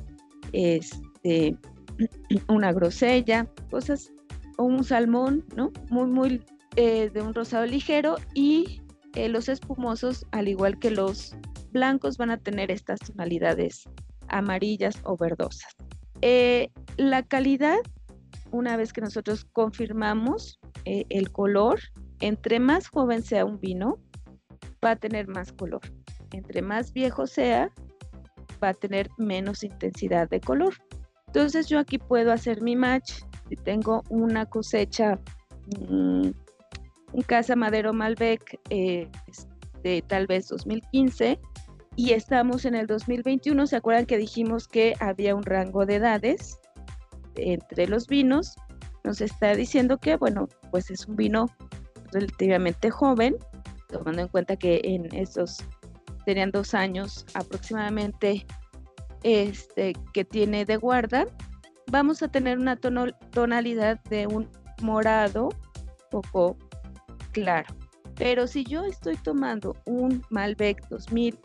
este, 0.52 1.56
una 2.48 2.72
grosella, 2.72 3.46
cosas, 3.70 4.12
un 4.58 4.84
salmón, 4.84 5.44
¿no? 5.54 5.72
Muy, 5.90 6.06
muy 6.06 6.42
eh, 6.76 7.10
de 7.10 7.22
un 7.22 7.34
rosado 7.34 7.66
ligero 7.66 8.16
y 8.34 8.82
eh, 9.14 9.28
los 9.28 9.48
espumosos, 9.48 10.26
al 10.32 10.48
igual 10.48 10.78
que 10.78 10.90
los 10.90 11.36
blancos, 11.72 12.16
van 12.16 12.30
a 12.30 12.38
tener 12.38 12.70
estas 12.70 13.00
tonalidades 13.00 13.84
amarillas 14.28 15.00
o 15.04 15.16
verdosas. 15.16 15.74
Eh, 16.22 16.70
la 16.96 17.22
calidad, 17.22 17.78
una 18.50 18.76
vez 18.76 18.92
que 18.92 19.00
nosotros 19.00 19.44
confirmamos 19.52 20.58
el 20.84 21.32
color, 21.32 21.80
entre 22.20 22.60
más 22.60 22.86
joven 22.88 23.22
sea 23.22 23.44
un 23.44 23.58
vino, 23.58 23.98
va 24.84 24.92
a 24.92 24.96
tener 24.96 25.26
más 25.26 25.52
color. 25.52 25.80
Entre 26.32 26.62
más 26.62 26.92
viejo 26.92 27.26
sea, 27.26 27.72
va 28.62 28.68
a 28.68 28.74
tener 28.74 29.08
menos 29.18 29.64
intensidad 29.64 30.28
de 30.28 30.40
color. 30.40 30.74
Entonces 31.26 31.68
yo 31.68 31.78
aquí 31.78 31.98
puedo 31.98 32.32
hacer 32.32 32.62
mi 32.62 32.76
match. 32.76 33.22
Si 33.48 33.56
tengo 33.56 34.02
una 34.08 34.46
cosecha, 34.46 35.18
un 35.88 36.34
mm, 37.12 37.20
Casa 37.26 37.56
Madero 37.56 37.92
Malbec 37.92 38.60
eh, 38.70 39.08
de 39.82 40.02
tal 40.02 40.26
vez 40.26 40.48
2015, 40.48 41.38
y 41.96 42.12
estamos 42.12 42.64
en 42.64 42.74
el 42.74 42.86
2021. 42.86 43.66
¿Se 43.66 43.76
acuerdan 43.76 44.06
que 44.06 44.18
dijimos 44.18 44.68
que 44.68 44.94
había 45.00 45.34
un 45.34 45.42
rango 45.42 45.86
de 45.86 45.96
edades 45.96 46.60
entre 47.36 47.88
los 47.88 48.06
vinos? 48.06 48.54
Nos 49.02 49.20
está 49.20 49.54
diciendo 49.54 49.98
que, 49.98 50.16
bueno, 50.16 50.48
pues 50.70 50.90
es 50.90 51.06
un 51.06 51.16
vino 51.16 51.46
relativamente 52.12 52.90
joven, 52.90 53.36
tomando 53.88 54.22
en 54.22 54.28
cuenta 54.28 54.56
que 54.56 54.80
en 54.84 55.12
esos 55.14 55.58
serían 56.24 56.50
dos 56.50 56.74
años 56.74 57.24
aproximadamente 57.34 58.46
este, 59.22 59.94
que 60.12 60.24
tiene 60.24 60.64
de 60.64 60.76
guarda, 60.76 61.26
vamos 61.90 62.22
a 62.22 62.28
tener 62.28 62.58
una 62.58 62.76
tonalidad 62.76 64.00
de 64.04 64.26
un 64.26 64.48
morado 64.82 65.48
poco 66.10 66.56
claro. 67.32 67.74
Pero 68.16 68.46
si 68.46 68.64
yo 68.64 68.84
estoy 68.84 69.16
tomando 69.16 69.76
un 69.84 70.22
Malbec 70.30 70.86
2000 70.88 71.38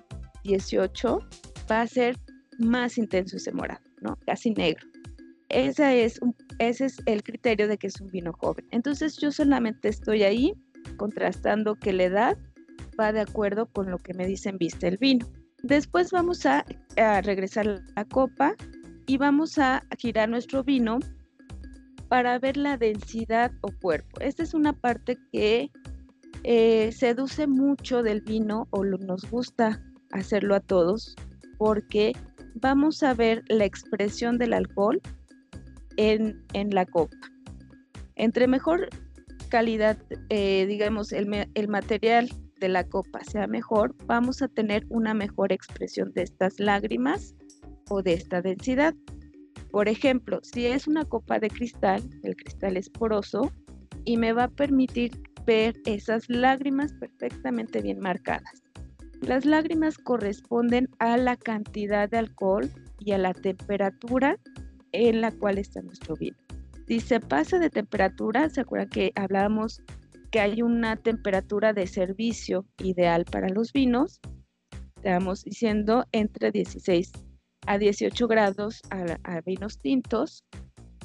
18 0.44 1.20
va 1.70 1.82
a 1.82 1.88
ser 1.88 2.18
más 2.58 2.98
intenso 2.98 3.38
ese 3.38 3.52
morado, 3.52 3.82
¿no? 4.02 4.18
Casi 4.26 4.52
negro. 4.52 4.88
Esa 5.50 5.94
es 5.94 6.20
ese 6.60 6.86
es 6.86 6.98
el 7.06 7.24
criterio 7.24 7.68
de 7.68 7.78
que 7.78 7.88
es 7.88 8.00
un 8.00 8.08
vino 8.08 8.34
joven. 8.34 8.66
Entonces 8.72 9.18
yo 9.18 9.32
solamente 9.32 9.90
estoy 9.90 10.24
ahí 10.24 10.54
contrastando 10.98 11.76
que 11.76 11.94
la 11.94 12.04
edad 12.04 12.38
va 13.00 13.12
de 13.12 13.22
acuerdo 13.22 13.66
con 13.68 13.90
lo 13.90 13.98
que 13.98 14.14
me 14.14 14.26
dicen 14.26 14.58
vista 14.58 14.88
el 14.88 14.98
vino. 14.98 15.28
Después 15.64 16.12
vamos 16.12 16.46
a, 16.46 16.66
regresar 17.24 17.66
la 17.66 18.06
copa 18.06 18.56
y 19.06 19.18
vamos 19.18 19.58
a 19.58 19.84
girar 19.98 20.30
nuestro 20.30 20.64
vino 20.64 21.00
para 22.08 22.40
ver 22.40 22.58
la 22.58 22.78
densidad 22.78 23.52
o 23.62 23.72
cuerpo. 23.82 24.20
Esta 24.20 24.44
es 24.44 24.54
una 24.54 24.74
parte 24.74 25.18
que 25.32 25.72
eh, 26.44 26.92
seduce 26.92 27.48
mucho 27.48 28.04
del 28.04 28.22
vino 28.22 28.68
o 28.72 28.84
nos 28.84 29.30
gusta 29.30 29.82
hacerlo 30.12 30.56
a 30.56 30.60
todos 30.60 31.16
porque 31.58 32.14
vamos 32.56 33.04
a 33.04 33.14
ver 33.14 33.44
la 33.48 33.66
expresión 33.66 34.38
del 34.38 34.54
alcohol 34.54 35.00
en, 35.98 36.36
la 36.72 36.86
copa. 36.86 37.16
Entre 38.16 38.48
mejor 38.48 38.90
calidad, 39.50 39.98
eh, 40.30 40.66
digamos, 40.68 41.12
el, 41.12 41.48
el 41.54 41.68
material 41.68 42.30
de 42.60 42.70
la 42.70 42.84
copa 42.84 43.24
sea 43.24 43.48
mejor, 43.48 43.96
vamos 44.06 44.42
a 44.42 44.48
tener 44.48 44.86
una 44.90 45.14
mejor 45.14 45.52
expresión 45.52 46.12
de 46.14 46.24
estas 46.24 46.60
lágrimas 46.60 47.36
o 47.92 48.02
de 48.02 48.14
esta 48.14 48.42
densidad. 48.42 48.96
Por 49.70 49.90
ejemplo, 49.90 50.40
si 50.44 50.66
es 50.66 50.88
una 50.88 51.04
copa 51.06 51.40
de 51.40 51.50
cristal, 51.50 52.02
el 52.24 52.36
cristal 52.36 52.78
es 52.78 52.90
poroso 52.90 53.52
y 54.06 54.18
me 54.18 54.32
va 54.34 54.46
a 54.46 54.50
permitir 54.50 55.12
ver 55.46 55.76
esas 55.86 56.30
lágrimas 56.30 56.94
perfectamente 56.94 57.82
bien 57.82 58.00
marcadas. 58.00 58.64
Las 59.22 59.46
lágrimas 59.46 59.98
corresponden 59.98 60.90
a 61.00 61.18
la 61.18 61.36
cantidad 61.36 62.10
de 62.10 62.18
alcohol 62.18 62.72
y 63.00 63.12
a 63.12 63.18
la 63.18 63.34
temperatura 63.34 64.38
en 64.94 65.22
la 65.22 65.32
cual 65.32 65.58
está 65.58 65.82
nuestro 65.82 66.16
vino. 66.16 66.38
Si 66.88 67.00
se 67.00 67.20
pasa 67.20 67.60
de 67.60 67.70
temperatura, 67.70 68.50
¿se 68.50 68.62
acuerdan 68.62 68.90
que 68.90 69.12
hablábamos 69.16 69.82
que 70.32 70.40
hay 70.40 70.62
una 70.62 70.96
temperatura 70.96 71.74
de 71.74 71.88
servicio 71.88 72.66
ideal 72.80 73.26
para 73.26 73.50
los 73.50 73.74
vinos? 73.74 74.22
Estamos 74.96 75.44
diciendo 75.44 76.06
entre 76.12 76.52
16 76.52 77.12
a 77.68 77.78
18 77.78 78.28
grados 78.28 78.82
a, 78.90 79.42
vinos 79.42 79.80
tintos. 79.80 80.44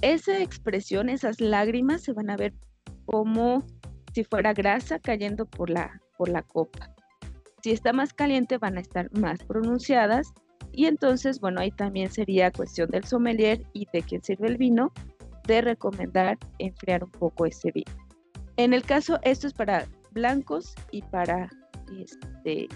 Esa 0.03 0.43
expresión, 0.43 1.09
esas 1.09 1.41
lágrimas 1.41 2.03
se 2.03 2.13
van 2.13 2.31
a 2.31 2.37
ver 2.37 2.55
como 3.07 3.65
si 4.13 4.25
fuera 4.25 4.53
grasa 4.53 4.99
cayendo 4.99 5.47
por 5.47 5.71
la, 5.71 6.01
por 6.17 6.29
la 6.29 6.43
copa. 6.43 6.95
Si 7.63 7.73
está 7.73 7.93
más 7.93 8.13
caliente 8.13 8.59
van 8.59 8.77
a 8.77 8.81
estar 8.81 9.11
más 9.19 9.43
pronunciadas 9.45 10.33
y 10.73 10.87
entonces, 10.87 11.41
bueno, 11.41 11.61
ahí 11.61 11.71
también 11.71 12.11
sería 12.11 12.51
cuestión 12.51 12.91
del 12.91 13.05
sommelier 13.05 13.63
y 13.73 13.87
de 13.93 14.03
quien 14.03 14.23
sirve 14.23 14.49
el 14.49 14.59
vino 14.59 14.93
de 15.47 15.63
recomendar 15.63 16.39
enfriar 16.59 17.05
un 17.05 17.11
poco 17.11 17.47
ese 17.47 17.71
vino. 17.73 17.93
En 18.57 18.73
el 18.73 18.83
caso, 18.83 19.19
esto 19.23 19.47
es 19.47 19.53
para 19.53 19.87
blancos 20.13 20.75
y 20.91 21.03
para 21.03 21.49
este, 21.99 22.69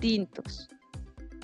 tintos. 0.00 0.68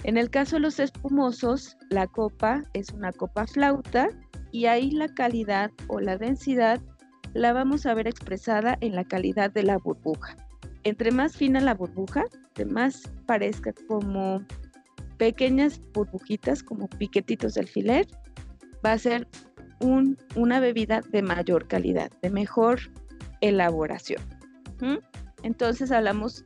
En 0.04 0.16
el 0.16 0.30
caso 0.30 0.56
de 0.56 0.60
los 0.60 0.80
espumosos, 0.80 1.76
la 1.90 2.06
copa 2.06 2.64
es 2.72 2.90
una 2.90 3.12
copa 3.12 3.46
flauta 3.46 4.08
y 4.50 4.66
ahí 4.66 4.90
la 4.90 5.08
calidad 5.08 5.70
o 5.88 6.00
la 6.00 6.16
densidad 6.16 6.80
la 7.34 7.52
vamos 7.52 7.86
a 7.86 7.94
ver 7.94 8.08
expresada 8.08 8.76
en 8.80 8.96
la 8.96 9.04
calidad 9.04 9.50
de 9.52 9.62
la 9.62 9.78
burbuja. 9.78 10.36
Entre 10.82 11.10
más 11.10 11.36
fina 11.36 11.60
la 11.60 11.74
burbuja, 11.74 12.24
de 12.54 12.64
más 12.64 13.02
parezca 13.26 13.72
como 13.86 14.44
pequeñas 15.18 15.80
burbujitas, 15.92 16.62
como 16.62 16.88
piquetitos 16.88 17.54
de 17.54 17.60
alfiler, 17.60 18.06
va 18.84 18.92
a 18.92 18.98
ser 18.98 19.28
una 19.80 20.60
bebida 20.60 21.02
de 21.10 21.22
mayor 21.22 21.68
calidad, 21.68 22.10
de 22.22 22.30
mejor 22.30 22.80
elaboración. 23.40 24.22
Entonces 25.42 25.90
hablamos 25.92 26.44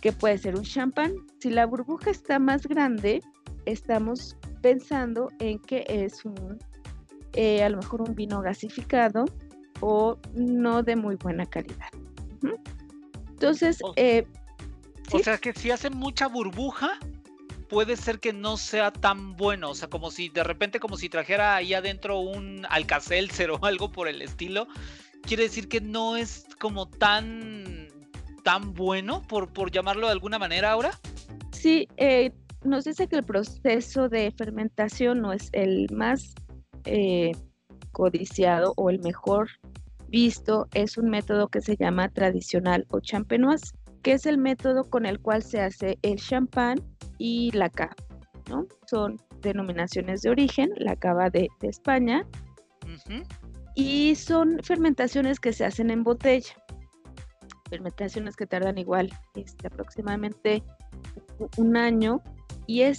que 0.00 0.12
puede 0.12 0.38
ser 0.38 0.56
un 0.56 0.64
champán. 0.64 1.14
Si 1.40 1.50
la 1.50 1.66
burbuja 1.66 2.10
está 2.10 2.38
más 2.38 2.66
grande, 2.66 3.22
estamos 3.66 4.36
pensando 4.62 5.30
en 5.38 5.58
que 5.58 5.84
es 5.88 6.24
un, 6.24 6.58
eh, 7.34 7.62
a 7.62 7.68
lo 7.68 7.78
mejor 7.78 8.02
un 8.02 8.14
vino 8.14 8.40
gasificado 8.40 9.24
o 9.80 10.18
no 10.34 10.82
de 10.82 10.96
muy 10.96 11.16
buena 11.16 11.46
calidad. 11.46 11.88
Entonces, 13.30 13.78
o, 13.82 13.94
eh, 13.96 14.26
o 15.12 15.18
sea 15.18 15.38
que 15.38 15.52
si 15.54 15.70
hace 15.70 15.88
mucha 15.90 16.26
burbuja, 16.26 16.98
puede 17.70 17.96
ser 17.96 18.18
que 18.18 18.32
no 18.32 18.56
sea 18.56 18.92
tan 18.92 19.36
bueno. 19.36 19.70
O 19.70 19.74
sea, 19.74 19.88
como 19.88 20.10
si 20.10 20.28
de 20.28 20.44
repente, 20.44 20.80
como 20.80 20.96
si 20.96 21.08
trajera 21.08 21.56
ahí 21.56 21.72
adentro 21.72 22.18
un 22.18 22.66
Alcacelser 22.68 23.50
o 23.50 23.58
algo 23.64 23.90
por 23.90 24.08
el 24.08 24.20
estilo. 24.20 24.66
Quiere 25.22 25.44
decir 25.44 25.68
que 25.68 25.80
no 25.80 26.16
es 26.16 26.46
como 26.58 26.88
tan, 26.88 27.88
tan 28.42 28.74
bueno, 28.74 29.22
por, 29.28 29.52
por 29.52 29.70
llamarlo 29.70 30.06
de 30.06 30.12
alguna 30.12 30.38
manera 30.38 30.72
ahora. 30.72 30.90
Sí, 31.52 31.88
eh, 31.96 32.32
nos 32.64 32.84
dice 32.84 33.06
que 33.06 33.16
el 33.16 33.24
proceso 33.24 34.08
de 34.08 34.32
fermentación 34.36 35.20
no 35.20 35.32
es 35.32 35.48
el 35.52 35.86
más 35.92 36.34
eh, 36.84 37.32
codiciado 37.92 38.74
o 38.76 38.90
el 38.90 39.00
mejor 39.00 39.48
visto. 40.08 40.68
Es 40.74 40.98
un 40.98 41.08
método 41.10 41.48
que 41.48 41.60
se 41.60 41.76
llama 41.76 42.08
tradicional 42.08 42.86
o 42.90 43.00
champenoise, 43.00 43.72
que 44.02 44.12
es 44.12 44.26
el 44.26 44.38
método 44.38 44.84
con 44.84 45.06
el 45.06 45.20
cual 45.20 45.42
se 45.42 45.60
hace 45.60 45.98
el 46.02 46.16
champán 46.16 46.80
y 47.18 47.50
la 47.52 47.68
cava, 47.68 47.94
¿no? 48.48 48.66
Son 48.86 49.16
denominaciones 49.40 50.22
de 50.22 50.30
origen, 50.30 50.70
la 50.76 50.96
cava 50.96 51.30
de, 51.30 51.48
España, 51.62 52.26
y 53.74 54.14
son 54.16 54.58
fermentaciones 54.62 55.40
que 55.40 55.52
se 55.52 55.64
hacen 55.64 55.90
en 55.90 56.04
botella, 56.04 56.54
fermentaciones 57.70 58.36
que 58.36 58.46
tardan 58.46 58.76
igual 58.76 59.10
este, 59.34 59.68
aproximadamente 59.68 60.62
un 61.56 61.76
año, 61.76 62.20
y 62.66 62.82
es, 62.82 62.98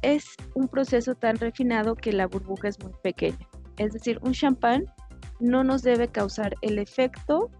es 0.00 0.24
un 0.54 0.68
proceso 0.68 1.14
tan 1.14 1.36
refinado 1.36 1.94
que 1.94 2.12
la 2.12 2.26
burbuja 2.26 2.68
es 2.68 2.82
muy 2.82 2.92
pequeña. 3.02 3.46
Es 3.76 3.92
decir, 3.92 4.18
un 4.22 4.32
champán 4.32 4.86
no 5.40 5.64
nos 5.64 5.82
debe 5.82 6.08
causar 6.08 6.54
el 6.62 6.78
efecto 6.78 7.50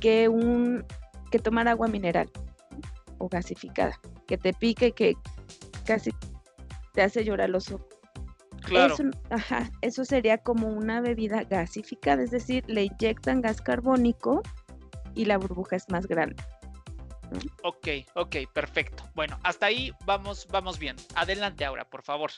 que, 0.00 0.28
un, 0.28 0.84
que 1.30 1.38
tomar 1.38 1.68
agua 1.68 1.88
mineral 1.88 2.30
o 3.18 3.28
gasificada, 3.28 3.98
que 4.26 4.36
te 4.36 4.52
pique, 4.52 4.92
que 4.92 5.14
casi 5.86 6.10
te 6.92 7.02
hace 7.02 7.24
llorar 7.24 7.50
los 7.50 7.70
ojos. 7.70 7.86
Claro. 8.66 8.94
Eso, 8.94 9.04
ajá, 9.30 9.70
eso 9.82 10.04
sería 10.04 10.38
como 10.38 10.68
una 10.68 11.00
bebida 11.00 11.44
gasificada, 11.44 12.22
es 12.22 12.30
decir, 12.30 12.64
le 12.66 12.84
inyectan 12.84 13.42
gas 13.42 13.60
carbónico 13.60 14.42
y 15.14 15.24
la 15.24 15.38
burbuja 15.38 15.76
es 15.76 15.88
más 15.88 16.06
grande. 16.06 16.42
Ok, 17.62 17.88
ok, 18.14 18.36
perfecto. 18.52 19.04
Bueno, 19.14 19.38
hasta 19.42 19.66
ahí 19.66 19.92
vamos, 20.04 20.46
vamos 20.50 20.78
bien. 20.78 20.96
Adelante 21.14 21.64
ahora, 21.64 21.88
por 21.88 22.02
favor. 22.02 22.30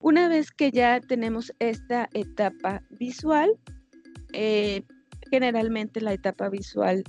Una 0.00 0.28
vez 0.28 0.50
que 0.52 0.70
ya 0.70 1.00
tenemos 1.00 1.52
esta 1.58 2.08
etapa 2.12 2.82
visual, 2.90 3.58
eh, 4.32 4.82
generalmente 5.30 6.00
la 6.00 6.12
etapa 6.12 6.48
visual 6.48 7.02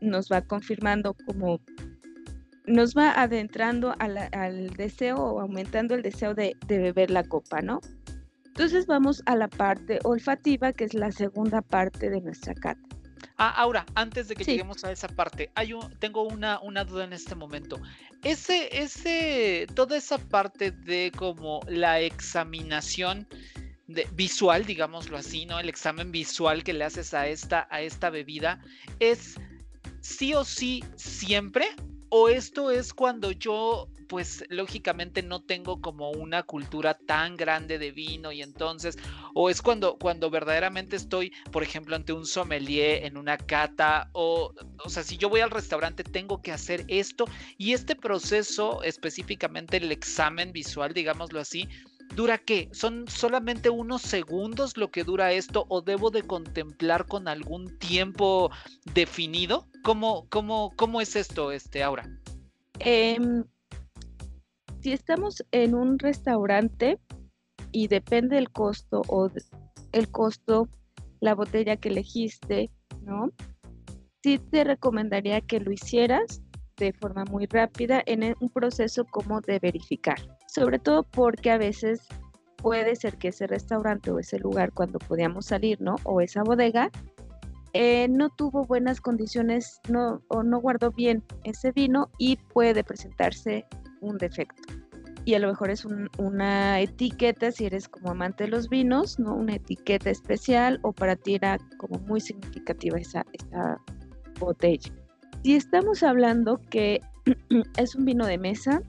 nos 0.00 0.30
va 0.30 0.42
confirmando 0.42 1.14
como 1.26 1.60
nos 2.66 2.94
va 2.94 3.20
adentrando 3.20 3.94
al 3.98 4.70
deseo 4.76 5.16
o 5.16 5.40
aumentando 5.40 5.94
el 5.94 6.02
deseo 6.02 6.34
de, 6.34 6.56
beber 6.68 7.10
la 7.10 7.24
copa, 7.24 7.60
¿no? 7.62 7.80
Entonces 8.46 8.86
vamos 8.86 9.22
a 9.26 9.34
la 9.34 9.48
parte 9.48 9.98
olfativa, 10.04 10.72
que 10.72 10.84
es 10.84 10.94
la 10.94 11.10
segunda 11.10 11.62
parte 11.62 12.10
de 12.10 12.20
nuestra 12.20 12.54
cata. 12.54 12.80
Ah, 13.36 13.50
ahora, 13.56 13.86
antes 13.94 14.28
de 14.28 14.36
que 14.36 14.44
lleguemos 14.44 14.84
a 14.84 14.92
esa 14.92 15.08
parte, 15.08 15.50
hay 15.54 15.74
tengo 15.98 16.22
una, 16.22 16.60
una 16.60 16.84
duda 16.84 17.04
en 17.04 17.12
este 17.12 17.34
momento. 17.34 17.80
Ese, 18.22 18.68
ese, 18.82 19.66
toda 19.74 19.96
esa 19.96 20.18
parte 20.18 20.70
de 20.70 21.12
como 21.16 21.60
la 21.66 22.00
examinación 22.00 23.26
de, 23.86 24.06
visual, 24.12 24.64
digámoslo 24.66 25.16
así, 25.16 25.46
¿no? 25.46 25.58
El 25.58 25.68
examen 25.68 26.12
visual 26.12 26.62
que 26.62 26.72
le 26.72 26.84
haces 26.84 27.14
a 27.14 27.26
esta, 27.28 27.66
a 27.70 27.80
esta 27.80 28.10
bebida, 28.10 28.60
¿es 28.98 29.36
sí 30.00 30.34
o 30.34 30.44
sí 30.44 30.84
siempre? 30.96 31.68
o 32.10 32.28
esto 32.28 32.70
es 32.70 32.92
cuando 32.92 33.30
yo 33.30 33.88
pues 34.10 34.44
lógicamente 34.48 35.22
no 35.22 35.40
tengo 35.40 35.80
como 35.80 36.10
una 36.10 36.42
cultura 36.42 36.94
tan 36.94 37.36
grande 37.36 37.78
de 37.78 37.92
vino 37.92 38.32
y 38.32 38.42
entonces, 38.42 38.98
o 39.34 39.48
es 39.48 39.62
cuando, 39.62 39.98
cuando 39.98 40.30
verdaderamente 40.30 40.96
estoy, 40.96 41.32
por 41.52 41.62
ejemplo, 41.62 41.94
ante 41.94 42.12
un 42.12 42.26
sommelier 42.26 43.04
en 43.04 43.16
una 43.16 43.38
cata, 43.38 44.10
o, 44.12 44.52
o 44.84 44.88
sea, 44.90 45.04
si 45.04 45.16
yo 45.16 45.28
voy 45.28 45.42
al 45.42 45.52
restaurante 45.52 46.02
tengo 46.02 46.42
que 46.42 46.50
hacer 46.50 46.84
esto 46.88 47.26
y 47.56 47.72
este 47.72 47.94
proceso, 47.94 48.82
específicamente 48.82 49.76
el 49.76 49.92
examen 49.92 50.52
visual, 50.52 50.92
digámoslo 50.92 51.38
así, 51.38 51.68
¿Dura 52.16 52.38
qué? 52.38 52.68
¿Son 52.72 53.06
solamente 53.06 53.70
unos 53.70 54.02
segundos 54.02 54.76
lo 54.76 54.90
que 54.90 55.04
dura 55.04 55.30
esto 55.30 55.66
o 55.68 55.80
debo 55.80 56.10
de 56.10 56.24
contemplar 56.24 57.06
con 57.06 57.28
algún 57.28 57.78
tiempo 57.78 58.50
definido? 58.94 59.68
¿Cómo, 59.84 60.26
cómo, 60.28 60.72
cómo 60.74 61.00
es 61.00 61.14
esto, 61.14 61.52
este, 61.52 61.84
Aura? 61.84 62.10
Em, 62.80 63.44
si 64.80 64.92
estamos 64.92 65.44
en 65.52 65.74
un 65.74 65.98
restaurante 65.98 66.98
y 67.72 67.88
depende 67.88 68.36
del 68.36 68.50
costo 68.50 69.02
o 69.08 69.30
el 69.92 70.10
costo, 70.10 70.68
la 71.20 71.34
botella 71.34 71.76
que 71.76 71.90
elegiste, 71.90 72.70
¿no? 73.02 73.30
Sí 74.22 74.38
te 74.38 74.64
recomendaría 74.64 75.40
que 75.40 75.60
lo 75.60 75.72
hicieras 75.72 76.42
de 76.76 76.92
forma 76.92 77.24
muy 77.24 77.46
rápida 77.46 78.02
en 78.06 78.34
un 78.40 78.48
proceso 78.48 79.04
como 79.04 79.40
de 79.40 79.58
verificar 79.58 80.18
sobre 80.50 80.78
todo 80.78 81.04
porque 81.04 81.50
a 81.50 81.58
veces 81.58 82.06
puede 82.56 82.96
ser 82.96 83.16
que 83.16 83.28
ese 83.28 83.46
restaurante 83.46 84.10
o 84.10 84.18
ese 84.18 84.38
lugar 84.38 84.72
cuando 84.72 84.98
podíamos 84.98 85.46
salir, 85.46 85.80
¿no? 85.80 85.96
O 86.04 86.20
esa 86.20 86.42
bodega, 86.42 86.90
eh, 87.72 88.08
no 88.08 88.30
tuvo 88.30 88.64
buenas 88.64 89.00
condiciones 89.00 89.80
no, 89.88 90.22
o 90.28 90.42
no 90.42 90.60
guardó 90.60 90.90
bien 90.90 91.22
ese 91.44 91.70
vino 91.70 92.10
y 92.18 92.36
puede 92.36 92.82
presentarse 92.82 93.64
un 94.00 94.18
defecto. 94.18 94.62
Y 95.24 95.34
a 95.34 95.38
lo 95.38 95.48
mejor 95.48 95.70
es 95.70 95.84
una 96.18 96.80
etiqueta, 96.80 97.52
si 97.52 97.66
eres 97.66 97.88
como 97.88 98.10
amante 98.10 98.44
de 98.44 98.50
los 98.50 98.68
vinos, 98.68 99.18
¿no? 99.18 99.34
Una 99.34 99.56
etiqueta 99.56 100.10
especial 100.10 100.80
o 100.82 100.92
para 100.92 101.14
ti 101.14 101.34
era 101.34 101.58
como 101.76 101.98
muy 102.00 102.20
significativa 102.20 102.98
esa, 102.98 103.24
esa 103.32 103.78
botella. 104.38 104.90
Si 105.44 105.56
estamos 105.56 106.02
hablando 106.02 106.60
que 106.70 107.00
es 107.76 107.94
un 107.94 108.06
vino 108.06 108.26
de 108.26 108.38
mesa, 108.38 108.82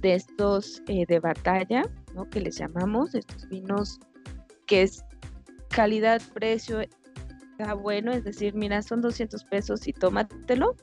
de 0.00 0.14
estos 0.14 0.82
eh, 0.86 1.04
de 1.06 1.18
batalla, 1.18 1.82
¿no? 2.14 2.28
Que 2.30 2.40
les 2.40 2.56
llamamos, 2.58 3.14
estos 3.14 3.48
vinos 3.48 4.00
que 4.66 4.82
es 4.82 5.04
calidad, 5.68 6.22
precio, 6.34 6.80
está 6.80 7.74
bueno, 7.74 8.12
es 8.12 8.24
decir, 8.24 8.54
mira, 8.54 8.82
son 8.82 9.00
200 9.00 9.44
pesos 9.44 9.86
y 9.88 9.92
tómatelo. 9.92 10.76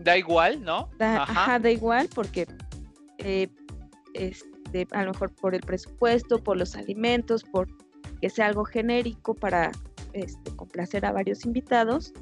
Da 0.00 0.16
igual, 0.16 0.62
¿no? 0.62 0.88
Da, 0.98 1.22
ajá. 1.22 1.58
da 1.58 1.70
igual 1.70 2.08
porque 2.14 2.46
eh, 3.18 3.48
este, 4.14 4.86
a 4.92 5.04
lo 5.04 5.12
mejor 5.12 5.34
por 5.34 5.54
el 5.54 5.60
presupuesto, 5.60 6.42
por 6.42 6.56
los 6.56 6.74
alimentos, 6.76 7.44
por 7.44 7.68
que 8.20 8.30
sea 8.30 8.46
algo 8.46 8.64
genérico 8.64 9.34
para 9.34 9.72
este, 10.12 10.54
complacer 10.56 11.04
a 11.04 11.12
varios 11.12 11.44
invitados. 11.44 12.12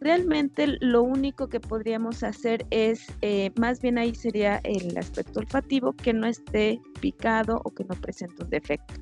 Realmente 0.00 0.66
lo 0.80 1.02
único 1.02 1.48
que 1.48 1.60
podríamos 1.60 2.24
hacer 2.24 2.66
es, 2.70 3.06
eh, 3.20 3.52
más 3.56 3.80
bien 3.80 3.98
ahí 3.98 4.14
sería 4.14 4.60
el 4.64 4.96
aspecto 4.98 5.40
olfativo, 5.40 5.92
que 5.92 6.12
no 6.12 6.26
esté 6.26 6.80
picado 7.00 7.60
o 7.64 7.70
que 7.70 7.84
no 7.84 7.94
presente 7.94 8.42
un 8.42 8.50
defecto. 8.50 8.94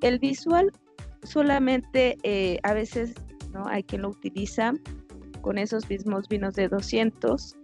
El 0.00 0.18
visual 0.18 0.72
solamente 1.22 2.16
eh, 2.22 2.58
a 2.62 2.72
veces 2.72 3.14
¿no? 3.52 3.66
hay 3.68 3.82
quien 3.84 4.02
lo 4.02 4.08
utiliza 4.08 4.72
con 5.40 5.58
esos 5.58 5.88
mismos 5.88 6.28
vinos 6.28 6.54
de 6.54 6.68
200 6.68 7.56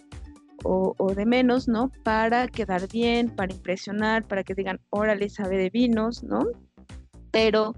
o, 0.65 0.95
o, 0.97 1.15
de 1.15 1.27
menos, 1.27 1.69
¿no? 1.69 1.91
Para 2.03 2.49
quedar 2.49 2.89
bien, 2.89 3.29
para 3.29 3.53
impresionar, 3.53 4.27
para 4.27 4.45
que 4.45 4.55
digan, 4.55 4.81
órale, 4.91 5.29
sabe 5.29 5.59
de 5.59 5.71
vinos, 5.71 6.23
¿no? 6.23 6.47
Pero 7.31 7.75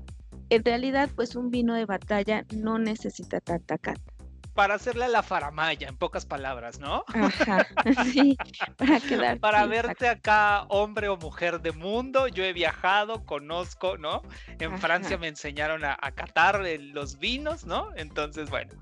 en 0.51 0.65
realidad, 0.65 1.11
pues 1.15 1.35
un 1.35 1.51
vino 1.51 1.75
de 1.75 1.87
batalla 1.87 2.45
no 2.55 2.79
necesita 2.79 3.41
tanta 3.41 3.79
cata. 3.79 4.16
Para 4.57 4.75
hacerle 4.75 5.09
la 5.09 5.23
faramaya, 5.23 5.87
en 5.87 5.99
pocas 5.99 6.25
palabras, 6.25 6.81
¿no? 6.81 7.05
Ajá, 7.13 7.67
sí, 8.13 8.37
para 8.77 9.01
quedar. 9.01 9.39
Para 9.39 9.67
verte 9.67 10.09
acá, 10.09 10.63
hombre 10.69 11.09
o 11.09 11.17
mujer 11.19 11.61
de 11.61 11.73
mundo, 11.73 12.27
yo 12.27 12.43
he 12.43 12.55
viajado, 12.55 13.25
conozco, 13.27 13.99
¿no? 13.99 14.23
En 14.59 14.79
Francia 14.79 15.19
me 15.19 15.29
enseñaron 15.29 15.85
a, 15.85 15.97
a 16.01 16.13
catar 16.13 16.63
los 16.79 17.19
vinos, 17.19 17.67
¿no? 17.67 17.91
Entonces, 17.97 18.51
bueno, 18.51 18.73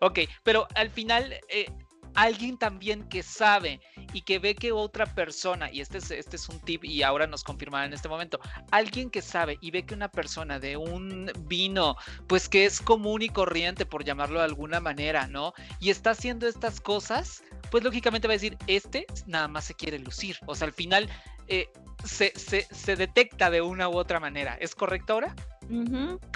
ok, 0.00 0.20
pero 0.44 0.68
al 0.76 0.90
final, 0.90 1.34
eh, 1.48 1.66
alguien 2.14 2.58
también 2.58 3.08
que 3.08 3.22
sabe 3.22 3.80
y 4.12 4.22
que 4.22 4.38
ve 4.38 4.54
que 4.54 4.72
otra 4.72 5.06
persona, 5.06 5.70
y 5.70 5.80
este 5.80 5.98
es, 5.98 6.10
este 6.10 6.36
es 6.36 6.48
un 6.48 6.60
tip 6.60 6.84
y 6.84 7.02
ahora 7.02 7.26
nos 7.26 7.42
confirmará 7.42 7.86
en 7.86 7.92
este 7.92 8.08
momento, 8.08 8.38
alguien 8.70 9.10
que 9.10 9.22
sabe 9.22 9.58
y 9.60 9.70
ve 9.70 9.84
que 9.84 9.94
una 9.94 10.10
persona 10.10 10.58
de 10.58 10.76
un 10.76 11.30
vino, 11.46 11.96
pues 12.26 12.48
que 12.48 12.64
es 12.64 12.80
común 12.80 13.22
y 13.22 13.28
corriente, 13.28 13.86
por 13.86 14.04
llamarlo 14.04 14.38
de 14.38 14.46
alguna 14.46 14.80
manera, 14.80 15.26
¿no? 15.26 15.52
Y 15.80 15.90
está 15.90 16.10
haciendo 16.10 16.46
estas 16.46 16.80
cosas, 16.80 17.42
pues 17.70 17.82
lógicamente 17.82 18.28
va 18.28 18.32
a 18.32 18.36
decir, 18.36 18.56
este 18.66 19.06
nada 19.26 19.48
más 19.48 19.64
se 19.64 19.74
quiere 19.74 19.98
lucir. 19.98 20.36
O 20.46 20.54
sea, 20.54 20.66
al 20.66 20.72
final 20.72 21.08
eh, 21.48 21.68
se, 22.04 22.32
se, 22.36 22.96
detecta 22.96 23.50
de 23.50 23.60
una 23.60 23.88
u 23.88 23.96
otra 23.96 24.20
manera. 24.20 24.54
¿Es 24.60 24.74
correcto 24.74 25.14
ahora? 25.14 25.34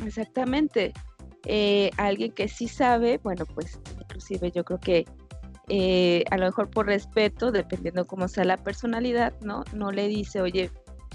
exactamente. 0.05 0.93
Eh, 1.45 1.91
alguien 1.97 2.33
que 2.33 2.49
sí 2.49 2.67
sabe, 2.69 3.19
bueno, 3.19 3.47
pues 3.47 3.79
inclusive 4.01 4.51
yo 4.51 4.65
creo 4.65 4.81
que 4.81 5.05
eh, 5.69 6.25
a 6.31 6.39
lo 6.39 6.47
mejor 6.47 6.71
por 6.71 6.87
respeto, 6.87 7.53
dependiendo 7.53 8.07
cómo 8.07 8.29
sea 8.29 8.45
la 8.45 8.57
personalidad, 8.57 9.35
¿no? 9.41 9.65
No 9.73 9.91
le 9.91 10.09
dice, 10.09 10.41
oye, 10.41 10.71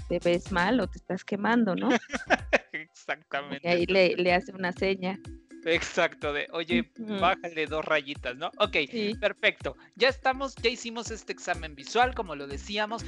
te 0.08 0.18
ves 0.18 0.52
mal 0.52 0.80
o 0.80 0.86
te 0.86 0.98
estás 0.98 1.24
quemando, 1.24 1.74
¿no? 1.74 1.88
Exactamente. 2.72 3.66
Y 3.66 3.70
ahí 3.70 3.86
le, 3.86 4.16
le 4.16 4.32
hace 4.32 4.52
una 4.52 4.72
seña. 4.72 5.18
Exacto, 5.64 6.32
de 6.32 6.48
oye, 6.52 6.90
bájale 6.98 7.66
dos 7.66 7.84
rayitas, 7.84 8.36
¿no? 8.36 8.50
Ok, 8.58 8.76
perfecto. 9.20 9.76
Ya 9.96 10.08
estamos, 10.08 10.54
ya 10.56 10.70
hicimos 10.70 11.10
este 11.10 11.32
examen 11.32 11.74
visual, 11.74 12.14
como 12.14 12.34
lo 12.34 12.46
decíamos, 12.46 13.04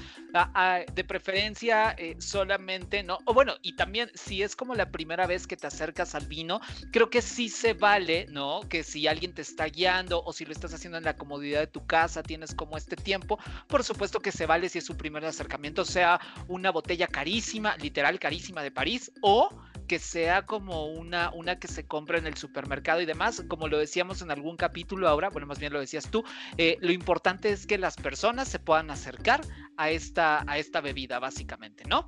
de 0.94 1.04
preferencia 1.04 1.94
eh, 1.98 2.16
solamente, 2.18 3.02
¿no? 3.02 3.18
O 3.24 3.34
bueno, 3.34 3.54
y 3.62 3.76
también 3.76 4.10
si 4.14 4.42
es 4.42 4.56
como 4.56 4.74
la 4.74 4.90
primera 4.90 5.26
vez 5.26 5.46
que 5.46 5.56
te 5.56 5.66
acercas 5.66 6.14
al 6.14 6.26
vino, 6.26 6.60
creo 6.92 7.10
que 7.10 7.22
sí 7.22 7.48
se 7.48 7.74
vale, 7.74 8.26
¿no? 8.30 8.60
Que 8.68 8.82
si 8.82 9.06
alguien 9.06 9.34
te 9.34 9.42
está 9.42 9.66
guiando 9.66 10.22
o 10.24 10.32
si 10.32 10.44
lo 10.44 10.52
estás 10.52 10.72
haciendo 10.72 10.98
en 10.98 11.04
la 11.04 11.16
comodidad 11.16 11.60
de 11.60 11.66
tu 11.66 11.86
casa, 11.86 12.22
tienes 12.22 12.54
como 12.54 12.76
este 12.76 12.96
tiempo, 12.96 13.38
por 13.66 13.84
supuesto 13.84 14.20
que 14.20 14.32
se 14.32 14.46
vale 14.46 14.68
si 14.68 14.78
es 14.78 14.86
su 14.86 14.96
primer 14.96 15.24
acercamiento, 15.24 15.84
sea 15.84 16.20
una 16.48 16.70
botella 16.70 17.06
carísima, 17.06 17.76
literal 17.76 18.18
carísima 18.18 18.62
de 18.62 18.70
París, 18.70 19.12
o 19.22 19.50
que 19.86 19.98
sea 19.98 20.46
como 20.46 20.86
una, 20.86 21.30
una 21.32 21.58
que 21.58 21.68
se 21.68 21.86
compra 21.86 22.18
en 22.18 22.26
el 22.26 22.36
supermercado 22.36 23.00
y 23.00 23.06
demás, 23.06 23.44
como 23.48 23.68
lo 23.68 23.78
decíamos 23.78 24.22
en 24.22 24.30
algún 24.30 24.56
capítulo 24.56 25.08
ahora, 25.08 25.30
bueno, 25.30 25.46
más 25.46 25.58
bien 25.58 25.72
lo 25.72 25.80
decías 25.80 26.10
tú, 26.10 26.24
eh, 26.58 26.76
lo 26.80 26.92
importante 26.92 27.50
es 27.50 27.66
que 27.66 27.78
las 27.78 27.96
personas 27.96 28.48
se 28.48 28.58
puedan 28.58 28.90
acercar 28.90 29.40
a 29.76 29.90
esta, 29.90 30.44
a 30.46 30.58
esta 30.58 30.80
bebida, 30.80 31.18
básicamente, 31.18 31.84
¿no? 31.88 32.06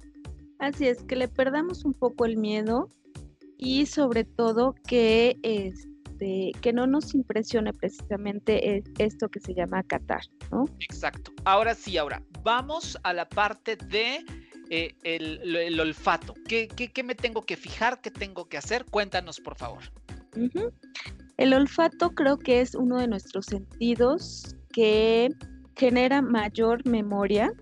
Así 0.59 0.89
es, 0.89 1.03
que 1.05 1.17
le 1.17 1.29
perdamos 1.29 1.85
un 1.85 1.95
poco 1.95 2.25
el 2.25 2.37
miedo 2.37 2.89
y 3.57 3.87
sobre 3.87 4.25
todo 4.25 4.75
que, 4.87 5.39
este, 5.43 6.53
que 6.61 6.73
no 6.73 6.87
nos 6.87 7.15
impresione 7.15 7.73
precisamente 7.73 8.83
esto 8.99 9.29
que 9.29 9.41
se 9.41 9.55
llama 9.55 9.83
Qatar, 9.85 10.23
¿no? 10.51 10.65
Exacto. 10.81 11.33
Ahora 11.45 11.75
sí, 11.75 11.97
ahora 11.97 12.23
vamos 12.43 12.99
a 13.03 13.13
la 13.13 13.29
parte 13.29 13.77
de 13.77 14.25
eh, 14.71 14.95
el, 15.03 15.81
olfato. 15.81 16.35
¿Qué, 16.47 16.69
me 17.05 17.15
tengo 17.15 17.43
que 17.43 17.57
fijar? 17.57 18.01
¿Qué 18.01 18.11
tengo 18.11 18.49
que 18.49 18.59
hacer? 18.59 18.85
Cuéntanos, 18.85 19.41
por 19.41 19.57
favor. 19.57 19.83
El 21.37 21.55
olfato 21.55 22.11
creo 22.11 22.39
que 22.39 22.61
es 22.61 22.75
uno 22.75 22.99
de 22.99 23.09
nuestros 23.09 23.47
sentidos 23.47 24.57
que 24.73 25.31
genera 25.77 26.21
mayor 26.21 26.87
memoria 26.87 27.53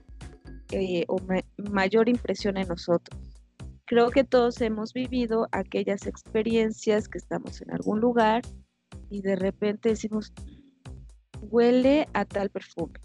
eh, 0.73 1.05
o 1.09 1.19
mayor 1.71 2.09
impresión 2.09 2.57
en 2.57 2.69
nosotros. 2.69 3.21
Creo 3.85 4.11
que 4.11 4.25
todos 4.25 4.61
hemos 4.61 4.92
vivido 4.92 5.47
aquellas 5.53 6.07
experiencias 6.07 7.09
que 7.09 7.19
estamos 7.19 7.62
en 7.62 7.71
algún 7.71 8.01
lugar 8.01 8.42
y 9.11 9.23
de 9.23 9.37
repente 9.37 9.90
decimos, 9.90 10.33
huele 11.40 12.09
a 12.14 12.25
tal 12.25 12.51
perfume 12.51 12.99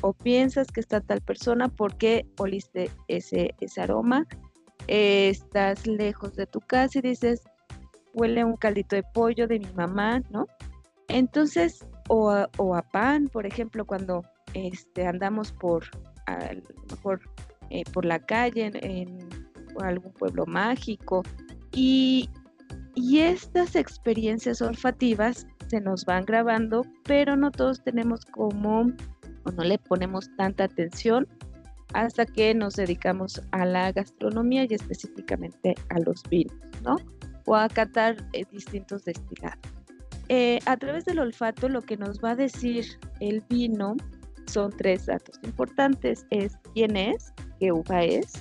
o 0.00 0.12
piensas 0.12 0.68
que 0.68 0.80
está 0.80 1.00
tal 1.00 1.20
persona 1.20 1.68
porque 1.68 2.26
oliste 2.38 2.90
ese, 3.08 3.54
ese 3.60 3.80
aroma. 3.80 4.26
Estás 4.86 5.86
lejos 5.86 6.34
de 6.34 6.46
tu 6.46 6.60
casa 6.60 6.98
y 6.98 7.02
dices, 7.02 7.42
huele 8.14 8.44
un 8.44 8.56
caldito 8.56 8.96
de 8.96 9.02
pollo 9.02 9.46
de 9.46 9.58
mi 9.58 9.72
mamá, 9.74 10.22
¿no? 10.30 10.46
Entonces, 11.08 11.84
o 12.08 12.30
a, 12.30 12.48
o 12.58 12.74
a 12.74 12.82
pan, 12.82 13.28
por 13.28 13.46
ejemplo, 13.46 13.84
cuando 13.84 14.24
este, 14.54 15.06
andamos 15.06 15.52
por, 15.52 15.84
eh, 17.70 17.84
por 17.92 18.04
la 18.04 18.18
calle 18.18 18.70
en, 18.74 19.28
algún 19.80 20.12
pueblo 20.12 20.46
mágico 20.46 21.22
y, 21.70 22.30
y 22.94 23.18
estas 23.18 23.76
experiencias 23.76 24.62
olfativas 24.62 25.46
se 25.68 25.82
nos 25.82 26.06
van 26.06 26.24
grabando, 26.24 26.86
pero 27.04 27.36
no 27.36 27.50
todos 27.50 27.82
tenemos 27.82 28.24
como 28.24 28.86
no 29.52 29.64
le 29.64 29.78
ponemos 29.78 30.28
tanta 30.36 30.64
atención 30.64 31.26
hasta 31.94 32.26
que 32.26 32.54
nos 32.54 32.74
dedicamos 32.74 33.40
a 33.52 33.64
la 33.64 33.92
gastronomía 33.92 34.66
y 34.68 34.74
específicamente 34.74 35.74
a 35.88 36.00
los 36.00 36.22
vinos, 36.28 36.56
¿no? 36.82 36.96
O 37.46 37.54
a 37.54 37.68
catar 37.68 38.16
eh, 38.32 38.44
distintos 38.50 39.04
destilados. 39.04 39.58
Eh, 40.28 40.58
a 40.66 40.76
través 40.76 41.04
del 41.04 41.20
olfato 41.20 41.68
lo 41.68 41.82
que 41.82 41.96
nos 41.96 42.18
va 42.18 42.32
a 42.32 42.36
decir 42.36 42.84
el 43.20 43.40
vino 43.48 43.96
son 44.46 44.72
tres 44.76 45.06
datos 45.06 45.38
importantes. 45.44 46.26
Es 46.30 46.56
quién 46.74 46.96
es, 46.96 47.32
qué 47.60 47.70
uva 47.70 48.02
es, 48.02 48.32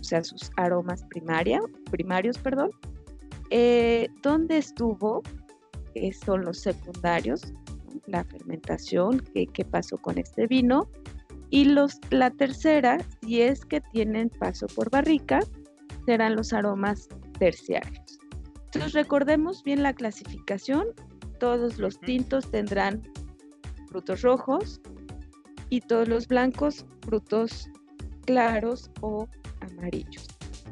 o 0.00 0.04
sea, 0.04 0.24
sus 0.24 0.50
aromas 0.56 1.04
primaria, 1.04 1.60
primarios, 1.90 2.38
perdón. 2.38 2.70
Eh, 3.50 4.08
¿Dónde 4.22 4.58
estuvo? 4.58 5.22
son 6.24 6.44
los 6.44 6.58
secundarios, 6.58 7.40
la 8.06 8.24
fermentación, 8.24 9.20
qué, 9.34 9.64
pasó 9.64 9.98
con 9.98 10.18
este 10.18 10.46
vino. 10.46 10.88
Y 11.50 11.64
los, 11.66 11.98
la 12.10 12.30
tercera, 12.30 12.98
si 13.20 13.42
es 13.42 13.64
que 13.64 13.80
tienen 13.80 14.30
paso 14.30 14.66
por 14.66 14.90
barrica, 14.90 15.40
serán 16.04 16.36
los 16.36 16.52
aromas 16.52 17.08
terciarios. 17.38 18.18
Entonces 18.66 18.92
recordemos 18.92 19.62
bien 19.62 19.82
la 19.82 19.92
clasificación. 19.92 20.88
Todos 21.38 21.78
los 21.78 22.00
tintos 22.00 22.50
tendrán 22.50 23.02
frutos 23.88 24.22
rojos 24.22 24.80
y 25.70 25.80
todos 25.80 26.08
los 26.08 26.26
blancos 26.26 26.84
frutos 27.02 27.68
claros 28.24 28.90
o 29.00 29.28
amarillos. 29.60 30.26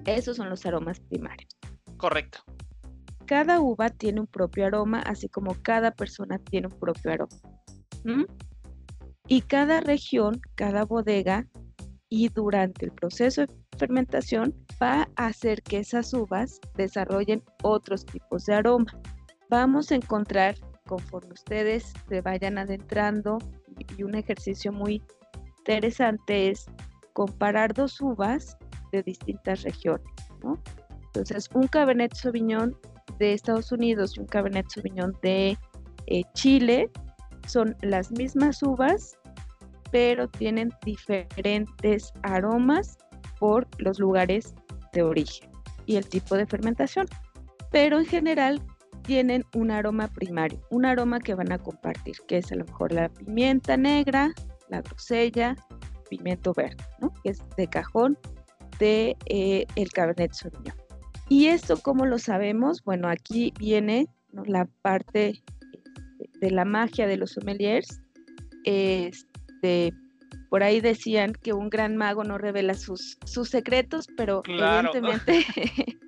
Esos 0.07 0.37
son 0.37 0.51
los 0.51 0.67
aromas 0.67 1.01
primarios. 1.01 1.51
Correcto. 1.97 2.41
Cada 3.27 3.61
uva 3.61 3.89
tiene 3.89 4.21
un 4.21 4.27
propio 4.27 4.67
aroma, 4.67 5.01
así 5.01 5.29
como 5.29 5.55
cada 5.63 5.91
persona 5.91 6.39
tiene 6.39 6.69
un 6.69 6.79
propio 6.79 7.13
aroma. 7.13 7.37
Y 9.27 9.41
cada 9.43 9.81
región, 9.81 10.41
cada 10.55 10.85
bodega, 10.85 11.47
y 12.11 12.29
durante 12.29 12.85
el 12.85 12.93
proceso 12.93 13.41
de 13.41 13.49
fermentación 13.79 14.55
va 14.81 15.09
a 15.17 15.27
hacer 15.27 15.63
que 15.63 15.79
esas 15.79 16.13
uvas 16.13 16.61
desarrollen 16.77 17.43
otros 17.63 18.05
tipos 18.05 18.45
de 18.45 18.55
aroma. 18.55 18.93
Vamos 19.49 19.91
a 19.91 19.97
encontrar, 19.97 20.55
conforme 20.87 21.33
ustedes 21.33 21.93
se 22.09 22.21
vayan 22.21 22.59
adentrando, 22.59 23.39
y 23.97 24.03
un 24.03 24.15
ejercicio 24.15 24.71
muy 24.73 25.03
interesante 25.59 26.51
es 26.51 26.67
comparar 27.15 27.73
dos 27.73 28.01
uvas 28.01 28.57
de 28.93 29.03
distintas 29.03 29.63
regiones. 29.63 30.07
Entonces, 31.07 31.49
un 31.55 31.67
Cabernet 31.67 32.15
Sauvignon 32.15 32.77
de 33.19 33.33
Estados 33.33 33.73
Unidos 33.73 34.17
y 34.17 34.21
un 34.21 34.27
Cabernet 34.27 34.67
Sauvignon 34.69 35.17
de 35.23 35.59
eh, 36.07 36.23
Chile 36.35 36.91
son 37.47 37.77
las 37.83 38.11
mismas 38.11 38.63
uvas, 38.63 39.17
pero 39.91 40.29
tienen 40.29 40.71
diferentes 40.85 42.13
aromas 42.23 42.99
por 43.39 43.67
los 43.79 43.99
lugares 43.99 44.55
de 44.93 45.03
origen 45.03 45.51
y 45.87 45.97
el 45.97 46.09
tipo 46.09 46.37
de 46.37 46.47
fermentación. 46.47 47.07
Pero 47.71 47.99
en 47.99 48.07
general 48.07 48.63
tienen 49.03 49.45
un 49.55 49.71
aroma 49.71 50.09
primario, 50.09 50.61
un 50.71 50.87
aroma 50.87 51.21
que 51.21 51.35
van 51.35 51.53
a 51.53 51.59
compartir, 51.59 52.17
que 52.27 52.39
es 52.39 52.51
a 52.53 52.57
lo 52.57 52.65
mejor 52.65 52.93
la 52.93 53.09
pimienta 53.09 53.77
negra, 53.77 54.33
la 54.69 54.81
grosella, 54.81 55.55
pimiento 56.09 56.55
verde, 56.55 56.83
¿no? 57.01 57.13
que 57.23 57.31
es 57.31 57.43
de 57.57 57.67
cajón 57.67 58.19
de 58.79 59.17
eh, 59.27 59.67
el 59.77 59.93
Cabernet 59.93 60.33
Sauvignon. 60.33 60.84
¿Y 61.29 61.47
esto 61.47 61.79
cómo 61.79 62.07
lo 62.07 62.19
sabemos? 62.19 62.83
Bueno, 62.85 63.09
aquí 63.09 63.53
viene 63.59 64.07
la 64.47 64.67
parte 64.83 65.43
de 66.41 66.51
la 66.51 66.65
magia 66.65 67.07
de 67.07 67.17
los 67.17 67.33
sommeliers. 67.33 68.01
Este, 68.65 69.93
por 70.51 70.63
ahí 70.63 70.81
decían 70.81 71.33
que 71.33 71.53
un 71.53 71.71
gran 71.71 71.97
mago 71.97 72.25
no 72.25 72.39
revela 72.39 72.75
sus, 72.75 73.19
sus 73.25 73.49
secretos, 73.49 74.07
pero 74.17 74.43
evidentemente 74.47 75.45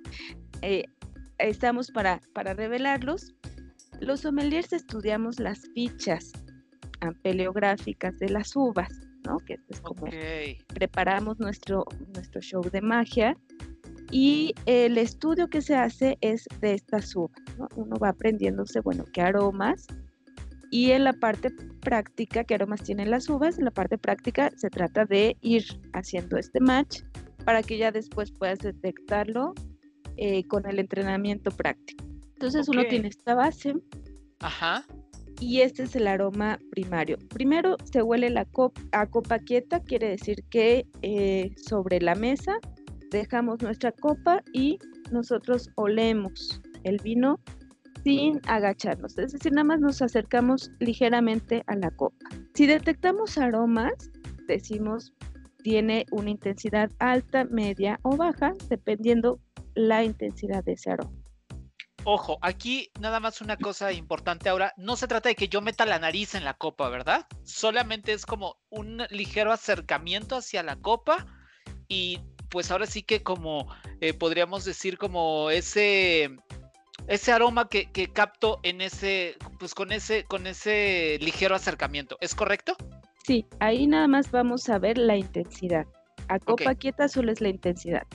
eh, 0.61 0.85
estamos 1.39 1.91
para, 1.91 2.21
para 2.33 2.53
revelarlos. 2.53 3.33
Los 3.99 4.21
sommeliers 4.21 4.73
estudiamos 4.73 5.39
las 5.39 5.61
fichas 5.73 6.31
paleográficas 7.23 8.17
de 8.19 8.29
las 8.29 8.55
uvas, 8.55 8.89
¿no? 9.25 9.37
Que 9.39 9.57
es 9.69 9.81
como 9.81 10.07
preparamos 10.73 11.39
nuestro, 11.39 11.85
nuestro 12.13 12.41
show 12.41 12.61
de 12.61 12.81
magia 12.81 13.35
y 14.11 14.53
el 14.65 14.97
estudio 14.97 15.49
que 15.49 15.61
se 15.61 15.75
hace 15.75 16.17
es 16.21 16.45
de 16.61 16.73
estas 16.73 17.15
uvas, 17.15 17.41
¿no? 17.57 17.67
Uno 17.75 17.95
va 17.97 18.09
aprendiéndose, 18.09 18.79
bueno, 18.79 19.05
qué 19.13 19.21
aromas 19.21 19.87
y 20.69 20.91
en 20.91 21.03
la 21.03 21.13
parte 21.13 21.51
práctica, 21.81 22.43
qué 22.43 22.55
aromas 22.55 22.83
tienen 22.83 23.09
las 23.09 23.29
uvas, 23.29 23.57
en 23.57 23.65
la 23.65 23.71
parte 23.71 23.97
práctica 23.97 24.51
se 24.55 24.69
trata 24.69 25.05
de 25.05 25.37
ir 25.41 25.63
haciendo 25.93 26.37
este 26.37 26.59
match 26.59 27.01
para 27.45 27.63
que 27.63 27.77
ya 27.77 27.91
después 27.91 28.31
puedas 28.31 28.59
detectarlo 28.59 29.53
eh, 30.17 30.43
con 30.47 30.67
el 30.67 30.79
entrenamiento 30.79 31.51
práctico. 31.51 32.03
Entonces 32.33 32.67
uno 32.67 32.85
tiene 32.85 33.07
esta 33.07 33.33
base. 33.33 33.75
Ajá. 34.39 34.85
Y 35.39 35.61
este 35.61 35.83
es 35.83 35.95
el 35.95 36.07
aroma 36.07 36.59
primario. 36.71 37.17
Primero 37.29 37.77
se 37.83 38.01
huele 38.01 38.29
la 38.29 38.45
copa, 38.45 38.81
a 38.91 39.07
copa 39.07 39.39
quieta, 39.39 39.79
quiere 39.79 40.09
decir 40.09 40.43
que 40.49 40.85
eh, 41.01 41.51
sobre 41.55 42.01
la 42.01 42.15
mesa 42.15 42.59
dejamos 43.11 43.61
nuestra 43.61 43.91
copa 43.91 44.41
y 44.53 44.79
nosotros 45.11 45.69
olemos 45.75 46.61
el 46.83 46.97
vino 46.99 47.39
sin 48.03 48.39
agacharnos, 48.47 49.17
es 49.17 49.33
decir, 49.33 49.51
nada 49.51 49.65
más 49.65 49.79
nos 49.79 50.01
acercamos 50.01 50.71
ligeramente 50.79 51.63
a 51.67 51.75
la 51.75 51.91
copa. 51.91 52.29
Si 52.53 52.65
detectamos 52.65 53.37
aromas, 53.37 53.93
decimos 54.47 55.13
tiene 55.63 56.05
una 56.11 56.29
intensidad 56.29 56.89
alta, 56.99 57.43
media 57.43 57.99
o 58.03 58.15
baja, 58.15 58.53
dependiendo 58.69 59.41
la 59.75 60.03
intensidad 60.03 60.63
de 60.63 60.73
ese 60.73 60.91
aroma. 60.91 61.11
Ojo, 62.05 62.37
aquí 62.41 62.89
nada 63.01 63.19
más 63.19 63.41
una 63.41 63.57
cosa 63.57 63.91
importante 63.91 64.47
ahora, 64.47 64.73
no 64.77 64.95
se 64.95 65.07
trata 65.07 65.27
de 65.27 65.35
que 65.35 65.49
yo 65.49 65.61
meta 65.61 65.85
la 65.85 65.99
nariz 65.99 66.35
en 66.35 66.45
la 66.45 66.53
copa, 66.53 66.87
¿verdad? 66.87 67.25
Solamente 67.43 68.13
es 68.13 68.25
como 68.25 68.55
un 68.69 69.03
ligero 69.09 69.51
acercamiento 69.51 70.37
hacia 70.37 70.63
la 70.63 70.77
copa 70.77 71.25
y 71.89 72.21
pues 72.57 72.71
ahora 72.71 72.87
sí 72.87 73.03
que 73.03 73.21
como 73.21 73.67
eh, 74.01 74.15
podríamos 74.15 74.65
decir 74.65 74.97
como 74.97 75.51
ese 75.51 76.35
ese 77.07 77.31
aroma 77.31 77.69
que, 77.69 77.87
capto 78.11 78.59
en 78.63 78.81
ese 78.81 79.35
pues 79.59 79.75
con 79.75 79.91
ese 79.91 80.23
con 80.23 80.47
ese 80.47 81.19
ligero 81.21 81.53
acercamiento, 81.53 82.17
¿es 82.19 82.33
correcto? 82.33 82.75
Sí, 83.27 83.45
ahí 83.59 83.85
nada 83.85 84.07
más 84.07 84.31
vamos 84.31 84.69
a 84.69 84.79
ver 84.79 84.97
la 84.97 85.15
intensidad. 85.15 85.85
A 86.29 86.39
copa 86.39 86.73
quieta 86.73 87.07
solo 87.07 87.31
es 87.31 87.41
la 87.41 87.49
intensidad. 87.49 88.07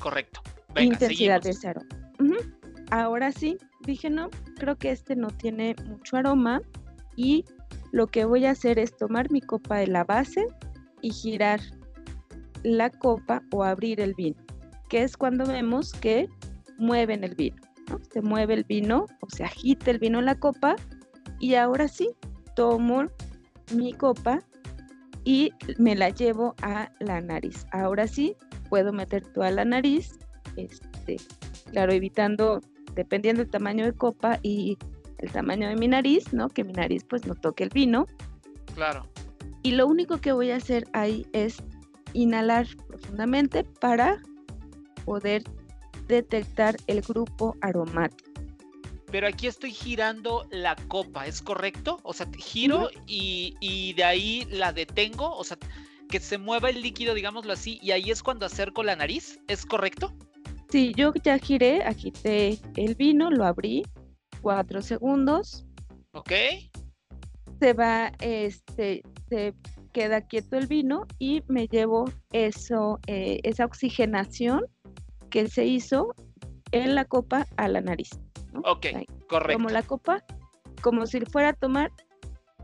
Correcto 0.00 0.42
intensidad 0.82 1.40
de 1.40 1.50
ese 1.50 1.68
aroma. 1.68 1.86
Ahora 2.90 3.30
sí, 3.30 3.58
dije 3.82 4.10
no, 4.10 4.28
creo 4.56 4.74
que 4.74 4.90
este 4.90 5.14
no 5.14 5.28
tiene 5.28 5.76
mucho 5.86 6.16
aroma 6.16 6.62
y 7.14 7.44
lo 7.92 8.08
que 8.08 8.24
voy 8.24 8.44
a 8.46 8.50
hacer 8.50 8.80
es 8.80 8.96
tomar 8.96 9.30
mi 9.30 9.40
copa 9.40 9.76
de 9.76 9.86
la 9.86 10.02
base 10.02 10.48
y 11.00 11.12
girar 11.12 11.60
la 12.64 12.90
copa 12.90 13.42
o 13.52 13.62
abrir 13.62 14.00
el 14.00 14.14
vino, 14.14 14.36
que 14.88 15.02
es 15.02 15.16
cuando 15.16 15.46
vemos 15.46 15.92
que 15.92 16.28
mueven 16.78 17.22
el 17.22 17.36
vino. 17.36 17.56
Se 18.10 18.22
mueve 18.22 18.54
el 18.54 18.64
vino 18.64 19.06
o 19.20 19.30
se 19.30 19.44
agita 19.44 19.90
el 19.90 19.98
vino 19.98 20.18
en 20.18 20.24
la 20.24 20.34
copa 20.34 20.74
y 21.38 21.54
ahora 21.54 21.86
sí, 21.86 22.10
tomo 22.56 23.04
mi 23.74 23.92
copa 23.92 24.40
y 25.24 25.52
me 25.78 25.94
la 25.94 26.08
llevo 26.08 26.54
a 26.62 26.90
la 27.00 27.20
nariz. 27.20 27.66
Ahora 27.72 28.06
sí, 28.06 28.34
puedo 28.68 28.92
meter 28.92 29.22
toda 29.32 29.50
la 29.50 29.64
nariz 29.64 30.18
este, 30.56 31.16
claro, 31.70 31.92
evitando, 31.92 32.60
dependiendo 32.94 33.42
del 33.42 33.50
tamaño 33.50 33.84
de 33.84 33.92
copa 33.92 34.38
y 34.42 34.78
el 35.18 35.30
tamaño 35.30 35.68
de 35.68 35.76
mi 35.76 35.88
nariz, 35.88 36.32
¿no? 36.32 36.48
Que 36.48 36.64
mi 36.64 36.72
nariz 36.72 37.04
pues 37.04 37.26
no 37.26 37.34
toque 37.34 37.64
el 37.64 37.70
vino. 37.70 38.06
Claro. 38.74 39.06
Y 39.62 39.72
lo 39.72 39.86
único 39.86 40.18
que 40.18 40.32
voy 40.32 40.50
a 40.50 40.56
hacer 40.56 40.86
ahí 40.92 41.26
es 41.32 41.62
inhalar 42.14 42.66
profundamente 42.88 43.64
para 43.64 44.22
poder 45.04 45.44
detectar 46.08 46.76
el 46.86 47.02
grupo 47.02 47.56
aromático. 47.60 48.30
Pero 49.10 49.28
aquí 49.28 49.46
estoy 49.46 49.70
girando 49.70 50.46
la 50.50 50.74
copa, 50.88 51.26
¿es 51.26 51.40
correcto? 51.40 52.00
O 52.02 52.12
sea, 52.12 52.26
giro 52.36 52.90
y, 53.06 53.54
y, 53.60 53.92
de 53.92 54.02
ahí 54.02 54.46
la 54.50 54.72
detengo, 54.72 55.36
o 55.36 55.44
sea, 55.44 55.56
que 56.08 56.18
se 56.18 56.36
mueva 56.36 56.70
el 56.70 56.82
líquido, 56.82 57.14
digámoslo 57.14 57.52
así, 57.52 57.78
y 57.80 57.92
ahí 57.92 58.10
es 58.10 58.22
cuando 58.22 58.46
acerco 58.46 58.82
la 58.82 58.96
nariz, 58.96 59.38
¿es 59.46 59.64
correcto? 59.64 60.12
Sí, 60.68 60.92
yo 60.96 61.12
ya 61.22 61.38
giré, 61.38 61.84
agité 61.84 62.58
el 62.76 62.96
vino, 62.96 63.30
lo 63.30 63.44
abrí, 63.44 63.84
cuatro 64.40 64.82
segundos. 64.82 65.64
Ok. 66.12 66.32
Se 67.60 67.72
va, 67.72 68.12
este, 68.20 69.02
se 69.28 69.54
queda 69.94 70.20
quieto 70.20 70.58
el 70.58 70.66
vino 70.66 71.06
y 71.18 71.42
me 71.48 71.66
llevo 71.68 72.04
eso, 72.32 72.98
eh, 73.06 73.40
esa 73.44 73.64
oxigenación 73.64 74.66
que 75.30 75.48
se 75.48 75.64
hizo 75.64 76.14
en 76.72 76.94
la 76.94 77.06
copa 77.06 77.46
a 77.56 77.68
la 77.68 77.80
nariz. 77.80 78.10
Ok, 78.64 78.86
correcto. 79.28 79.54
Como 79.54 79.70
la 79.70 79.82
copa, 79.82 80.22
como 80.82 81.06
si 81.06 81.20
fuera 81.20 81.50
a 81.50 81.52
tomar, 81.54 81.90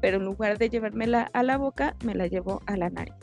pero 0.03 0.19
en 0.19 0.25
lugar 0.25 0.59
de 0.59 0.69
llevármela 0.69 1.31
a 1.33 1.43
la 1.43 1.57
boca, 1.57 1.97
me 2.05 2.15
la 2.15 2.27
llevo 2.27 2.61
a 2.67 2.77
la 2.77 2.91
nariz. 2.91 3.15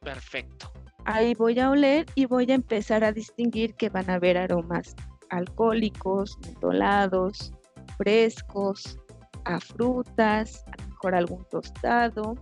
Perfecto. 0.00 0.72
Ahí 1.04 1.34
voy 1.34 1.58
a 1.58 1.70
oler 1.70 2.06
y 2.14 2.26
voy 2.26 2.50
a 2.50 2.54
empezar 2.54 3.02
a 3.04 3.12
distinguir 3.12 3.74
que 3.74 3.88
van 3.88 4.08
a 4.08 4.14
haber 4.14 4.38
aromas 4.38 4.94
alcohólicos, 5.30 6.38
mentolados, 6.44 7.52
frescos, 7.96 8.98
a 9.44 9.58
frutas, 9.58 10.64
a 10.66 10.82
lo 10.82 10.88
mejor 10.88 11.14
algún 11.14 11.44
tostado, 11.50 12.34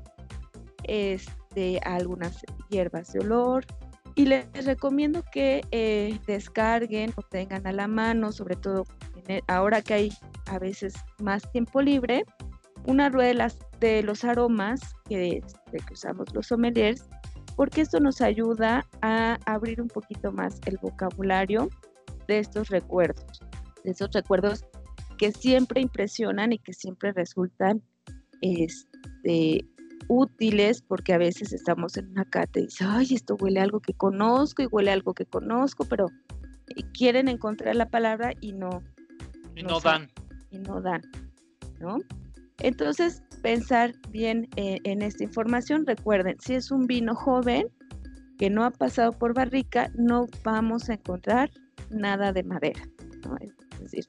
este, 0.84 1.80
algunas 1.84 2.44
hierbas 2.68 3.12
de 3.12 3.20
olor. 3.20 3.66
Y 4.14 4.26
les 4.26 4.46
recomiendo 4.64 5.22
que 5.32 5.60
eh, 5.70 6.18
descarguen 6.26 7.12
o 7.16 7.22
tengan 7.22 7.66
a 7.66 7.72
la 7.72 7.86
mano, 7.86 8.32
sobre 8.32 8.56
todo 8.56 8.84
ahora 9.46 9.82
que 9.82 9.94
hay 9.94 10.12
a 10.46 10.58
veces 10.58 10.94
más 11.20 11.50
tiempo 11.52 11.82
libre, 11.82 12.24
una 12.86 13.10
rueda 13.10 13.48
de, 13.80 14.02
los 14.02 14.24
aromas 14.24 14.80
que, 15.08 15.42
este, 15.44 15.78
que 15.78 15.92
usamos 15.92 16.32
los 16.34 16.46
sommeliers 16.46 17.04
porque 17.58 17.80
esto 17.80 17.98
nos 17.98 18.20
ayuda 18.20 18.86
a 19.02 19.36
abrir 19.44 19.82
un 19.82 19.88
poquito 19.88 20.30
más 20.30 20.60
el 20.66 20.78
vocabulario 20.78 21.68
de 22.28 22.38
estos 22.38 22.68
recuerdos, 22.68 23.40
de 23.82 23.90
esos 23.90 24.12
recuerdos 24.12 24.64
que 25.18 25.32
siempre 25.32 25.80
impresionan 25.80 26.52
y 26.52 26.60
que 26.60 26.72
siempre 26.72 27.12
resultan 27.12 27.82
este, 28.42 29.66
útiles 30.08 30.82
porque 30.82 31.12
a 31.12 31.18
veces 31.18 31.52
estamos 31.52 31.96
en 31.96 32.08
una 32.10 32.24
cata 32.24 32.60
y 32.60 32.64
dicen, 32.64 32.88
ay, 32.90 33.08
esto 33.12 33.36
huele 33.38 33.60
a 33.60 33.64
algo 33.64 33.80
que 33.80 33.94
conozco 33.94 34.62
y 34.62 34.66
huele 34.66 34.90
a 34.90 34.94
algo 34.94 35.14
que 35.14 35.26
conozco, 35.26 35.84
pero 35.84 36.08
quieren 36.92 37.28
encontrar 37.28 37.76
la 37.76 37.88
palabra 37.88 38.32
y 38.40 38.52
no. 38.52 38.82
Y 39.54 39.62
no, 39.62 39.80
dan. 39.80 40.08
Y 40.50 40.58
no 40.58 40.80
dan, 40.80 41.02
¿no? 41.80 41.98
Entonces, 42.60 43.22
pensar 43.42 43.94
bien 44.10 44.48
eh, 44.56 44.78
en 44.84 45.02
esta 45.02 45.24
información. 45.24 45.86
Recuerden, 45.86 46.36
si 46.40 46.54
es 46.54 46.70
un 46.70 46.86
vino 46.86 47.14
joven 47.14 47.68
que 48.38 48.50
no 48.50 48.64
ha 48.64 48.70
pasado 48.70 49.12
por 49.12 49.34
barrica, 49.34 49.90
no 49.94 50.26
vamos 50.44 50.88
a 50.88 50.94
encontrar 50.94 51.50
nada 51.90 52.32
de 52.32 52.42
madera. 52.42 52.82
Es 53.72 53.80
decir, 53.80 54.06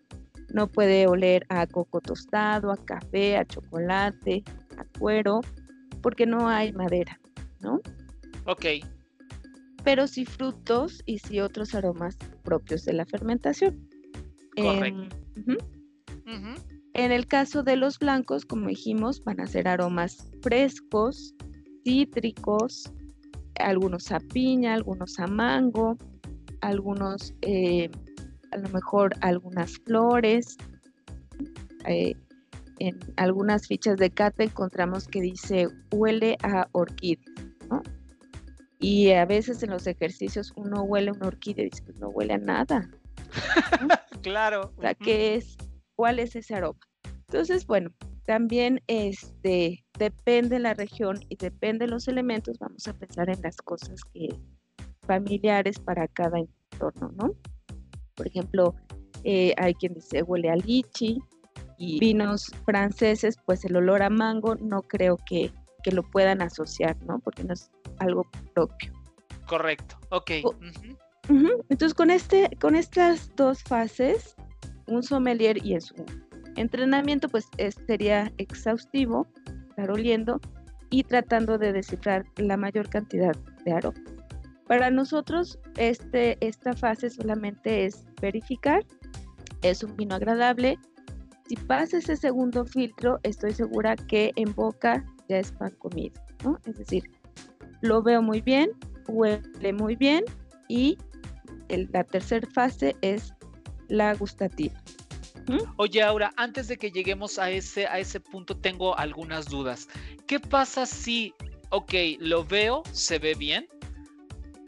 no 0.53 0.67
puede 0.67 1.07
oler 1.07 1.45
a 1.49 1.67
coco 1.67 2.01
tostado, 2.01 2.71
a 2.71 2.77
café, 2.77 3.37
a 3.37 3.45
chocolate, 3.45 4.43
a 4.77 4.99
cuero, 4.99 5.41
porque 6.01 6.25
no 6.25 6.47
hay 6.47 6.71
madera, 6.73 7.19
¿no? 7.59 7.81
Ok. 8.45 8.65
pero 9.83 10.07
sí 10.07 10.25
frutos 10.25 11.01
y 11.05 11.19
sí 11.19 11.39
otros 11.39 11.73
aromas 11.73 12.17
propios 12.43 12.83
de 12.85 12.93
la 12.93 13.05
fermentación. 13.05 13.87
Correcto. 14.55 15.15
En 16.93 17.11
el 17.11 17.27
caso 17.27 17.63
de 17.63 17.75
los 17.77 17.97
blancos, 17.97 18.45
como 18.45 18.67
dijimos, 18.67 19.23
van 19.23 19.39
a 19.39 19.47
ser 19.47 19.67
aromas 19.67 20.29
frescos, 20.41 21.33
cítricos, 21.83 22.91
algunos 23.55 24.11
a 24.11 24.19
piña, 24.19 24.73
algunos 24.73 25.17
a 25.19 25.27
mango, 25.27 25.97
algunos, 26.61 27.33
eh, 27.41 27.89
a 28.51 28.57
lo 28.57 28.69
mejor 28.69 29.15
algunas 29.21 29.77
flores. 29.77 30.57
Eh, 31.85 32.15
en 32.79 32.97
algunas 33.17 33.67
fichas 33.67 33.97
de 33.97 34.09
cata 34.09 34.43
encontramos 34.43 35.07
que 35.07 35.21
dice 35.21 35.67
huele 35.91 36.37
a 36.43 36.67
orquídea, 36.71 37.25
¿no? 37.69 37.81
Y 38.79 39.11
a 39.11 39.25
veces 39.25 39.61
en 39.61 39.71
los 39.71 39.85
ejercicios 39.87 40.53
uno 40.55 40.83
huele 40.83 41.09
a 41.09 41.13
una 41.13 41.27
orquídea 41.27 41.65
y 41.65 41.69
dice, 41.69 41.83
pues 41.83 41.99
no 41.99 42.09
huele 42.09 42.33
a 42.33 42.37
nada. 42.37 42.89
claro. 44.21 44.73
O 44.77 44.81
sea, 44.81 44.93
¿qué 44.93 45.35
es? 45.35 45.57
¿Cuál 45.95 46.19
es 46.19 46.35
ese 46.35 46.55
aroma? 46.55 46.79
Entonces, 47.27 47.67
bueno, 47.67 47.91
también 48.25 48.81
este, 48.87 49.83
depende 49.97 50.59
la 50.59 50.73
región 50.73 51.19
y 51.27 51.35
depende 51.35 51.87
los 51.87 52.07
elementos, 52.07 52.57
vamos 52.59 52.87
a 52.87 52.93
pensar 52.93 53.29
en 53.29 53.41
las 53.41 53.57
cosas 53.57 54.01
que 54.13 54.29
familiares 55.01 55.79
para 55.79 56.07
cada 56.07 56.39
entorno, 56.39 57.11
¿no? 57.15 57.35
Por 58.15 58.27
ejemplo, 58.27 58.75
eh, 59.23 59.53
hay 59.57 59.73
quien 59.73 59.93
dice 59.93 60.23
huele 60.23 60.49
a 60.49 60.55
lichi 60.55 61.19
y 61.79 61.97
vinos 61.97 62.51
franceses, 62.65 63.37
pues 63.45 63.63
el 63.63 63.77
olor 63.77 64.03
a 64.03 64.09
mango 64.09 64.55
no 64.55 64.81
creo 64.81 65.17
que, 65.25 65.51
que 65.83 65.91
lo 65.91 66.03
puedan 66.03 66.41
asociar, 66.41 66.95
¿no? 67.03 67.19
Porque 67.19 67.43
no 67.45 67.53
es 67.53 67.71
algo 67.99 68.27
propio. 68.53 68.93
Correcto, 69.47 69.97
ok. 70.09 70.31
Entonces, 71.69 71.93
con, 71.93 72.11
este, 72.11 72.49
con 72.59 72.75
estas 72.75 73.33
dos 73.35 73.63
fases, 73.63 74.35
un 74.87 75.01
sommelier 75.03 75.65
y 75.65 75.75
en 75.75 75.81
su 75.81 75.95
entrenamiento, 76.57 77.29
pues 77.29 77.47
sería 77.87 78.31
exhaustivo, 78.37 79.25
estar 79.69 79.89
oliendo 79.89 80.41
y 80.89 81.03
tratando 81.03 81.57
de 81.57 81.71
descifrar 81.71 82.25
la 82.37 82.57
mayor 82.57 82.89
cantidad 82.89 83.35
de 83.63 83.71
aroma. 83.71 83.99
Para 84.67 84.91
nosotros, 84.91 85.57
este, 85.77 86.37
esta 86.45 86.73
fase 86.73 87.09
solamente 87.09 87.85
es 87.85 88.05
verificar, 88.21 88.85
es 89.61 89.83
un 89.83 89.95
vino 89.95 90.15
agradable. 90.15 90.77
Si 91.49 91.55
pasa 91.55 91.97
ese 91.97 92.15
segundo 92.15 92.63
filtro, 92.63 93.19
estoy 93.23 93.53
segura 93.55 93.95
que 93.95 94.31
en 94.35 94.53
boca 94.53 95.03
ya 95.27 95.39
es 95.39 95.51
pan 95.51 95.71
comido, 95.79 96.13
¿no? 96.43 96.59
Es 96.65 96.77
decir, 96.77 97.09
lo 97.81 98.03
veo 98.03 98.21
muy 98.21 98.39
bien, 98.39 98.69
huele 99.07 99.73
muy 99.73 99.95
bien 99.95 100.23
y 100.67 100.95
la 101.67 102.03
tercera 102.03 102.47
fase 102.53 102.95
es 103.01 103.33
la 103.87 104.13
gustativa. 104.13 104.79
Oye, 105.77 106.03
Aura, 106.03 106.31
antes 106.37 106.67
de 106.67 106.77
que 106.77 106.91
lleguemos 106.91 107.39
a 107.39 107.49
ese, 107.49 107.87
a 107.87 107.97
ese 107.97 108.19
punto, 108.19 108.55
tengo 108.55 108.95
algunas 108.95 109.47
dudas. 109.47 109.87
¿Qué 110.27 110.39
pasa 110.39 110.85
si, 110.85 111.33
ok, 111.71 111.93
lo 112.19 112.45
veo, 112.45 112.83
se 112.91 113.17
ve 113.17 113.33
bien, 113.33 113.67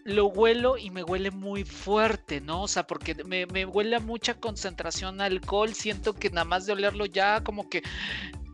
lo 0.04 0.28
huelo 0.28 0.78
y 0.78 0.90
me 0.90 1.04
huele 1.04 1.32
muy 1.32 1.64
fuerte, 1.64 2.42
¿no? 2.42 2.64
O 2.64 2.68
sea, 2.68 2.88
porque 2.88 3.16
me, 3.24 3.46
me, 3.48 3.66
huele 3.66 3.96
a 3.96 4.00
mucha 4.00 4.34
concentración 4.36 5.22
alcohol, 5.22 5.74
siento 5.74 6.14
que 6.14 6.30
nada 6.30 6.46
más 6.46 6.66
de 6.66 6.74
olerlo 6.74 7.06
ya 7.06 7.44
como 7.44 7.70
que 7.70 7.84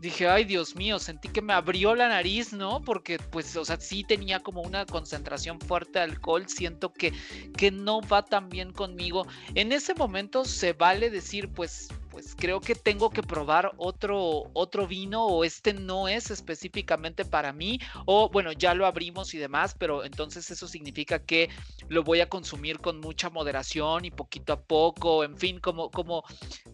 dije, 0.00 0.28
ay 0.28 0.44
Dios 0.44 0.76
mío, 0.76 0.98
sentí 0.98 1.28
que 1.28 1.42
me 1.42 1.52
abrió 1.52 1.94
la 1.94 2.08
nariz, 2.08 2.52
¿no? 2.52 2.82
Porque 2.82 3.18
pues, 3.18 3.56
o 3.56 3.64
sea, 3.64 3.80
sí 3.80 4.04
tenía 4.04 4.40
como 4.40 4.62
una 4.62 4.86
concentración 4.86 5.60
fuerte 5.60 5.98
de 5.98 6.04
alcohol, 6.04 6.48
siento 6.48 6.92
que, 6.92 7.12
que 7.56 7.70
no 7.70 8.00
va 8.02 8.24
tan 8.24 8.48
bien 8.48 8.72
conmigo. 8.72 9.26
En 9.54 9.72
ese 9.72 9.94
momento 9.94 10.44
se 10.44 10.72
vale 10.72 11.10
decir, 11.10 11.48
pues, 11.48 11.88
pues 12.18 12.34
creo 12.34 12.60
que 12.60 12.74
tengo 12.74 13.10
que 13.10 13.22
probar 13.22 13.74
otro, 13.76 14.50
otro 14.52 14.88
vino 14.88 15.24
o 15.24 15.44
este 15.44 15.72
no 15.72 16.08
es 16.08 16.32
específicamente 16.32 17.24
para 17.24 17.52
mí, 17.52 17.78
o 18.06 18.28
bueno, 18.28 18.50
ya 18.50 18.74
lo 18.74 18.86
abrimos 18.86 19.34
y 19.34 19.38
demás, 19.38 19.76
pero 19.78 20.04
entonces 20.04 20.50
eso 20.50 20.66
significa 20.66 21.20
que 21.20 21.48
lo 21.86 22.02
voy 22.02 22.20
a 22.20 22.28
consumir 22.28 22.80
con 22.80 22.98
mucha 22.98 23.30
moderación 23.30 24.04
y 24.04 24.10
poquito 24.10 24.52
a 24.52 24.60
poco, 24.60 25.22
en 25.22 25.38
fin, 25.38 25.60
como, 25.60 25.92
como 25.92 26.24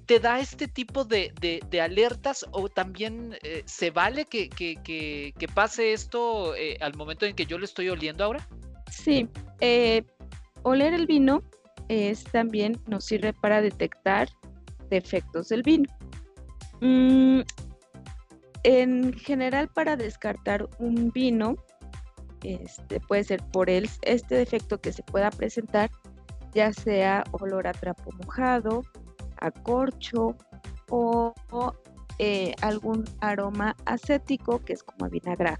te 0.07 0.19
da 0.19 0.41
este 0.41 0.67
tipo 0.67 1.05
de, 1.05 1.35
de, 1.39 1.81
alertas 1.83 2.47
o 2.53 2.71
también 2.71 3.37
eh, 3.43 3.65
se 3.67 3.91
vale 3.91 4.25
que, 4.25 4.49
que, 4.49 4.77
que, 4.83 5.49
pase 5.49 5.93
esto 5.93 6.57
eh, 6.57 6.79
al 6.81 6.95
momento 6.95 7.27
en 7.27 7.37
que 7.37 7.45
yo 7.45 7.59
lo 7.59 7.67
estoy 7.67 7.91
oliendo 7.91 8.25
ahora? 8.25 8.49
Sí, 8.91 9.29
eh, 9.61 10.05
oler 10.63 10.95
el 10.95 11.07
vino 11.07 11.43
es 11.89 12.25
también 12.25 12.81
nos 12.87 13.05
sirve 13.05 13.35
para 13.35 13.61
detectar 13.61 14.31
defectos 14.91 15.49
del 15.49 15.63
vino. 15.63 15.89
Mm, 16.81 17.41
en 18.65 19.13
general, 19.15 19.69
para 19.69 19.97
descartar 19.97 20.69
un 20.79 21.11
vino, 21.13 21.57
este, 22.43 23.01
puede 23.01 23.25
ser 23.25 23.43
por 23.53 23.71
el, 23.71 23.89
este 24.03 24.37
defecto 24.37 24.81
que 24.81 24.93
se 24.93 25.03
pueda 25.03 25.31
presentar, 25.31 25.91
ya 26.53 26.73
sea 26.73 27.25
olor 27.33 27.67
a 27.67 27.73
trapo 27.73 28.11
mojado, 28.13 28.83
a 29.41 29.51
corcho 29.51 30.37
o, 30.91 31.35
eh, 32.19 32.55
algún 32.63 33.05
aroma 33.21 33.77
acético 33.87 34.61
que 34.61 34.75
es 34.75 34.83
como 34.83 35.07
a 35.07 35.09
vinagre. 35.09 35.57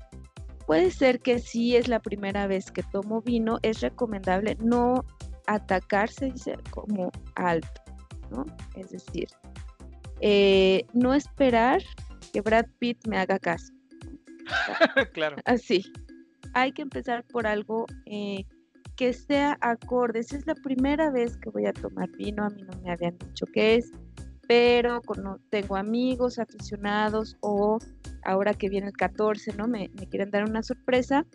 Puede 0.67 0.91
ser 0.91 1.21
que 1.21 1.41
si 1.41 1.77
es 1.77 1.89
la 1.89 2.01
primera 2.01 2.47
vez 2.47 2.71
que 2.71 2.83
tomo 2.83 3.21
vino, 3.21 3.59
es 3.63 3.81
recomendable 3.81 4.57
no 4.61 5.05
atacarse 5.47 6.33
como 6.71 7.11
alto, 7.35 7.83
¿no? 8.35 8.47
Es 8.77 8.91
decir, 8.91 9.29
eh, 10.21 10.85
no 10.93 11.15
esperar 11.15 11.83
que 12.33 12.41
Brad 12.41 12.67
Pitt 12.79 13.07
me 13.07 13.19
haga 13.19 13.39
caso. 13.39 13.73
claro. 15.13 15.37
Así. 15.45 15.85
Hay 16.53 16.73
que 16.73 16.83
empezar 16.83 17.25
por 17.25 17.47
algo 17.47 17.87
eh, 18.07 18.45
que 18.97 19.13
sea 19.13 19.57
acorde. 19.61 20.23
Si 20.23 20.37
es 20.37 20.47
la 20.47 20.55
primera 20.55 21.11
vez 21.11 21.37
que 21.37 21.51
voy 21.51 21.67
a 21.67 21.73
tomar 21.73 22.11
vino, 22.13 22.45
a 22.45 22.51
mí 22.51 22.63
no 22.63 22.81
me 22.83 22.93
habían 22.93 23.19
dicho 23.19 23.47
qué 23.53 23.77
es, 23.77 23.91
pero 24.47 25.01
tengo 25.51 25.77
amigos 25.77 26.39
aficionados 26.39 27.37
o 27.41 27.79
ahora 28.25 28.55
que 28.55 28.69
viene 28.69 28.89
el 28.89 28.93
14, 28.93 29.55
¿no? 29.57 29.67
Me, 29.67 29.89
quieren 30.11 30.31
dar 30.31 30.45
una 30.45 30.63
sorpresa, 30.63 31.27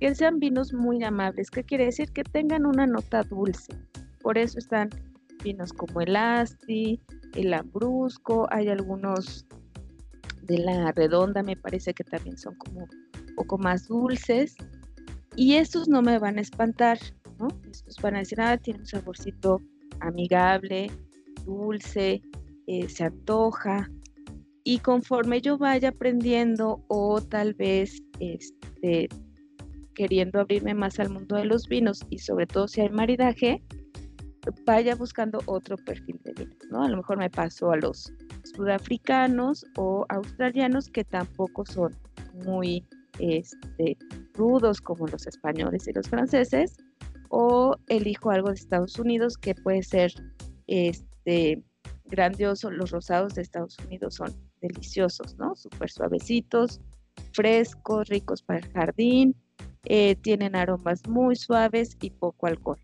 que 0.00 0.14
sean 0.14 0.38
vinos 0.38 0.72
muy 0.72 1.02
amables. 1.04 1.50
¿Qué 1.50 1.64
quiere 1.64 1.86
decir? 1.86 2.10
Que 2.12 2.22
tengan 2.24 2.66
una 2.66 2.86
nota 2.86 3.22
dulce. 3.22 3.74
Por 4.22 4.38
eso 4.38 4.58
están 4.58 4.90
vinos 5.42 5.72
como 5.72 6.00
el 6.00 6.16
Asti, 6.16 7.00
el 7.34 7.54
Ambrusco, 7.54 8.46
hay 8.50 8.68
algunos 8.68 9.46
de 10.42 10.58
la 10.58 10.92
redonda, 10.92 11.42
me 11.42 11.56
parece 11.56 11.94
que 11.94 12.04
también 12.04 12.36
son 12.36 12.54
como 12.56 12.80
un 12.80 13.34
poco 13.36 13.58
más 13.58 13.88
dulces. 13.88 14.56
Y 15.36 15.54
estos 15.54 15.88
no 15.88 16.02
me 16.02 16.18
van 16.18 16.38
a 16.38 16.40
espantar, 16.40 16.98
¿no? 17.38 17.48
Estos 17.70 17.96
van 18.02 18.16
a 18.16 18.18
decir, 18.20 18.40
ah, 18.40 18.58
tiene 18.58 18.80
un 18.80 18.86
saborcito 18.86 19.60
amigable, 20.00 20.90
dulce, 21.44 22.20
eh, 22.66 22.88
se 22.88 23.04
antoja. 23.04 23.88
Y 24.64 24.78
conforme 24.80 25.40
yo 25.40 25.56
vaya 25.56 25.90
aprendiendo 25.90 26.84
o 26.88 27.20
tal 27.20 27.54
vez 27.54 28.02
este, 28.18 29.08
queriendo 29.94 30.40
abrirme 30.40 30.74
más 30.74 30.98
al 30.98 31.10
mundo 31.10 31.36
de 31.36 31.44
los 31.44 31.68
vinos 31.68 32.00
y 32.10 32.18
sobre 32.18 32.46
todo 32.46 32.68
si 32.68 32.80
hay 32.80 32.90
maridaje, 32.90 33.62
vaya 34.64 34.94
buscando 34.94 35.40
otro 35.46 35.76
perfil 35.76 36.20
de 36.24 36.32
vino, 36.32 36.56
¿no? 36.70 36.84
A 36.84 36.88
lo 36.88 36.96
mejor 36.98 37.18
me 37.18 37.30
paso 37.30 37.70
a 37.70 37.76
los 37.76 38.12
sudafricanos 38.44 39.64
o 39.76 40.06
australianos 40.08 40.88
que 40.88 41.04
tampoco 41.04 41.64
son 41.64 41.94
muy 42.44 42.84
este, 43.18 43.96
rudos 44.34 44.80
como 44.80 45.06
los 45.06 45.26
españoles 45.26 45.86
y 45.88 45.92
los 45.92 46.08
franceses, 46.08 46.76
o 47.28 47.76
elijo 47.88 48.30
algo 48.30 48.48
de 48.48 48.54
Estados 48.54 48.98
Unidos 48.98 49.36
que 49.36 49.54
puede 49.54 49.82
ser 49.82 50.12
este, 50.66 51.62
grandioso. 52.06 52.70
Los 52.70 52.90
rosados 52.90 53.34
de 53.34 53.42
Estados 53.42 53.76
Unidos 53.86 54.14
son 54.14 54.34
deliciosos, 54.60 55.36
¿no? 55.38 55.54
Súper 55.54 55.90
suavecitos, 55.90 56.80
frescos, 57.32 58.08
ricos 58.08 58.42
para 58.42 58.60
el 58.60 58.72
jardín, 58.72 59.36
eh, 59.84 60.16
tienen 60.16 60.56
aromas 60.56 61.06
muy 61.08 61.36
suaves 61.36 61.96
y 62.00 62.10
poco 62.10 62.46
alcohol. 62.46 62.78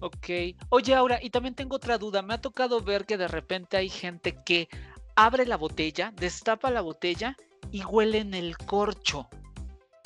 Ok. 0.00 0.28
Oye, 0.68 0.94
Aura, 0.94 1.18
y 1.22 1.30
también 1.30 1.54
tengo 1.54 1.76
otra 1.76 1.98
duda. 1.98 2.22
Me 2.22 2.34
ha 2.34 2.40
tocado 2.40 2.80
ver 2.80 3.06
que 3.06 3.16
de 3.16 3.28
repente 3.28 3.76
hay 3.76 3.88
gente 3.88 4.36
que 4.44 4.68
abre 5.16 5.46
la 5.46 5.56
botella, 5.56 6.12
destapa 6.16 6.70
la 6.70 6.80
botella 6.80 7.36
y 7.70 7.84
huele 7.84 8.18
en 8.18 8.34
el 8.34 8.56
corcho. 8.58 9.28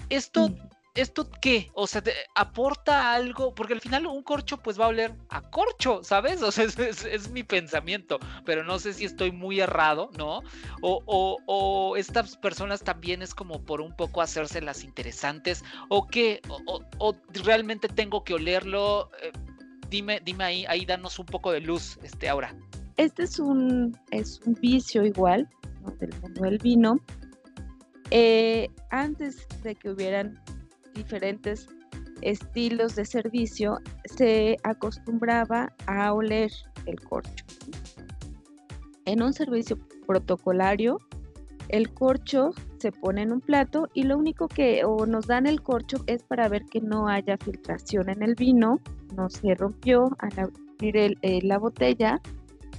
Esto, 0.09 0.51
¿esto 0.95 1.29
qué? 1.41 1.71
O 1.75 1.87
sea, 1.87 2.03
¿aporta 2.35 3.13
algo? 3.13 3.55
Porque 3.55 3.75
al 3.75 3.81
final 3.81 4.07
un 4.07 4.23
corcho 4.23 4.57
pues 4.59 4.81
va 4.81 4.87
a 4.87 4.89
oler 4.89 5.15
a 5.29 5.43
corcho, 5.43 6.03
¿sabes? 6.03 6.43
O 6.49 6.53
sea, 6.53 6.65
es, 6.65 7.31
mi 7.31 7.43
pensamiento, 7.43 8.19
pero 8.45 8.65
no 8.65 8.79
sé 8.79 8.95
si 8.95 9.05
estoy 9.05 9.33
muy 9.33 9.61
errado, 9.61 10.11
¿no? 10.17 10.43
O, 10.81 11.95
estas 11.97 12.37
personas 12.37 12.83
también 12.83 13.23
es 13.23 13.35
como 13.35 13.63
por 13.63 13.81
un 13.81 13.95
poco 13.97 14.23
hacerse 14.23 14.61
las 14.61 14.85
interesantes, 14.85 15.65
o 15.89 16.07
qué, 16.07 16.41
o, 16.49 17.15
realmente 17.45 17.89
tengo 17.89 18.25
que 18.25 18.35
olerlo. 18.35 19.11
Eh, 19.23 19.33
dime, 19.89 20.21
dime 20.25 20.45
ahí, 20.45 20.65
ahí 20.67 20.85
danos 20.85 21.19
un 21.19 21.27
poco 21.27 21.53
de 21.53 21.61
luz, 21.61 21.99
este, 22.03 22.29
ahora. 22.29 22.55
Este 22.97 23.23
es 23.23 23.39
un, 23.39 23.97
es 24.11 24.41
un 24.45 24.55
vicio 24.55 25.05
igual, 25.05 25.49
Del 26.01 26.11
mundo 26.21 26.43
del 26.43 26.59
vino. 26.59 27.01
Eh, 28.11 28.69
antes 28.91 29.47
de 29.63 29.75
que 29.75 29.91
hubieran 29.91 30.43
diferentes 30.95 31.69
estilos 32.23 32.97
de 32.97 33.05
servicio, 33.05 33.79
se 34.05 34.57
acostumbraba 34.65 35.73
a 35.87 36.13
oler 36.13 36.51
el 36.87 37.01
corcho. 37.01 37.45
En 39.05 39.23
un 39.23 39.33
servicio 39.33 39.79
protocolario, 40.07 40.99
el 41.69 41.93
corcho 41.93 42.51
se 42.79 42.93
pone 42.93 43.23
en 43.23 43.33
un 43.33 43.41
plato 43.41 43.89
y 43.95 44.05
lo 44.05 44.17
único 44.17 44.49
que 44.49 44.83
nos 45.07 45.27
dan 45.27 45.47
el 45.47 45.63
corcho 45.63 45.99
es 46.07 46.23
para 46.23 46.49
ver 46.49 46.65
que 46.65 46.81
no 46.81 47.09
haya 47.09 47.37
filtración 47.37 48.09
en 48.09 48.23
el 48.23 48.35
vino, 48.35 48.81
no 49.19 49.29
se 49.29 49.55
rompió 49.55 50.09
al 50.19 50.33
abrir 50.39 50.97
eh, 50.97 51.41
la 51.43 51.59
botella 51.59 52.21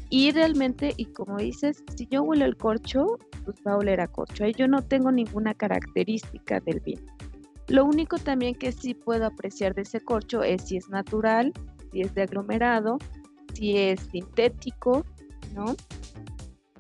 y 0.10 0.32
realmente, 0.32 0.94
y 0.98 1.06
como 1.06 1.38
dices, 1.38 1.84
si 1.96 2.08
yo 2.08 2.24
huelo 2.24 2.46
el 2.46 2.58
corcho, 2.58 3.20
pues 3.46 3.58
va 3.66 3.74
a 3.74 3.78
oler 3.78 4.02
a 4.02 4.08
corcho. 4.08 4.48
Yo 4.48 4.68
no 4.68 4.82
tengo 4.82 5.12
ninguna 5.12 5.54
característica 5.54 6.60
del 6.62 6.80
vino. 6.80 7.04
Lo 7.68 7.86
único 7.86 8.18
también 8.18 8.56
que 8.56 8.72
sí 8.72 8.96
puedo 8.96 9.28
apreciar 9.28 9.76
de 9.76 9.84
ese 9.84 10.02
corcho 10.02 10.42
es 10.42 10.64
si 10.64 10.78
es 10.78 10.90
natural, 10.90 11.54
si 11.92 12.02
es 12.02 12.16
de 12.16 12.24
aglomerado, 12.24 12.98
si 13.54 13.78
es 13.78 14.00
sintético, 14.12 15.06
¿no? 15.54 15.76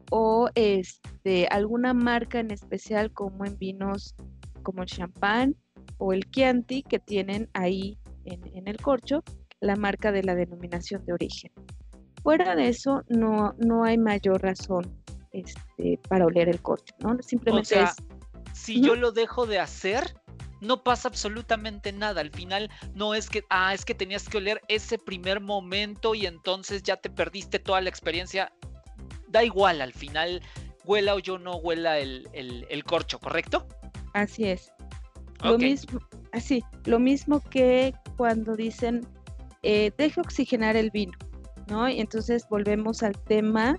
O 0.10 0.50
este, 0.56 1.48
alguna 1.52 1.94
marca 1.94 2.40
en 2.40 2.50
especial 2.50 3.12
como 3.12 3.46
en 3.46 3.58
vinos 3.60 4.16
como 4.64 4.82
el 4.82 4.90
champán 4.90 5.56
o 6.00 6.14
el 6.14 6.24
Chianti 6.32 6.82
que 6.82 6.98
tienen 6.98 7.50
ahí 7.54 8.00
en, 8.26 8.68
el 8.68 8.78
corcho 8.78 9.24
la 9.62 9.76
marca 9.76 10.12
de 10.12 10.24
la 10.24 10.36
denominación 10.36 11.06
de 11.06 11.14
origen. 11.14 11.52
Fuera 12.24 12.56
de 12.56 12.68
eso, 12.68 13.04
no, 13.08 13.56
no 13.58 13.84
hay 13.84 13.98
mayor 13.98 14.42
razón 14.42 15.02
este, 15.32 16.00
para 16.10 16.26
oler 16.26 16.50
el 16.50 16.62
corcho, 16.62 16.94
¿no? 17.00 17.18
Simplemente 17.22 17.82
es... 17.82 17.96
Si 18.54 18.82
yo 18.82 18.96
lo 18.96 19.12
dejo 19.12 19.46
de 19.46 19.60
hacer, 19.60 20.16
no 20.62 20.84
pasa 20.84 21.08
absolutamente 21.08 21.94
nada. 21.94 22.22
Al 22.22 22.32
final 22.32 22.70
no 22.94 23.14
es 23.14 23.30
que, 23.30 23.44
ah, 23.50 23.74
es 23.74 23.86
que 23.86 23.96
tenías 23.96 24.28
que 24.28 24.38
oler 24.38 24.62
ese 24.68 24.98
primer 24.98 25.40
momento 25.40 26.16
y 26.16 26.26
entonces 26.26 26.84
ya 26.84 26.98
te 26.98 27.10
perdiste 27.10 27.60
toda 27.60 27.82
la 27.82 27.90
experiencia. 27.90 28.52
Da 29.28 29.44
igual, 29.44 29.82
al 29.82 29.94
final 29.94 30.42
huela 30.86 31.16
o 31.16 31.20
yo 31.20 31.38
no 31.38 31.56
huela 31.58 32.00
el, 32.00 32.84
corcho, 32.86 33.20
¿correcto? 33.20 33.68
Así 34.14 34.46
es. 34.46 34.72
Lo 35.44 35.58
mismo, 35.58 36.02
así, 36.34 36.64
lo 36.86 37.00
mismo 37.00 37.42
que 37.50 37.94
cuando 38.18 38.56
dicen 38.56 39.08
eh, 39.64 39.92
deje 39.98 40.22
oxigenar 40.22 40.76
el 40.76 40.92
vino, 40.92 41.18
¿no? 41.68 41.90
Y 41.90 42.00
entonces 42.00 42.46
volvemos 42.50 43.04
al 43.04 43.18
tema 43.24 43.78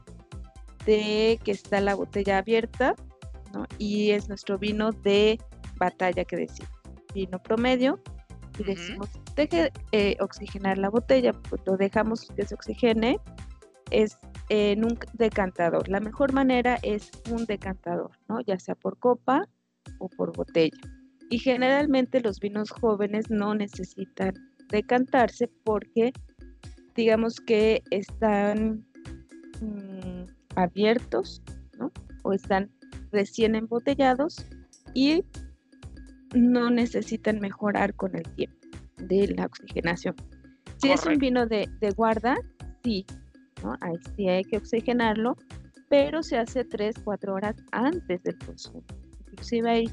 de 0.86 1.38
que 1.44 1.52
está 1.52 1.80
la 1.80 1.94
botella 1.94 2.38
abierta, 2.38 2.94
¿no? 3.52 3.66
Y 3.78 4.10
es 4.10 4.28
nuestro 4.28 4.58
vino 4.58 4.92
de 4.92 5.38
batalla 5.76 6.24
que 6.24 6.36
decir, 6.36 6.66
vino 7.14 7.42
promedio, 7.42 8.00
y 8.58 8.64
decimos, 8.64 9.08
deje 9.36 9.72
eh, 9.92 10.16
oxigenar 10.20 10.76
la 10.76 10.90
botella, 10.90 11.32
pues 11.32 11.62
lo 11.64 11.76
dejamos 11.76 12.26
que 12.36 12.44
se 12.44 12.54
oxigene, 12.54 13.18
es 13.90 14.18
en 14.50 14.84
un 14.84 14.98
decantador. 15.14 15.88
La 15.88 16.00
mejor 16.00 16.32
manera 16.32 16.78
es 16.82 17.10
un 17.30 17.46
decantador, 17.46 18.10
¿no? 18.28 18.40
Ya 18.42 18.58
sea 18.58 18.74
por 18.74 18.98
copa 18.98 19.48
o 19.98 20.08
por 20.08 20.36
botella. 20.36 20.76
Y 21.30 21.38
generalmente 21.38 22.20
los 22.20 22.40
vinos 22.40 22.70
jóvenes 22.70 23.30
no 23.30 23.54
necesitan 23.54 24.34
decantarse 24.70 25.48
porque 25.64 26.12
digamos 26.94 27.40
que 27.40 27.82
están 27.90 28.84
mm, 29.60 30.24
abiertos, 30.56 31.42
¿no? 31.78 31.92
O 32.22 32.32
están 32.32 32.70
recién 33.12 33.54
embotellados 33.54 34.46
y 34.94 35.24
no 36.34 36.70
necesitan 36.70 37.40
mejorar 37.40 37.94
con 37.94 38.16
el 38.16 38.24
tiempo 38.34 38.58
de 38.98 39.28
la 39.28 39.46
oxigenación. 39.46 40.14
Si 40.76 40.90
es 40.90 41.04
un 41.04 41.18
vino 41.18 41.46
de, 41.46 41.68
guarda, 41.96 42.36
sí, 42.82 43.04
¿no? 43.62 43.76
Ahí 43.80 43.96
sí 44.16 44.28
hay 44.28 44.44
que 44.44 44.58
oxigenarlo, 44.58 45.36
pero 45.88 46.22
se 46.22 46.38
hace 46.38 46.64
3, 46.64 46.96
4 47.04 47.34
horas 47.34 47.56
antes 47.72 48.22
del 48.22 48.38
consumo. 48.38 48.84
Inclusive 49.32 49.70
hay 49.70 49.90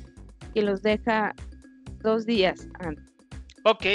que 0.54 0.62
los 0.62 0.82
deja 0.82 1.34
dos 2.04 2.26
días 2.26 2.68
antes. 2.80 3.14
Ok, 3.64 3.86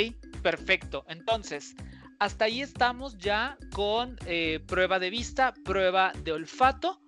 perfecto. 0.42 1.04
Entonces, 1.08 1.74
hasta 2.18 2.44
ahí 2.44 2.60
estamos 2.60 3.18
ya 3.18 3.56
con 3.72 4.16
eh, 4.26 4.60
prueba 4.66 4.98
de 4.98 5.10
vista, 5.10 5.52
prueba 5.64 6.12
de 6.22 6.32
olfato. 6.32 7.00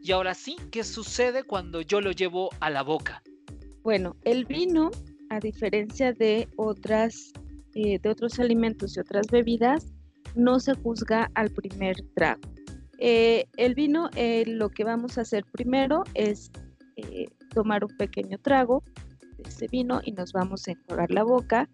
Y 0.00 0.12
ahora 0.12 0.34
sí, 0.34 0.56
¿qué 0.70 0.82
sucede 0.82 1.44
cuando 1.44 1.80
yo 1.82 2.00
lo 2.00 2.10
llevo 2.10 2.50
a 2.60 2.70
la 2.70 2.82
boca? 2.82 3.22
Bueno, 3.82 4.16
el 4.24 4.44
vino, 4.46 4.90
a 5.30 5.40
diferencia 5.40 6.12
de 6.12 6.48
otras, 6.56 7.32
eh, 7.74 7.98
de 7.98 8.08
otros 8.08 8.38
alimentos 8.40 8.96
y 8.96 9.00
otras 9.00 9.26
bebidas, 9.28 9.92
no 10.34 10.58
se 10.58 10.74
juzga 10.74 11.30
al 11.34 11.50
primer 11.50 11.96
trago. 12.14 12.40
Eh, 12.98 13.44
el 13.56 13.74
vino, 13.74 14.08
lo 14.46 14.70
que 14.70 14.84
vamos 14.84 15.18
a 15.18 15.20
hacer 15.20 15.44
primero 15.52 16.04
es 16.14 16.50
tomar 17.52 17.84
un 17.84 17.94
pequeño 17.96 18.38
trago 18.38 18.82
de 19.36 19.48
ese 19.48 19.66
vino 19.68 20.00
y 20.04 20.12
nos 20.12 20.32
vamos 20.32 20.66
a 20.66 20.72
enjuagar 20.72 21.10
la 21.10 21.24
boca. 21.24 21.68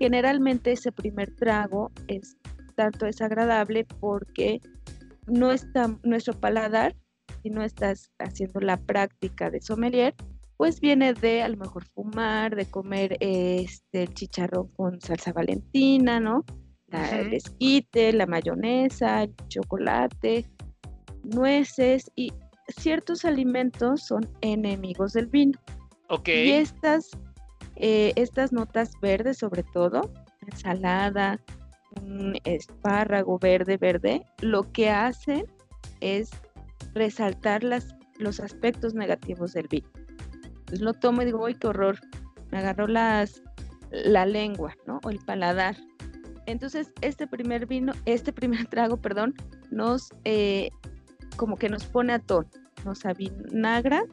Generalmente 0.00 0.72
ese 0.72 0.92
primer 0.92 1.36
trago 1.36 1.92
es 2.08 2.38
tanto 2.74 3.04
desagradable 3.04 3.84
porque 4.00 4.58
no 5.26 5.52
está 5.52 5.94
nuestro 6.02 6.32
paladar, 6.32 6.96
si 7.42 7.50
no 7.50 7.62
estás 7.62 8.10
haciendo 8.18 8.60
la 8.60 8.78
práctica 8.78 9.50
de 9.50 9.60
sommelier, 9.60 10.14
pues 10.56 10.80
viene 10.80 11.12
de 11.12 11.42
a 11.42 11.48
lo 11.48 11.58
mejor 11.58 11.84
fumar, 11.84 12.56
de 12.56 12.64
comer 12.64 13.18
este 13.20 14.08
chicharrón 14.08 14.68
con 14.68 14.98
salsa 15.02 15.34
valentina, 15.34 16.18
¿no? 16.18 16.46
El 16.90 17.34
esquite, 17.34 18.14
la 18.14 18.26
mayonesa, 18.26 19.24
el 19.24 19.34
chocolate, 19.48 20.46
nueces 21.22 22.10
y 22.16 22.32
ciertos 22.68 23.26
alimentos 23.26 24.06
son 24.06 24.26
enemigos 24.40 25.12
del 25.12 25.26
vino. 25.26 25.58
Ok. 26.08 26.28
Y 26.28 26.52
estas, 26.52 27.10
eh, 27.80 28.12
estas 28.16 28.52
notas 28.52 28.92
verdes 29.00 29.38
sobre 29.38 29.62
todo, 29.62 30.12
ensalada, 30.46 31.40
un 32.00 32.36
espárrago 32.44 33.38
verde, 33.38 33.76
verde, 33.76 34.24
lo 34.40 34.70
que 34.72 34.90
hacen 34.90 35.46
es 36.00 36.30
resaltar 36.94 37.64
las, 37.64 37.94
los 38.18 38.38
aspectos 38.38 38.94
negativos 38.94 39.52
del 39.54 39.66
vino 39.68 39.88
pues 40.70 40.80
lo 40.80 40.94
tomo 40.94 41.22
y 41.22 41.24
digo, 41.24 41.44
¡ay, 41.44 41.54
qué 41.54 41.66
horror! 41.66 41.98
Me 42.52 42.58
agarró 42.58 42.86
la 42.86 43.26
lengua, 44.24 44.76
¿no? 44.86 45.00
O 45.02 45.10
el 45.10 45.18
paladar. 45.18 45.76
Entonces, 46.46 46.92
este 47.00 47.26
primer 47.26 47.66
vino, 47.66 47.92
este 48.06 48.32
primer 48.32 48.66
trago, 48.70 48.96
perdón, 48.96 49.34
nos, 49.70 50.10
eh, 50.24 50.70
como 51.36 51.56
que 51.56 51.68
nos 51.68 51.84
pone 51.84 52.12
a 52.12 52.18
tono, 52.20 52.48
nos 52.84 53.04
avinagra 53.04 54.04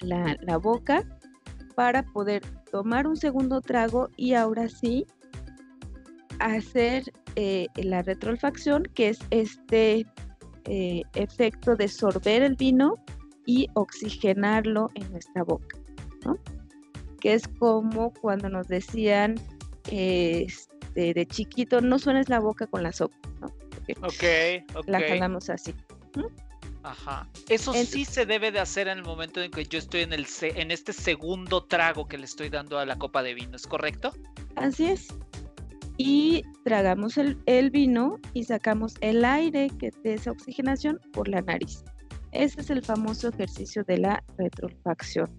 la, 0.00 0.36
la 0.40 0.56
boca 0.56 1.04
para 1.74 2.02
poder 2.02 2.42
tomar 2.70 3.06
un 3.06 3.16
segundo 3.16 3.60
trago 3.60 4.08
y 4.16 4.34
ahora 4.34 4.68
sí 4.68 5.06
hacer 6.38 7.12
eh, 7.36 7.66
la 7.76 8.02
retroolfacción, 8.02 8.84
que 8.94 9.10
es 9.10 9.18
este 9.30 10.06
eh, 10.64 11.02
efecto 11.14 11.76
de 11.76 11.88
sorber 11.88 12.42
el 12.42 12.56
vino 12.56 12.96
y 13.46 13.68
oxigenarlo 13.74 14.90
en 14.94 15.10
nuestra 15.12 15.42
boca, 15.44 15.78
¿no? 16.24 16.38
Que 17.20 17.34
es 17.34 17.48
como 17.58 18.12
cuando 18.12 18.48
nos 18.48 18.68
decían 18.68 19.36
este, 19.90 21.14
de 21.14 21.26
chiquito, 21.26 21.80
no 21.80 21.98
suenes 21.98 22.28
la 22.28 22.40
boca 22.40 22.66
con 22.66 22.82
la 22.82 22.92
sopa, 22.92 23.16
¿no? 23.40 23.46
ok, 24.02 24.76
ok. 24.76 24.88
La 24.88 25.00
jalamos 25.00 25.50
así. 25.50 25.74
Ajá. 26.82 27.28
Eso 27.48 27.72
sí 27.72 28.04
se 28.04 28.26
debe 28.26 28.50
de 28.50 28.60
hacer 28.60 28.88
en 28.88 28.98
el 28.98 29.04
momento 29.04 29.40
en 29.40 29.50
que 29.50 29.64
yo 29.64 29.78
estoy 29.78 30.02
en, 30.02 30.12
el, 30.12 30.26
en 30.42 30.70
este 30.70 30.92
segundo 30.92 31.64
trago 31.64 32.08
que 32.08 32.18
le 32.18 32.24
estoy 32.24 32.48
dando 32.48 32.78
a 32.78 32.86
la 32.86 32.98
copa 32.98 33.22
de 33.22 33.34
vino, 33.34 33.56
¿es 33.56 33.66
correcto? 33.66 34.12
Así 34.56 34.86
es. 34.86 35.08
Y 35.96 36.42
tragamos 36.64 37.18
el, 37.18 37.38
el 37.46 37.70
vino 37.70 38.18
y 38.32 38.44
sacamos 38.44 38.94
el 39.00 39.24
aire 39.24 39.70
que 39.78 39.90
de 40.02 40.14
esa 40.14 40.32
oxigenación 40.32 40.98
por 41.12 41.28
la 41.28 41.42
nariz. 41.42 41.84
Ese 42.32 42.62
es 42.62 42.70
el 42.70 42.82
famoso 42.82 43.28
ejercicio 43.28 43.84
de 43.84 43.98
la 43.98 44.24
retrofacción. 44.38 45.30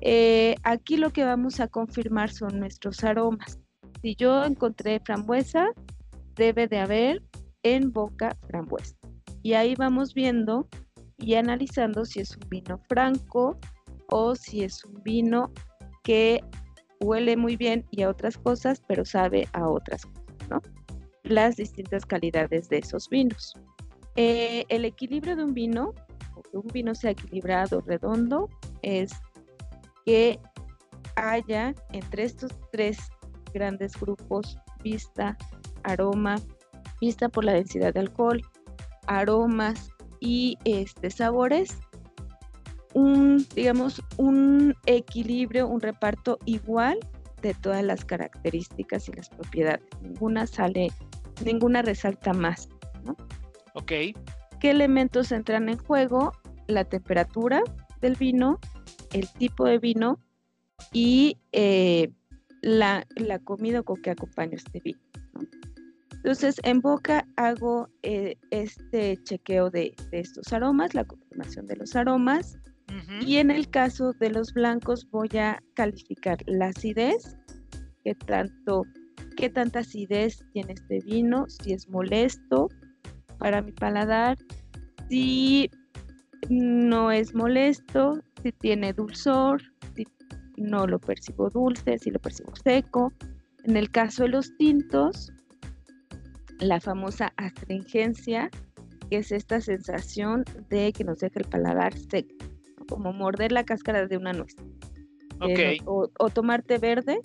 Eh, 0.00 0.56
aquí 0.64 0.96
lo 0.96 1.10
que 1.10 1.24
vamos 1.24 1.60
a 1.60 1.68
confirmar 1.68 2.30
son 2.30 2.58
nuestros 2.58 3.04
aromas. 3.04 3.60
Si 4.02 4.16
yo 4.16 4.44
encontré 4.44 5.00
frambuesa, 5.00 5.68
debe 6.34 6.66
de 6.66 6.80
haber 6.80 7.22
en 7.62 7.92
boca 7.92 8.36
frambuesa. 8.48 8.96
Y 9.44 9.54
ahí 9.54 9.76
vamos 9.76 10.14
viendo 10.14 10.68
y 11.18 11.34
analizando 11.34 12.04
si 12.04 12.20
es 12.20 12.36
un 12.36 12.48
vino 12.48 12.80
franco 12.88 13.58
o 14.08 14.34
si 14.34 14.62
es 14.64 14.84
un 14.84 15.02
vino 15.02 15.52
que 16.02 16.42
huele 17.00 17.36
muy 17.36 17.56
bien 17.56 17.84
y 17.90 18.02
a 18.02 18.10
otras 18.10 18.36
cosas, 18.38 18.82
pero 18.86 19.04
sabe 19.04 19.48
a 19.52 19.68
otras 19.68 20.06
cosas, 20.06 20.48
¿no? 20.50 20.62
Las 21.24 21.56
distintas 21.56 22.04
calidades 22.04 22.68
de 22.68 22.78
esos 22.78 23.08
vinos. 23.08 23.54
Eh, 24.16 24.64
el 24.68 24.84
equilibrio 24.84 25.36
de 25.36 25.44
un 25.44 25.54
vino, 25.54 25.94
o 26.36 26.42
que 26.42 26.56
un 26.58 26.66
vino 26.72 26.94
sea 26.94 27.12
equilibrado, 27.12 27.80
redondo, 27.80 28.48
es 28.82 29.12
que 30.04 30.38
haya 31.16 31.74
entre 31.92 32.24
estos 32.24 32.52
tres 32.70 32.98
grandes 33.52 33.98
grupos, 33.98 34.58
vista, 34.82 35.36
aroma, 35.84 36.36
vista 37.00 37.28
por 37.28 37.44
la 37.44 37.52
densidad 37.52 37.94
de 37.94 38.00
alcohol, 38.00 38.42
aromas 39.06 39.91
y 40.22 40.56
este, 40.64 41.10
sabores, 41.10 41.80
un, 42.94 43.44
digamos, 43.56 44.00
un 44.18 44.72
equilibrio, 44.86 45.66
un 45.66 45.80
reparto 45.80 46.38
igual 46.44 47.00
de 47.42 47.54
todas 47.54 47.82
las 47.82 48.04
características 48.04 49.08
y 49.08 49.14
las 49.14 49.28
propiedades. 49.30 49.84
Ninguna 50.00 50.46
sale, 50.46 50.92
ninguna 51.44 51.82
resalta 51.82 52.32
más. 52.32 52.68
¿no? 53.04 53.16
Ok. 53.74 53.92
¿Qué 54.60 54.70
elementos 54.70 55.32
entran 55.32 55.68
en 55.68 55.78
juego? 55.78 56.32
La 56.68 56.84
temperatura 56.84 57.60
del 58.00 58.14
vino, 58.14 58.60
el 59.12 59.28
tipo 59.28 59.64
de 59.64 59.78
vino 59.78 60.20
y 60.92 61.36
eh, 61.50 62.12
la, 62.60 63.04
comida 63.42 63.82
con 63.82 64.00
que 64.00 64.10
acompaña 64.10 64.54
este 64.54 64.78
vino. 64.78 65.00
Entonces, 66.24 66.60
en 66.62 66.80
boca 66.80 67.26
hago 67.34 67.88
eh, 68.04 68.36
este 68.50 69.20
chequeo 69.24 69.70
de, 69.70 69.92
estos 70.12 70.52
aromas, 70.52 70.94
la 70.94 71.04
confirmación 71.04 71.66
de 71.66 71.76
los 71.76 71.96
aromas. 71.96 72.58
Y 73.26 73.36
en 73.38 73.50
el 73.50 73.70
caso 73.70 74.12
de 74.12 74.28
los 74.28 74.52
blancos 74.52 75.08
voy 75.10 75.30
a 75.38 75.62
calificar 75.74 76.36
la 76.46 76.66
acidez, 76.66 77.38
qué 78.04 78.14
tanto, 78.14 78.84
qué 79.34 79.48
tanta 79.48 79.78
acidez 79.78 80.44
tiene 80.52 80.74
este 80.74 81.00
vino, 81.00 81.46
si 81.48 81.72
es 81.72 81.88
molesto 81.88 82.68
para 83.38 83.62
mi 83.62 83.72
paladar, 83.72 84.36
si 85.08 85.70
no 86.50 87.10
es 87.10 87.34
molesto, 87.34 88.20
si 88.42 88.52
tiene 88.52 88.92
dulzor, 88.92 89.62
si 89.96 90.06
no 90.58 90.86
lo 90.86 90.98
percibo 90.98 91.48
dulce, 91.48 91.98
si 91.98 92.10
lo 92.10 92.18
percibo 92.18 92.54
seco. 92.56 93.10
En 93.64 93.78
el 93.78 93.90
caso 93.90 94.24
de 94.24 94.28
los 94.28 94.54
tintos, 94.58 95.32
la 96.62 96.80
famosa 96.80 97.32
astringencia, 97.36 98.50
que 99.10 99.18
es 99.18 99.32
esta 99.32 99.60
sensación 99.60 100.44
de 100.70 100.92
que 100.92 101.04
nos 101.04 101.18
deja 101.18 101.40
el 101.40 101.46
paladar 101.46 101.96
seco, 101.96 102.34
como 102.88 103.12
morder 103.12 103.52
la 103.52 103.64
cáscara 103.64 104.06
de 104.06 104.16
una 104.16 104.32
nuez. 104.32 104.54
Eh, 105.48 105.78
o, 105.86 106.08
tomarte 106.30 106.78
verde, 106.78 107.18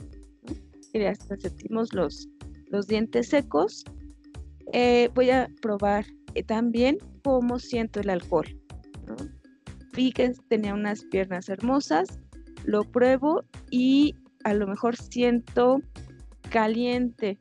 que 0.92 1.08
hasta 1.08 1.38
sentimos 1.38 1.94
los, 1.94 2.28
los 2.72 2.88
dientes 2.88 3.30
secos. 3.30 3.84
Eh, 4.74 5.10
voy 5.14 5.30
a 5.30 5.50
probar 5.62 6.06
eh, 6.34 6.44
también 6.44 6.98
cómo 7.24 7.60
siento 7.60 8.00
el 8.00 8.10
alcohol. 8.10 8.48
Vi 9.94 10.12
que 10.12 10.34
tenía 10.50 10.74
unas 10.74 11.04
piernas 11.06 11.48
hermosas, 11.48 12.20
lo 12.66 12.84
pruebo 12.84 13.44
y 13.70 14.16
a 14.44 14.54
lo 14.54 14.68
mejor 14.68 14.96
siento 14.96 15.80
caliente, 16.50 17.38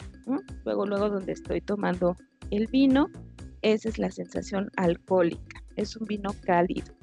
luego, 0.64 0.86
luego 0.86 1.08
donde 1.08 1.32
estoy 1.32 1.60
tomando 1.60 2.16
el 2.50 2.66
vino, 2.66 3.08
esa 3.62 3.88
es 3.88 3.98
la 3.98 4.10
sensación 4.10 4.70
alcohólica, 4.76 5.62
es 5.76 5.96
un 5.96 6.06
vino 6.06 6.30
cálido. 6.44 6.94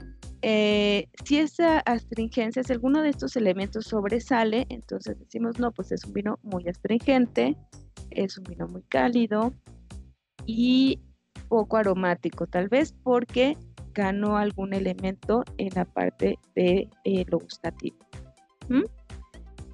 Eh, 0.41 1.07
si 1.23 1.37
esa 1.37 1.79
astringencia, 1.79 2.63
si 2.63 2.73
alguno 2.73 3.01
de 3.01 3.09
estos 3.09 3.37
elementos 3.37 3.85
sobresale, 3.85 4.65
entonces 4.69 5.17
decimos, 5.17 5.57
no, 5.57 5.71
pues 5.71 5.91
es 5.93 6.03
un 6.03 6.13
vino 6.13 6.37
muy 6.43 6.67
astringente, 6.67 7.55
es 8.11 8.37
un 8.37 8.43
vino 8.43 8.67
muy 8.67 8.83
cálido 8.83 9.53
y 10.45 10.99
poco 11.47 11.77
aromático, 11.77 12.45
tal 12.45 12.67
vez 12.67 12.93
porque 13.03 13.57
ganó 13.93 14.37
algún 14.37 14.73
elemento 14.73 15.43
en 15.57 15.69
la 15.75 15.85
parte 15.85 16.37
de 16.55 16.89
eh, 17.05 17.25
lo 17.29 17.39
gustativo. 17.39 17.97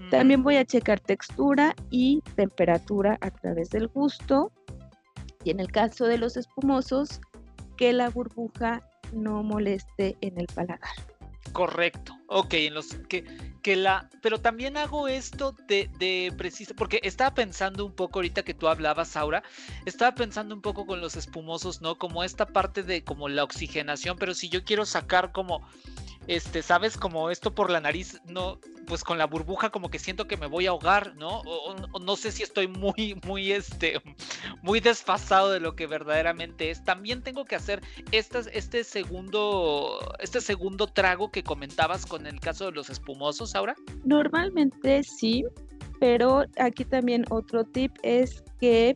También 0.09 0.43
voy 0.43 0.57
a 0.57 0.65
checar 0.65 0.99
textura 0.99 1.75
y 1.89 2.21
temperatura 2.35 3.17
a 3.21 3.31
través 3.31 3.69
del 3.69 3.87
gusto. 3.87 4.51
Y 5.43 5.51
en 5.51 5.59
el 5.59 5.71
caso 5.71 6.05
de 6.05 6.17
los 6.17 6.37
espumosos, 6.37 7.21
que 7.77 7.93
la 7.93 8.09
burbuja 8.09 8.81
no 9.13 9.43
moleste 9.43 10.17
en 10.21 10.39
el 10.39 10.47
paladar. 10.47 10.79
Correcto. 11.53 12.17
Ok, 12.27 12.53
en 12.53 12.73
los 12.73 12.93
que, 13.07 13.23
que 13.61 13.75
la. 13.75 14.09
Pero 14.21 14.39
también 14.39 14.77
hago 14.77 15.07
esto 15.07 15.55
de, 15.67 15.89
de 15.97 16.33
preciso. 16.37 16.75
Porque 16.75 16.99
estaba 17.03 17.33
pensando 17.33 17.85
un 17.85 17.93
poco 17.93 18.19
ahorita 18.19 18.43
que 18.43 18.53
tú 18.53 18.67
hablabas, 18.67 19.15
Aura. 19.15 19.43
Estaba 19.85 20.13
pensando 20.13 20.53
un 20.53 20.61
poco 20.61 20.85
con 20.85 21.01
los 21.01 21.15
espumosos, 21.15 21.81
¿no? 21.81 21.97
Como 21.97 22.23
esta 22.23 22.45
parte 22.45 22.83
de 22.83 23.03
como 23.03 23.29
la 23.29 23.43
oxigenación. 23.43 24.17
Pero 24.17 24.33
si 24.33 24.49
yo 24.49 24.63
quiero 24.63 24.85
sacar 24.85 25.31
como 25.31 25.65
este, 26.29 26.61
sabes, 26.61 26.95
como 26.95 27.31
esto 27.31 27.55
por 27.55 27.71
la 27.71 27.79
nariz, 27.79 28.21
no, 28.25 28.59
pues 28.89 29.03
con 29.03 29.17
la 29.17 29.25
burbuja 29.25 29.69
como 29.69 29.89
que 29.89 29.99
siento 29.99 30.27
que 30.27 30.35
me 30.35 30.47
voy 30.47 30.65
a 30.65 30.71
ahogar, 30.71 31.15
¿no? 31.15 31.41
O, 31.45 31.99
no 31.99 32.15
sé 32.15 32.31
si 32.31 32.43
estoy 32.43 32.67
muy, 32.67 33.17
muy, 33.25 33.51
este, 33.51 34.01
muy 34.63 34.81
desfasado 34.81 35.51
de 35.51 35.59
lo 35.59 35.75
que 35.75 35.87
verdaderamente 35.87 36.71
es. 36.71 36.83
También 36.83 37.21
tengo 37.21 37.45
que 37.45 37.55
hacer 37.55 37.81
este, 38.11 38.39
este 38.51 38.83
segundo, 38.83 39.99
este 40.19 40.41
segundo 40.41 40.87
trago 40.87 41.31
que 41.31 41.43
comentabas 41.43 42.05
con 42.05 42.25
el 42.25 42.39
caso 42.39 42.65
de 42.65 42.71
los 42.71 42.89
espumosos, 42.89 43.55
ahora. 43.55 43.75
Normalmente 44.03 45.03
sí, 45.03 45.45
pero 45.99 46.43
aquí 46.57 46.83
también 46.83 47.25
otro 47.29 47.63
tip 47.63 47.91
es 48.01 48.43
que 48.59 48.95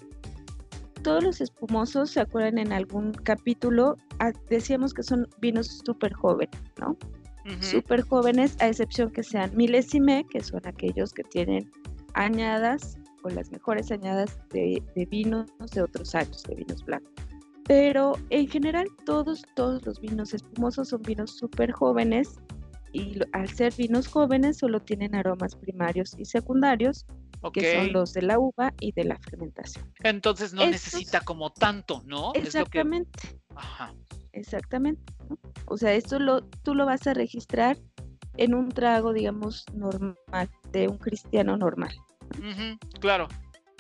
todos 1.03 1.23
los 1.23 1.41
espumosos, 1.41 2.11
¿se 2.11 2.21
acuerdan 2.21 2.57
en 2.57 2.73
algún 2.73 3.11
capítulo? 3.11 3.97
Ah, 4.19 4.31
decíamos 4.49 4.93
que 4.93 5.03
son 5.03 5.27
vinos 5.39 5.81
súper 5.85 6.13
jóvenes, 6.13 6.59
¿no? 6.79 6.97
Súper 7.59 8.01
jóvenes, 8.01 8.55
a 8.59 8.67
excepción 8.67 9.11
que 9.11 9.23
sean 9.23 9.55
milésime, 9.55 10.25
que 10.29 10.41
son 10.41 10.61
aquellos 10.65 11.13
que 11.13 11.23
tienen 11.23 11.69
añadas 12.13 12.97
o 13.23 13.29
las 13.29 13.51
mejores 13.51 13.91
añadas 13.91 14.37
de, 14.49 14.81
vinos 15.09 15.49
de 15.73 15.81
otros 15.81 16.13
años, 16.15 16.43
de 16.43 16.55
vinos 16.55 16.83
blancos. 16.85 17.11
Pero 17.65 18.13
en 18.29 18.47
general 18.47 18.87
todos, 19.05 19.43
todos 19.55 19.85
los 19.85 19.99
vinos 20.01 20.33
espumosos 20.33 20.89
son 20.89 21.01
vinos 21.01 21.37
súper 21.37 21.71
jóvenes 21.71 22.39
y 22.91 23.19
al 23.31 23.49
ser 23.49 23.73
vinos 23.75 24.07
jóvenes 24.07 24.57
solo 24.57 24.81
tienen 24.81 25.15
aromas 25.15 25.55
primarios 25.55 26.13
y 26.17 26.25
secundarios, 26.25 27.05
que 27.53 27.73
son 27.73 27.91
los 27.91 28.13
de 28.13 28.21
la 28.21 28.39
uva 28.39 28.73
y 28.79 28.91
de 28.93 29.05
la 29.05 29.17
fermentación. 29.17 29.91
Entonces 30.03 30.53
no 30.53 30.65
necesita 30.65 31.21
como 31.21 31.51
tanto, 31.51 32.03
¿no? 32.05 32.31
Exactamente. 32.35 33.39
Ajá. 33.55 33.93
Exactamente. 34.33 35.01
O 35.65 35.77
sea, 35.77 35.93
esto 35.93 36.19
lo, 36.19 36.43
tú 36.45 36.75
lo 36.75 36.85
vas 36.85 37.05
a 37.07 37.13
registrar 37.13 37.77
en 38.37 38.53
un 38.53 38.69
trago, 38.69 39.13
digamos, 39.13 39.65
normal, 39.73 40.49
de 40.71 40.87
un 40.87 40.97
cristiano 40.97 41.57
normal. 41.57 41.93
claro, 42.99 43.27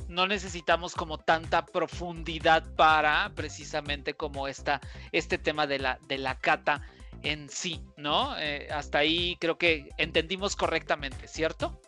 no 0.07 0.27
necesitamos 0.27 0.93
como 0.93 1.17
tanta 1.17 1.65
profundidad 1.65 2.63
para 2.75 3.31
precisamente 3.35 4.13
como 4.13 4.47
esta, 4.47 4.79
este 5.11 5.37
tema 5.37 5.65
de 5.65 5.79
la, 5.79 5.99
de 6.07 6.17
la 6.17 6.37
cata 6.37 6.81
en 7.23 7.49
sí, 7.49 7.81
¿no? 7.97 8.37
Eh, 8.37 8.67
hasta 8.71 8.99
ahí 8.99 9.37
creo 9.39 9.57
que 9.57 9.89
entendimos 9.97 10.55
correctamente, 10.55 11.27
¿cierto? 11.27 11.79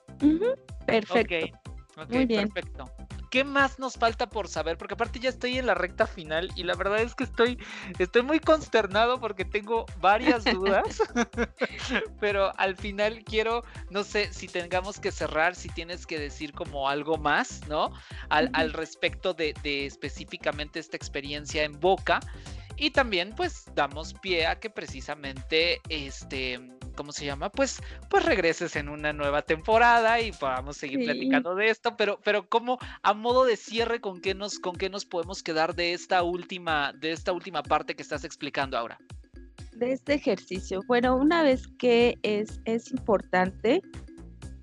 Perfecto. 0.86 1.60
Muy 2.10 2.26
bien. 2.26 2.50
perfecto. 2.50 2.86
¿Qué 3.36 3.44
más 3.44 3.80
nos 3.80 3.96
falta 3.96 4.30
por 4.30 4.48
saber? 4.48 4.78
Porque 4.78 4.94
aparte 4.94 5.20
ya 5.20 5.28
estoy 5.28 5.58
en 5.58 5.66
la 5.66 5.74
recta 5.74 6.08
final 6.08 6.50
y 6.56 6.64
la 6.64 6.74
verdad 6.74 7.02
es 7.02 7.16
que 7.16 7.26
estoy, 7.26 7.60
estoy 8.00 8.22
muy 8.22 8.40
consternado 8.40 9.20
porque 9.20 9.44
tengo 9.44 9.86
varias 10.00 10.46
dudas, 10.54 11.04
pero 12.22 12.58
al 12.58 12.78
final 12.78 13.26
quiero, 13.26 13.66
no 13.90 14.06
sé 14.06 14.32
si 14.32 14.48
tengamos 14.48 15.02
que 15.02 15.12
cerrar, 15.12 15.54
si 15.54 15.68
tienes 15.68 16.08
que 16.08 16.18
decir 16.18 16.54
como 16.54 16.88
algo 16.88 17.18
más, 17.18 17.60
¿no? 17.68 17.92
Al, 18.30 18.50
al 18.54 18.72
respecto 18.72 19.34
de, 19.34 19.54
de 19.64 19.86
específicamente 19.86 20.80
esta 20.80 20.96
experiencia 20.96 21.66
en 21.66 21.78
boca. 21.78 22.22
Y 22.78 22.92
también 22.92 23.34
pues 23.36 23.66
damos 23.76 24.14
pie 24.14 24.48
a 24.48 24.62
que 24.62 24.70
precisamente 24.70 25.82
este 25.90 26.75
¿cómo 26.96 27.12
se 27.12 27.26
llama? 27.26 27.50
Pues, 27.50 27.82
pues 28.10 28.26
regreses 28.26 28.76
en 28.76 28.90
una 28.90 29.14
nueva 29.14 29.42
temporada 29.42 30.20
y 30.22 30.32
podamos 30.32 30.78
seguir 30.78 31.06
platicando 31.06 31.56
de 31.56 31.70
esto, 31.70 31.96
pero, 31.98 32.20
pero 32.24 32.48
como 32.48 32.80
a 33.04 33.14
modo 33.14 33.46
de 33.46 33.58
cierre, 33.58 34.02
¿con 34.02 34.22
qué 34.22 34.34
nos, 34.34 34.60
con 34.60 34.76
qué 34.76 34.90
nos 34.90 35.06
podemos 35.06 35.44
quedar 35.44 35.76
de 35.76 35.94
esta 35.94 36.24
última, 36.24 36.94
de 36.94 37.12
esta 37.12 37.32
última 37.32 37.62
parte 37.62 37.96
que 37.96 38.02
estás 38.02 38.24
explicando 38.24 38.78
ahora? 38.78 38.98
de 39.76 39.92
este 39.92 40.14
ejercicio. 40.14 40.82
Bueno, 40.88 41.16
una 41.18 41.44
vez 41.44 41.68
que 41.78 42.18
es, 42.24 42.62
es 42.66 42.92
importante, 42.92 43.82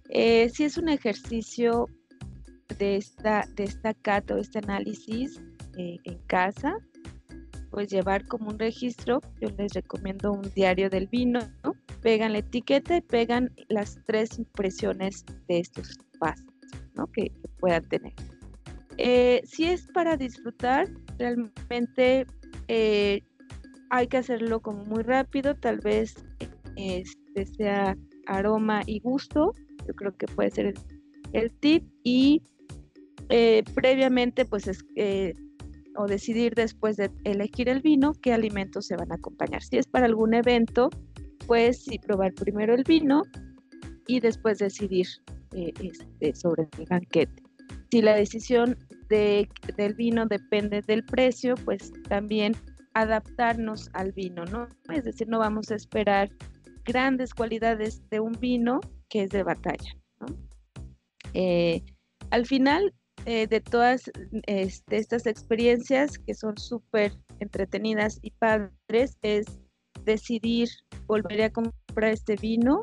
eh, 0.09 0.49
si 0.49 0.64
es 0.64 0.78
un 0.78 0.89
ejercicio 0.89 1.87
de 2.78 2.97
esta, 2.97 3.47
de 3.55 3.64
esta 3.64 3.95
cata 3.95 4.35
o 4.35 4.39
este 4.39 4.59
análisis 4.59 5.41
eh, 5.76 5.99
en 6.05 6.18
casa, 6.26 6.76
pues 7.70 7.89
llevar 7.89 8.26
como 8.26 8.51
un 8.51 8.59
registro, 8.59 9.20
yo 9.41 9.49
les 9.57 9.72
recomiendo 9.72 10.33
un 10.33 10.43
diario 10.55 10.91
del 10.91 11.07
vino, 11.07 11.41
pegan 12.03 12.33
la 12.33 12.39
etiqueta 12.39 12.97
y 12.97 13.01
pegan 13.01 13.51
las 13.69 13.99
tres 14.05 14.39
impresiones 14.39 15.25
de 15.49 15.61
estos 15.61 15.97
pasos 16.19 16.45
¿no? 16.95 17.07
que, 17.07 17.31
puedan 17.61 17.89
tener. 17.89 18.13
Eh, 18.99 19.41
si 19.45 19.65
es 19.65 19.87
para 19.95 20.17
disfrutar, 20.17 20.89
realmente 21.19 22.27
eh, 22.69 23.23
hay 23.91 24.07
que 24.09 24.17
hacerlo 24.19 24.61
como 24.61 24.85
muy 24.85 25.03
rápido, 25.03 25.55
tal 25.55 25.79
vez 25.79 26.15
este 26.77 27.47
sea 27.47 27.97
aroma 28.27 28.83
y 28.87 29.01
gusto, 29.01 29.55
yo 29.87 29.95
creo 29.95 30.17
que 30.17 30.27
puede 30.27 30.51
ser 30.51 30.75
el, 31.33 31.53
tip 31.61 31.85
y 32.03 32.43
eh, 33.29 33.63
previamente 33.75 34.45
pues 34.45 34.67
es, 34.67 34.85
o 35.97 36.07
decidir 36.07 36.55
después 36.55 36.97
de 36.97 37.11
elegir 37.25 37.69
el 37.69 37.81
vino 37.81 38.13
qué 38.21 38.33
alimentos 38.33 38.87
se 38.87 38.97
van 38.97 39.13
a 39.13 39.17
acompañar. 39.17 39.63
Si 39.63 39.77
es 39.79 39.87
para 39.87 40.07
algún 40.07 40.35
evento, 40.35 40.91
pues 41.47 41.84
sí 41.84 41.99
probar 41.99 42.32
primero 42.34 42.74
el 42.74 42.84
vino 42.84 43.22
y 44.07 44.20
después 44.20 44.59
decidir 44.59 45.07
eh, 45.53 45.72
este, 45.80 46.34
sobre 46.34 46.68
el 46.78 46.86
banquete. 46.86 47.43
Si 47.90 48.01
la 48.03 48.14
decisión 48.14 48.76
de, 49.09 49.49
del 49.76 49.95
vino 49.95 50.26
depende 50.26 50.82
del 50.82 51.05
precio, 51.05 51.55
pues 51.64 51.93
también 52.09 52.55
adaptarnos 52.95 53.90
al 53.93 54.12
vino, 54.12 54.45
¿no? 54.47 54.68
Es 54.93 55.05
decir, 55.05 55.28
no 55.28 55.38
vamos 55.38 55.70
a 55.70 55.74
esperar 55.74 56.30
grandes 56.84 57.34
cualidades 57.34 58.03
de 58.11 58.20
un 58.20 58.32
vino 58.32 58.80
que 59.09 59.24
es 59.24 59.30
de 59.30 59.43
batalla, 59.43 59.97
¿no? 60.20 60.26
Eh, 61.34 61.82
al 62.30 62.47
final, 62.47 62.95
eh, 63.26 63.47
de 63.47 63.61
todas 63.61 64.11
este, 64.47 64.97
estas 64.97 65.26
experiencias 65.26 66.18
que 66.18 66.34
son 66.34 66.57
súper 66.59 67.12
entretenidas 67.38 68.18
y 68.22 68.30
padres 68.32 69.16
es 69.22 69.47
decidir 70.05 70.69
volver 71.07 71.43
a 71.43 71.51
comprar 71.51 72.11
este 72.11 72.37
vino, 72.37 72.83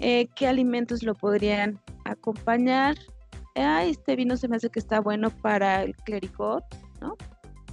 eh, 0.00 0.28
qué 0.34 0.46
alimentos 0.46 1.02
lo 1.02 1.14
podrían 1.14 1.80
acompañar. 2.04 2.96
Ah, 3.54 3.84
este 3.84 4.16
vino 4.16 4.36
se 4.36 4.48
me 4.48 4.56
hace 4.56 4.70
que 4.70 4.80
está 4.80 5.00
bueno 5.00 5.30
para 5.30 5.82
el 5.82 5.94
clericot, 5.96 6.64
¿no? 7.00 7.16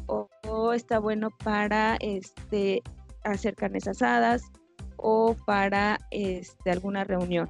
O, 0.08 0.74
está 0.74 1.00
bueno 1.00 1.30
para 1.44 1.96
este, 1.98 2.82
hacer 3.24 3.56
carnes 3.56 3.88
asadas 3.88 4.44
o 4.98 5.36
para 5.46 6.00
este, 6.12 6.72
alguna 6.72 7.04
reunión, 7.04 7.50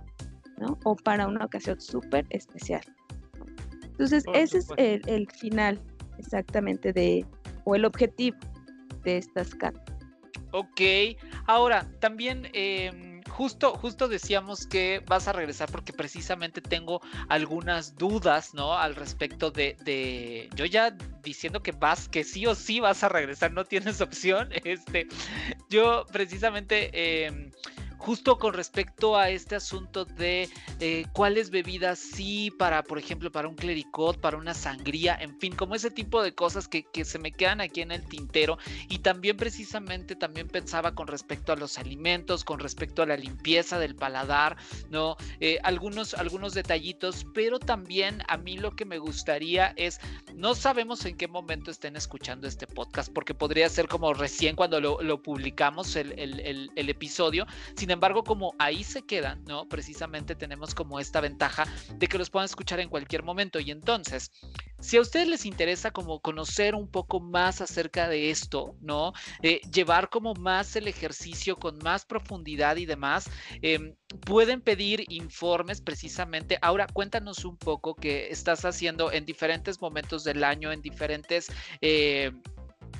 ¿no? 0.57 0.77
O 0.83 0.95
para 0.95 1.27
una 1.27 1.45
ocasión 1.45 1.79
súper 1.79 2.25
especial. 2.29 2.81
Entonces, 3.83 4.23
ese 4.33 4.59
es 4.59 4.67
el, 5.07 5.29
final 5.29 5.77
exactamente 6.17 6.93
de, 6.93 7.25
o 7.65 7.75
el 7.75 7.83
objetivo 7.85 8.37
de 9.03 9.17
estas 9.17 9.53
cartas. 9.55 9.98
Ok, 10.51 10.81
ahora 11.45 11.87
también 11.99 12.49
em, 12.53 13.21
justo, 13.29 13.73
justo 13.75 14.07
decíamos 14.07 14.65
que 14.65 15.03
vas 15.07 15.27
a 15.27 15.33
regresar 15.33 15.71
porque 15.71 15.93
precisamente 15.93 16.61
tengo 16.61 17.01
algunas 17.27 17.95
dudas, 17.95 18.53
¿no? 18.53 18.73
Al 18.73 18.95
respecto 18.95 19.51
de, 19.51 19.77
de, 19.83 20.49
yo 20.55 20.65
ya 20.65 20.91
diciendo 21.21 21.61
que 21.61 21.71
vas, 21.71 22.09
que 22.09 22.23
sí 22.23 22.45
o 22.45 22.55
sí 22.55 22.79
vas 22.79 23.03
a 23.03 23.09
regresar, 23.09 23.51
no 23.53 23.63
tienes 23.63 24.01
opción. 24.01 24.49
Este, 24.63 25.07
yo 25.69 26.05
precisamente 26.11 26.89
eh, 26.93 27.51
justo 27.99 28.39
con 28.39 28.53
respecto 28.53 29.17
a 29.17 29.29
este 29.29 29.55
asunto 29.55 30.05
de 30.05 30.49
eh, 30.79 31.05
cuáles 31.11 31.49
bebidas 31.49 31.99
sí 31.99 32.49
para, 32.57 32.81
por 32.81 32.97
ejemplo, 32.97 33.29
para 33.29 33.49
un 33.49 33.55
clericot, 33.55 34.19
para 34.19 34.37
una 34.37 34.53
sangría, 34.53 35.15
en 35.19 35.37
fin, 35.37 35.53
como 35.53 35.75
ese 35.75 35.91
tipo 35.91 36.23
de 36.23 36.33
cosas 36.33 36.67
que, 36.67 36.87
se 37.03 37.19
me 37.19 37.31
quedan 37.31 37.59
aquí 37.59 37.81
en 37.81 37.91
el 37.91 38.03
tintero. 38.07 38.57
Y 38.87 38.99
también 38.99 39.35
precisamente 39.35 40.15
también 40.15 40.47
pensaba 40.47 40.95
con 40.95 41.07
respecto 41.07 41.51
a 41.51 41.57
los 41.57 41.77
alimentos, 41.77 42.45
con 42.45 42.59
respecto 42.59 43.03
a 43.03 43.05
la 43.05 43.17
limpieza 43.17 43.77
del 43.77 43.95
paladar, 43.95 44.55
¿no? 44.89 45.17
Eh, 45.41 45.59
algunos, 45.63 46.13
algunos 46.13 46.53
detallitos, 46.53 47.25
pero 47.33 47.59
también 47.59 48.23
a 48.29 48.37
mí 48.37 48.57
lo 48.57 48.75
que 48.75 48.85
me 48.85 48.97
gustaría 48.97 49.73
es, 49.75 49.99
no 50.33 50.55
sabemos 50.55 51.05
en 51.05 51.17
qué 51.17 51.27
momento 51.27 51.69
estén 51.69 51.97
escuchando 51.97 52.47
este 52.47 52.65
podcast, 52.65 53.11
porque 53.11 53.33
podría 53.33 53.67
ser 53.67 53.89
como 53.89 54.13
recién 54.13 54.55
cuando 54.55 54.79
lo, 54.79 55.21
publicamos 55.21 55.97
el, 55.97 56.17
el, 56.17 56.71
el 56.73 56.89
episodio, 56.89 57.45
sin 57.89 57.93
embargo, 57.93 58.23
como 58.23 58.53
ahí 58.59 58.83
se 58.83 59.01
quedan, 59.01 59.43
¿no? 59.45 59.67
Precisamente 59.67 60.35
tenemos 60.35 60.75
como 60.75 60.99
esta 60.99 61.21
ventaja 61.21 61.65
de 61.95 62.05
que 62.05 62.19
los 62.19 62.29
puedan 62.29 62.45
escuchar 62.45 62.79
en 62.79 62.87
cualquier 62.87 63.23
momento. 63.23 63.59
Y 63.59 63.71
entonces, 63.71 64.31
si 64.79 64.97
a 64.97 65.01
ustedes 65.01 65.27
les 65.27 65.43
interesa 65.43 65.89
como 65.89 66.19
conocer 66.19 66.75
un 66.75 66.87
poco 66.87 67.19
más 67.19 67.61
acerca 67.61 68.07
de 68.07 68.29
esto, 68.29 68.75
¿no? 68.79 69.13
Eh, 69.41 69.59
llevar 69.73 70.09
como 70.09 70.35
más 70.35 70.75
el 70.75 70.87
ejercicio 70.87 71.57
con 71.57 71.79
más 71.79 72.05
profundidad 72.05 72.77
y 72.77 72.85
demás, 72.85 73.27
em, 73.63 73.95
pueden 74.23 74.61
pedir 74.61 75.05
informes 75.09 75.81
precisamente. 75.81 76.59
Ahora, 76.61 76.85
cuéntanos 76.85 77.43
un 77.43 77.57
poco 77.57 77.95
qué 77.95 78.29
estás 78.29 78.65
haciendo 78.65 79.11
en 79.11 79.25
diferentes 79.25 79.81
momentos 79.81 80.23
del 80.23 80.43
año, 80.43 80.71
en 80.71 80.83
diferentes... 80.83 81.47
Eh, 81.81 82.31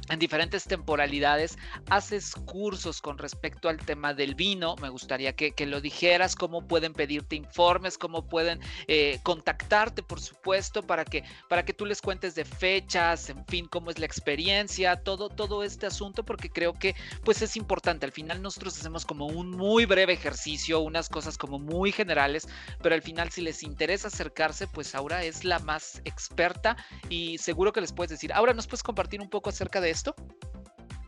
en 0.10 0.20
diferentes 0.20 0.66
temporalidades, 0.66 1.57
haces 1.89 2.34
cursos 2.34 3.01
con 3.01 3.18
respecto 3.18 3.70
al 3.70 3.78
tema 3.78 4.14
del 4.14 4.36
vino. 4.36 4.76
Me 4.82 4.89
gustaría 4.89 5.34
que, 5.36 5.53
lo 5.66 5.82
dijeras, 5.82 6.36
cómo 6.36 6.68
pueden 6.68 6.93
pedirte 6.93 7.36
informes, 7.36 7.97
cómo 7.97 8.28
pueden 8.28 8.60
eh, 8.88 9.20
contactarte, 9.24 10.01
por 10.01 10.20
supuesto, 10.20 10.82
para 10.82 11.05
que, 11.05 11.24
para 11.47 11.64
que 11.64 11.74
tú 11.74 11.86
les 11.86 12.01
cuentes 12.01 12.34
de 12.36 12.45
fechas, 12.45 13.30
en 13.30 13.45
fin, 13.45 13.68
cómo 13.68 13.91
es 13.91 13.99
la 13.99 14.05
experiencia, 14.05 14.95
todo, 15.03 15.30
todo 15.30 15.64
este 15.64 15.86
asunto, 15.86 16.24
porque 16.24 16.49
creo 16.49 16.74
que 16.74 16.95
pues 17.24 17.41
es 17.41 17.55
importante. 17.55 18.05
Al 18.05 18.12
final 18.12 18.41
nosotros 18.41 18.78
hacemos 18.78 19.05
como 19.05 19.28
un 19.28 19.51
muy 19.51 19.86
breve 19.86 20.14
ejercicio, 20.14 20.80
unas 20.80 21.10
cosas 21.10 21.38
como 21.38 21.60
muy 21.60 21.91
generales, 21.91 22.47
pero 22.82 22.95
al 22.95 23.01
final 23.01 23.30
si 23.30 23.41
les 23.41 23.64
interesa 23.64 24.07
acercarse, 24.07 24.68
pues 24.68 24.95
ahora 24.95 25.24
es 25.24 25.43
la 25.43 25.60
más 25.60 26.01
experta 26.05 26.78
y 27.10 27.38
seguro 27.38 27.72
que 27.72 27.82
les 27.82 27.93
puedes 27.93 28.10
decir, 28.10 28.34
ahora 28.34 28.53
nos 28.53 28.68
puedes 28.68 28.84
compartir 28.84 29.22
un 29.22 29.30
poco 29.30 29.49
acerca 29.49 29.82
de 29.82 29.99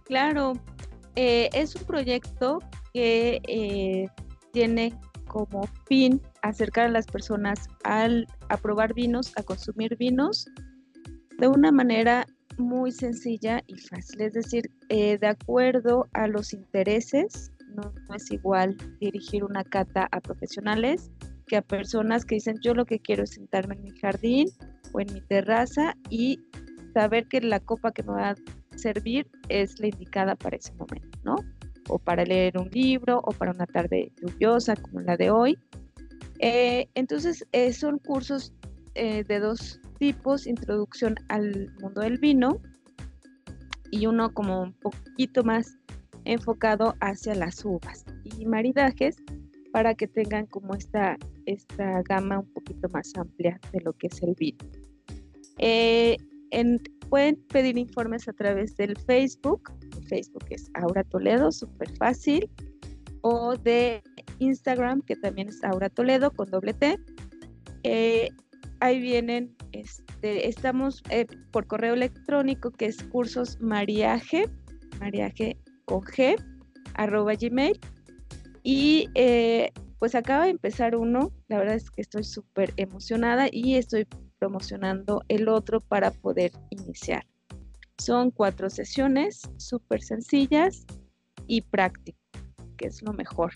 Claro, 0.06 0.54
eh, 1.16 1.50
es 1.54 1.76
un 1.76 1.84
proyecto 1.84 2.60
que 2.94 3.42
eh, 3.48 4.08
tiene 4.52 4.94
como 5.28 5.68
fin 5.88 6.22
acercar 6.42 6.88
a 6.88 6.90
las 6.90 7.06
personas 7.06 7.68
al, 7.84 8.28
a 8.50 8.58
probar 8.58 8.94
vinos, 8.94 9.32
a 9.38 9.44
consumir 9.44 9.96
vinos 9.98 10.46
de 11.38 11.48
una 11.48 11.72
manera 11.72 12.26
muy 12.58 12.92
sencilla 12.92 13.64
y 13.68 13.78
fácil, 13.78 14.22
es 14.22 14.34
decir, 14.34 14.70
eh, 14.90 15.18
de 15.18 15.28
acuerdo 15.28 16.08
a 16.14 16.28
los 16.28 16.54
intereses, 16.54 17.52
no, 17.74 17.94
es 18.14 18.30
igual 18.32 18.76
dirigir 19.00 19.44
una 19.44 19.64
cata 19.64 20.08
a 20.12 20.20
profesionales 20.20 21.10
que 21.48 21.56
a 21.58 21.62
personas 21.62 22.26
que 22.26 22.36
dicen 22.36 22.58
yo 22.62 22.74
lo 22.74 22.86
que 22.86 23.00
quiero 23.00 23.24
es 23.24 23.32
sentarme 23.32 23.76
en 23.76 23.84
mi 23.84 23.92
jardín 23.92 24.50
o 24.92 25.00
en 25.00 25.14
mi 25.14 25.22
terraza 25.22 25.96
y 26.10 26.40
saber 26.94 27.28
que 27.28 27.42
la 27.42 27.60
copa 27.60 27.92
que 27.92 28.04
me 28.04 28.12
va 28.12 28.30
a 28.32 28.36
servir 28.76 29.28
es 29.50 29.80
la 29.80 29.88
indicada 29.88 30.36
para 30.36 30.58
ese 30.58 30.74
momento, 30.74 31.18
¿no? 31.24 31.36
O 31.90 32.00
para 32.00 32.24
leer 32.24 32.58
un 32.58 32.70
libro 32.70 33.22
o 33.24 33.32
para 33.32 33.52
una 33.52 33.66
tarde 33.66 34.12
lluviosa 34.22 34.76
como 34.76 35.02
la 35.02 35.18
de 35.18 35.32
hoy. 35.32 35.58
Eh, 36.40 36.88
entonces, 36.96 37.46
eh, 37.52 37.74
son 37.74 38.00
cursos 38.00 38.54
eh, 38.96 39.24
de 39.24 39.40
dos 39.40 39.80
tipos, 40.00 40.48
introducción 40.48 41.16
al 41.30 41.72
mundo 41.80 42.02
del 42.02 42.18
vino 42.18 42.60
y 43.92 44.08
uno 44.08 44.34
como 44.34 44.62
un 44.62 44.74
poquito 44.74 45.44
más 45.44 45.78
enfocado 46.26 46.96
hacia 47.02 47.36
las 47.36 47.64
uvas 47.66 48.06
y 48.24 48.46
maridajes 48.46 49.18
para 49.72 49.96
que 49.96 50.08
tengan 50.08 50.46
como 50.48 50.74
esta, 50.76 51.18
esta 51.46 52.02
gama 52.04 52.40
un 52.40 52.54
poquito 52.54 52.90
más 52.90 53.12
amplia 53.16 53.60
de 53.72 53.82
lo 53.82 53.94
que 53.94 54.08
es 54.08 54.22
el 54.22 54.36
vino. 54.36 54.58
En, 55.58 56.82
pueden 57.12 57.36
pedir 57.50 57.78
informes 57.78 58.28
a 58.30 58.34
través 58.34 58.78
del 58.78 58.98
Facebook. 58.98 59.70
Facebook 60.08 60.46
es 60.50 60.72
Aura 60.76 61.04
Toledo, 61.04 61.52
súper 61.52 61.90
fácil. 61.98 62.50
O 63.22 63.56
de 63.58 64.02
Instagram, 64.40 65.02
que 65.02 65.18
también 65.18 65.50
es 65.50 65.62
Aura 65.66 65.90
Toledo 65.90 66.32
con 66.32 66.50
doble 66.50 66.74
T. 66.74 66.98
Eh, 67.84 68.30
ahí 68.80 69.02
vienen, 69.02 69.54
este, 69.74 70.48
estamos 70.48 71.04
eh, 71.10 71.28
por 71.52 71.68
correo 71.68 71.96
electrónico 71.96 72.72
que 72.72 72.86
es 72.86 73.04
cursos 73.04 73.60
mariaje, 73.60 74.50
mariaje 75.02 75.58
con 75.84 76.02
G, 76.04 76.42
arroba 76.94 77.34
gmail. 77.36 77.78
Y 78.64 79.10
eh, 79.16 79.72
pues 80.00 80.16
acaba 80.16 80.46
de 80.46 80.52
empezar 80.52 80.96
uno, 80.96 81.34
la 81.50 81.58
verdad 81.58 81.76
es 81.76 81.92
que 81.92 82.02
estoy 82.02 82.24
súper 82.24 82.74
emocionada 82.78 83.50
y 83.52 83.76
estoy 83.76 84.08
promocionando 84.42 85.24
el 85.28 85.48
otro 85.48 85.80
para 85.82 86.10
poder 86.10 86.52
iniciar. 86.72 87.24
Son 88.00 88.32
cuatro 88.32 88.72
sesiones 88.72 89.44
súper 89.58 90.02
sencillas 90.02 90.84
y 91.46 91.62
prácticas. 91.62 92.20
que 92.76 92.88
es 92.88 93.04
lo 93.04 93.14
mejor. 93.14 93.52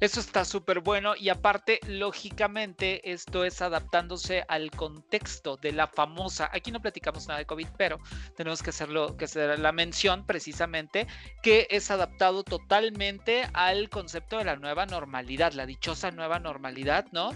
Eso 0.00 0.18
está 0.18 0.44
súper 0.44 0.80
bueno 0.80 1.14
y 1.16 1.28
aparte, 1.28 1.78
lógicamente, 1.86 3.12
esto 3.12 3.44
es 3.44 3.62
adaptándose 3.62 4.44
al 4.48 4.70
contexto 4.72 5.56
de 5.56 5.72
la 5.72 5.86
famosa, 5.86 6.50
aquí 6.52 6.72
no 6.72 6.82
platicamos 6.82 7.28
nada 7.28 7.38
de 7.38 7.46
COVID, 7.46 7.68
pero 7.76 8.00
tenemos 8.36 8.62
que 8.62 8.70
hacerlo, 8.70 9.16
que 9.16 9.26
hacer 9.26 9.58
la 9.60 9.70
mención 9.70 10.26
precisamente, 10.26 11.06
que 11.40 11.68
es 11.70 11.90
adaptado 11.90 12.42
totalmente 12.42 13.46
al 13.52 13.90
concepto 13.90 14.38
de 14.38 14.44
la 14.44 14.56
nueva 14.56 14.86
normalidad, 14.86 15.52
la 15.52 15.66
dichosa 15.66 16.10
nueva 16.10 16.40
normalidad, 16.40 17.06
¿no? 17.12 17.30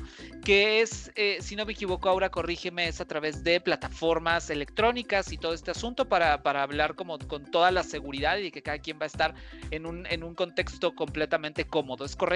Que 0.45 0.81
es, 0.81 1.13
eh, 1.15 1.39
si 1.41 1.55
no 1.55 1.67
me 1.67 1.73
equivoco, 1.73 2.09
ahora 2.09 2.31
corrígeme, 2.31 2.89
es 2.89 3.01
a 3.01 3.07
través 3.07 3.45
de 3.45 3.61
plataformas 3.61 4.51
electrónicas 4.51 5.31
y 5.31 5.39
todo 5.39 5.55
este 5.55 5.71
asunto 5.71 6.09
para, 6.09 6.43
para 6.43 6.65
hablar 6.65 6.97
como 6.97 7.17
con 7.19 7.49
toda 7.49 7.71
la 7.71 7.85
seguridad 7.85 8.39
y 8.39 8.51
que 8.51 8.63
cada 8.63 8.79
quien 8.79 8.99
va 8.99 9.05
a 9.05 9.07
estar 9.07 9.35
en 9.71 9.87
un, 9.87 10.05
en 10.07 10.25
un 10.25 10.35
contexto 10.35 10.97
completamente 10.97 11.65
cómodo, 11.65 12.05
¿es 12.05 12.17
correcto? 12.17 12.36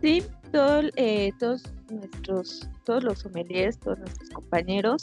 Sí, 0.00 0.22
eh, 0.96 1.32
todos 1.38 1.62
nuestros, 1.90 2.68
todos 2.84 3.04
los 3.04 3.20
sommeliers, 3.20 3.78
todos 3.78 3.98
nuestros 3.98 4.30
compañeros, 4.30 5.02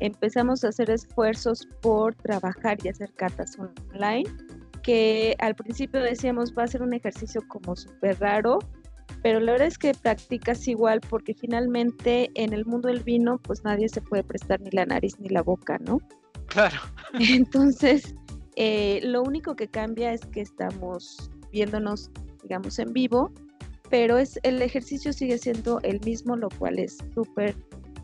empezamos 0.00 0.64
a 0.64 0.68
hacer 0.68 0.90
esfuerzos 0.90 1.66
por 1.80 2.14
trabajar 2.14 2.78
y 2.84 2.88
hacer 2.88 3.12
cartas 3.14 3.56
online, 3.58 4.24
que 4.82 5.34
al 5.38 5.54
principio 5.54 6.00
decíamos 6.00 6.52
va 6.56 6.64
a 6.64 6.68
ser 6.68 6.82
un 6.82 6.92
ejercicio 6.94 7.42
como 7.48 7.74
súper 7.74 8.18
raro, 8.20 8.58
pero 9.22 9.40
la 9.40 9.52
verdad 9.52 9.68
es 9.68 9.78
que 9.78 9.94
practicas 9.94 10.68
igual 10.68 11.00
porque 11.00 11.34
finalmente 11.34 12.30
en 12.34 12.52
el 12.52 12.66
mundo 12.66 12.88
del 12.88 13.02
vino 13.02 13.38
pues 13.38 13.64
nadie 13.64 13.88
se 13.88 14.02
puede 14.02 14.22
prestar 14.22 14.60
ni 14.60 14.70
la 14.70 14.84
nariz 14.84 15.18
ni 15.18 15.28
la 15.28 15.42
boca, 15.42 15.78
¿no? 15.78 15.98
Claro. 16.46 16.78
Entonces, 17.18 18.14
eh, 18.56 19.00
lo 19.02 19.22
único 19.22 19.56
que 19.56 19.68
cambia 19.68 20.12
es 20.12 20.20
que 20.26 20.42
estamos 20.42 21.30
viéndonos, 21.50 22.10
digamos, 22.44 22.78
en 22.78 22.92
vivo 22.92 23.32
pero 23.90 24.18
es, 24.18 24.40
el 24.42 24.60
ejercicio 24.62 25.12
sigue 25.12 25.38
siendo 25.38 25.80
el 25.82 26.00
mismo, 26.00 26.36
lo 26.36 26.48
cual 26.48 26.78
es 26.78 26.98
súper, 27.14 27.54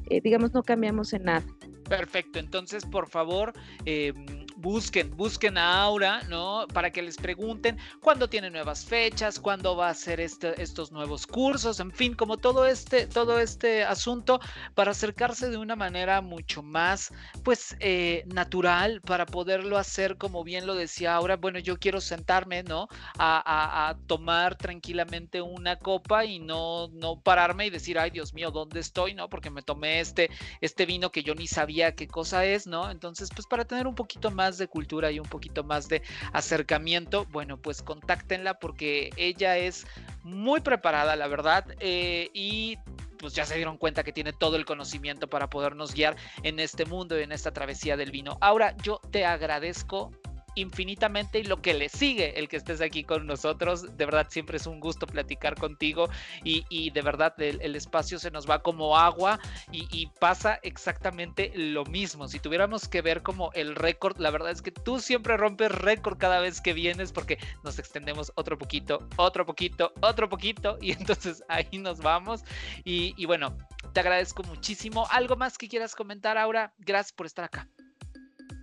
eh, 0.08 0.20
digamos, 0.20 0.52
no 0.52 0.62
cambiamos 0.62 1.12
en 1.12 1.24
nada. 1.24 1.44
Perfecto, 1.88 2.38
entonces 2.38 2.84
por 2.86 3.08
favor, 3.08 3.52
eh, 3.84 4.12
busquen, 4.60 5.16
busquen 5.16 5.58
a 5.58 5.82
Aura, 5.82 6.22
¿no? 6.28 6.66
Para 6.72 6.90
que 6.90 7.02
les 7.02 7.16
pregunten 7.16 7.78
cuándo 8.00 8.28
tiene 8.28 8.50
nuevas 8.50 8.84
fechas, 8.84 9.40
cuándo 9.40 9.76
va 9.76 9.88
a 9.88 9.90
hacer 9.90 10.20
este, 10.20 10.60
estos 10.60 10.92
nuevos 10.92 11.26
cursos, 11.26 11.80
en 11.80 11.92
fin, 11.92 12.14
como 12.14 12.36
todo 12.36 12.66
este, 12.66 13.06
todo 13.06 13.38
este 13.38 13.84
asunto 13.84 14.40
para 14.74 14.90
acercarse 14.90 15.48
de 15.48 15.56
una 15.56 15.76
manera 15.76 16.20
mucho 16.20 16.62
más, 16.62 17.12
pues, 17.42 17.76
eh, 17.80 18.24
natural, 18.26 19.00
para 19.00 19.26
poderlo 19.26 19.78
hacer, 19.78 20.16
como 20.16 20.44
bien 20.44 20.66
lo 20.66 20.74
decía 20.74 21.14
Aura, 21.14 21.36
bueno, 21.36 21.58
yo 21.58 21.78
quiero 21.78 22.00
sentarme, 22.00 22.62
¿no? 22.62 22.88
A, 23.18 23.88
a, 23.88 23.96
tomar 24.06 24.56
tranquilamente 24.56 25.40
una 25.40 25.76
copa 25.76 26.24
y 26.24 26.38
no, 26.38 26.88
no 26.88 27.20
pararme 27.20 27.66
y 27.66 27.70
decir, 27.70 27.98
ay, 27.98 28.10
Dios 28.10 28.34
mío, 28.34 28.50
¿dónde 28.50 28.80
estoy? 28.80 29.14
¿No? 29.14 29.28
Porque 29.28 29.50
me 29.50 29.62
tomé 29.62 30.00
este, 30.00 30.30
este 30.60 30.86
vino 30.86 31.10
que 31.10 31.22
yo 31.22 31.34
ni 31.34 31.46
sabía 31.46 31.94
qué 31.94 32.06
cosa 32.08 32.44
es, 32.44 32.66
¿no? 32.66 32.90
Entonces, 32.90 33.30
pues 33.34 33.46
para 33.46 33.64
tener 33.64 33.86
un 33.86 33.94
poquito 33.94 34.30
más 34.30 34.49
de 34.58 34.68
cultura 34.68 35.10
y 35.10 35.18
un 35.18 35.28
poquito 35.28 35.64
más 35.64 35.88
de 35.88 36.02
acercamiento, 36.32 37.26
bueno, 37.26 37.56
pues 37.56 37.82
contáctenla 37.82 38.58
porque 38.58 39.10
ella 39.16 39.56
es 39.56 39.86
muy 40.22 40.60
preparada, 40.60 41.16
la 41.16 41.28
verdad, 41.28 41.64
eh, 41.80 42.30
y 42.34 42.78
pues 43.18 43.34
ya 43.34 43.44
se 43.44 43.54
dieron 43.56 43.76
cuenta 43.76 44.02
que 44.02 44.12
tiene 44.12 44.32
todo 44.32 44.56
el 44.56 44.64
conocimiento 44.64 45.28
para 45.28 45.50
podernos 45.50 45.94
guiar 45.94 46.16
en 46.42 46.58
este 46.58 46.86
mundo 46.86 47.18
y 47.18 47.22
en 47.22 47.32
esta 47.32 47.52
travesía 47.52 47.96
del 47.96 48.10
vino. 48.10 48.38
Ahora, 48.40 48.74
yo 48.78 49.00
te 49.10 49.26
agradezco 49.26 50.10
infinitamente 50.54 51.38
y 51.38 51.44
lo 51.44 51.60
que 51.60 51.74
le 51.74 51.88
sigue 51.88 52.38
el 52.38 52.48
que 52.48 52.56
estés 52.56 52.80
aquí 52.80 53.04
con 53.04 53.26
nosotros. 53.26 53.96
De 53.96 54.04
verdad, 54.04 54.26
siempre 54.30 54.56
es 54.56 54.66
un 54.66 54.80
gusto 54.80 55.06
platicar 55.06 55.54
contigo 55.56 56.08
y, 56.44 56.90
de 56.90 57.02
verdad 57.02 57.34
el, 57.38 57.76
espacio 57.76 58.18
se 58.18 58.30
nos 58.30 58.48
va 58.48 58.62
como 58.62 58.96
agua 58.96 59.38
y, 59.72 60.08
pasa 60.18 60.58
exactamente 60.62 61.52
lo 61.54 61.84
mismo. 61.84 62.28
Si 62.28 62.40
tuviéramos 62.40 62.88
que 62.88 63.00
ver 63.00 63.22
como 63.22 63.52
el 63.52 63.74
récord, 63.74 64.18
la 64.18 64.30
verdad 64.30 64.50
es 64.50 64.60
que 64.60 64.70
tú 64.70 65.00
siempre 65.00 65.36
rompes 65.36 65.70
récord 65.72 66.18
cada 66.18 66.40
vez 66.40 66.60
que 66.60 66.72
vienes 66.72 67.12
porque 67.12 67.38
nos 67.64 67.78
extendemos 67.78 68.32
otro 68.34 68.58
poquito, 68.58 69.08
otro 69.16 69.46
poquito, 69.46 69.92
otro 70.00 70.28
poquito 70.28 70.78
y 70.80 70.92
entonces 70.92 71.42
ahí 71.48 71.78
nos 71.78 72.00
vamos. 72.00 72.42
Y, 72.84 73.14
y 73.16 73.26
bueno, 73.26 73.56
te 73.92 74.00
agradezco 74.00 74.42
muchísimo. 74.42 75.06
¿Algo 75.10 75.36
más 75.36 75.58
que 75.58 75.68
quieras 75.68 75.94
comentar, 75.94 76.36
Aura? 76.38 76.72
Gracias 76.78 77.12
por 77.12 77.26
estar 77.26 77.44
acá. 77.44 77.68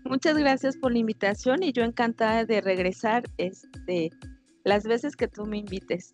Muchas 0.08 0.38
gracias 0.38 0.78
por 0.78 0.91
la 0.91 0.99
invitación 0.99 1.64
y 1.64 1.72
yo 1.72 1.84
encantada 1.84 2.45
de 2.45 2.62
regresar 2.62 3.24
este, 3.38 4.10
las 4.64 4.84
veces 4.86 5.16
que 5.16 5.28
tú 5.28 5.45
me 5.45 5.58
invites. 5.58 6.14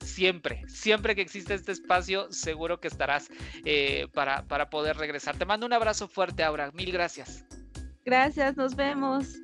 Siempre, 0.00 0.62
siempre 0.66 1.14
que 1.14 1.22
existe 1.22 1.54
este 1.54 1.72
espacio, 1.72 2.30
seguro 2.30 2.80
que 2.80 2.88
estarás 2.88 3.30
eh, 3.64 4.06
para, 4.12 4.46
para 4.46 4.68
poder 4.70 4.96
regresar. 4.96 5.36
Te 5.36 5.46
mando 5.46 5.66
un 5.66 5.72
abrazo 5.72 6.08
fuerte, 6.08 6.42
Aura. 6.42 6.70
Mil 6.72 6.92
gracias. 6.92 7.44
Gracias, 8.04 8.56
nos 8.56 8.76
vemos. 8.76 9.38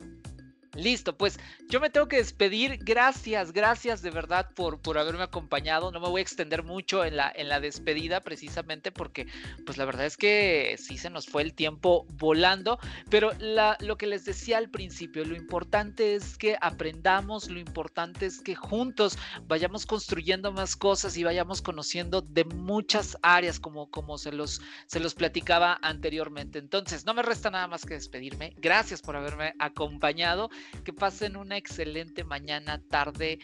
Listo, 0.74 1.16
pues 1.16 1.40
yo 1.68 1.80
me 1.80 1.90
tengo 1.90 2.06
que 2.06 2.18
despedir. 2.18 2.78
Gracias, 2.82 3.52
gracias 3.52 4.02
de 4.02 4.10
verdad 4.10 4.50
por, 4.54 4.80
por 4.80 4.98
haberme 4.98 5.24
acompañado. 5.24 5.90
No 5.90 5.98
me 5.98 6.08
voy 6.08 6.20
a 6.20 6.22
extender 6.22 6.62
mucho 6.62 7.04
en 7.04 7.16
la, 7.16 7.32
en 7.34 7.48
la 7.48 7.58
despedida 7.58 8.20
precisamente 8.20 8.92
porque 8.92 9.26
pues 9.66 9.78
la 9.78 9.84
verdad 9.84 10.06
es 10.06 10.16
que 10.16 10.76
sí 10.78 10.96
se 10.96 11.10
nos 11.10 11.26
fue 11.26 11.42
el 11.42 11.54
tiempo 11.54 12.06
volando. 12.12 12.78
Pero 13.08 13.32
lo 13.80 13.96
que 13.96 14.06
les 14.06 14.24
decía 14.24 14.58
al 14.58 14.70
principio, 14.70 15.24
lo 15.24 15.34
importante 15.34 16.14
es 16.14 16.38
que 16.38 16.56
aprendamos, 16.60 17.50
lo 17.50 17.58
importante 17.58 18.26
es 18.26 18.40
que 18.40 18.54
juntos 18.54 19.18
vayamos 19.48 19.86
construyendo 19.86 20.52
más 20.52 20.76
cosas 20.76 21.16
y 21.16 21.24
vayamos 21.24 21.62
conociendo 21.62 22.22
de 22.22 22.44
muchas 22.44 23.18
áreas 23.22 23.58
como, 23.58 23.90
como 23.90 24.18
se, 24.18 24.30
los, 24.30 24.62
se 24.86 25.00
los 25.00 25.14
platicaba 25.14 25.80
anteriormente. 25.82 26.60
Entonces, 26.60 27.04
no 27.06 27.14
me 27.14 27.22
resta 27.22 27.50
nada 27.50 27.66
más 27.66 27.84
que 27.84 27.94
despedirme. 27.94 28.54
Gracias 28.58 29.02
por 29.02 29.16
haberme 29.16 29.54
acompañado 29.58 30.48
que 30.84 30.92
pasen 30.92 31.36
una 31.36 31.56
excelente 31.56 32.24
mañana, 32.24 32.80
tarde, 32.88 33.38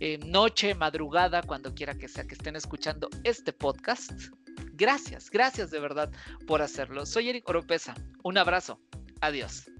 eh, 0.00 0.18
noche, 0.24 0.74
madrugada, 0.74 1.42
cuando 1.42 1.74
quiera 1.74 1.94
que 1.94 2.08
sea 2.08 2.24
que 2.24 2.34
estén 2.34 2.56
escuchando 2.56 3.08
este 3.24 3.52
podcast. 3.52 4.12
Gracias, 4.72 5.30
gracias 5.30 5.70
de 5.70 5.80
verdad 5.80 6.10
por 6.46 6.62
hacerlo. 6.62 7.06
Soy 7.06 7.28
Eric 7.28 7.48
Oropesa. 7.48 7.94
Un 8.22 8.38
abrazo. 8.38 8.80
Adiós. 9.20 9.70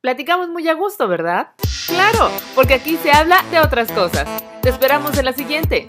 Platicamos 0.00 0.48
muy 0.48 0.66
a 0.68 0.74
gusto, 0.74 1.08
¿verdad? 1.08 1.52
Claro, 1.86 2.30
porque 2.54 2.74
aquí 2.74 2.96
se 2.96 3.10
habla 3.10 3.42
de 3.50 3.60
otras 3.60 3.92
cosas. 3.92 4.26
Te 4.62 4.70
esperamos 4.70 5.18
en 5.18 5.26
la 5.26 5.32
siguiente. 5.32 5.86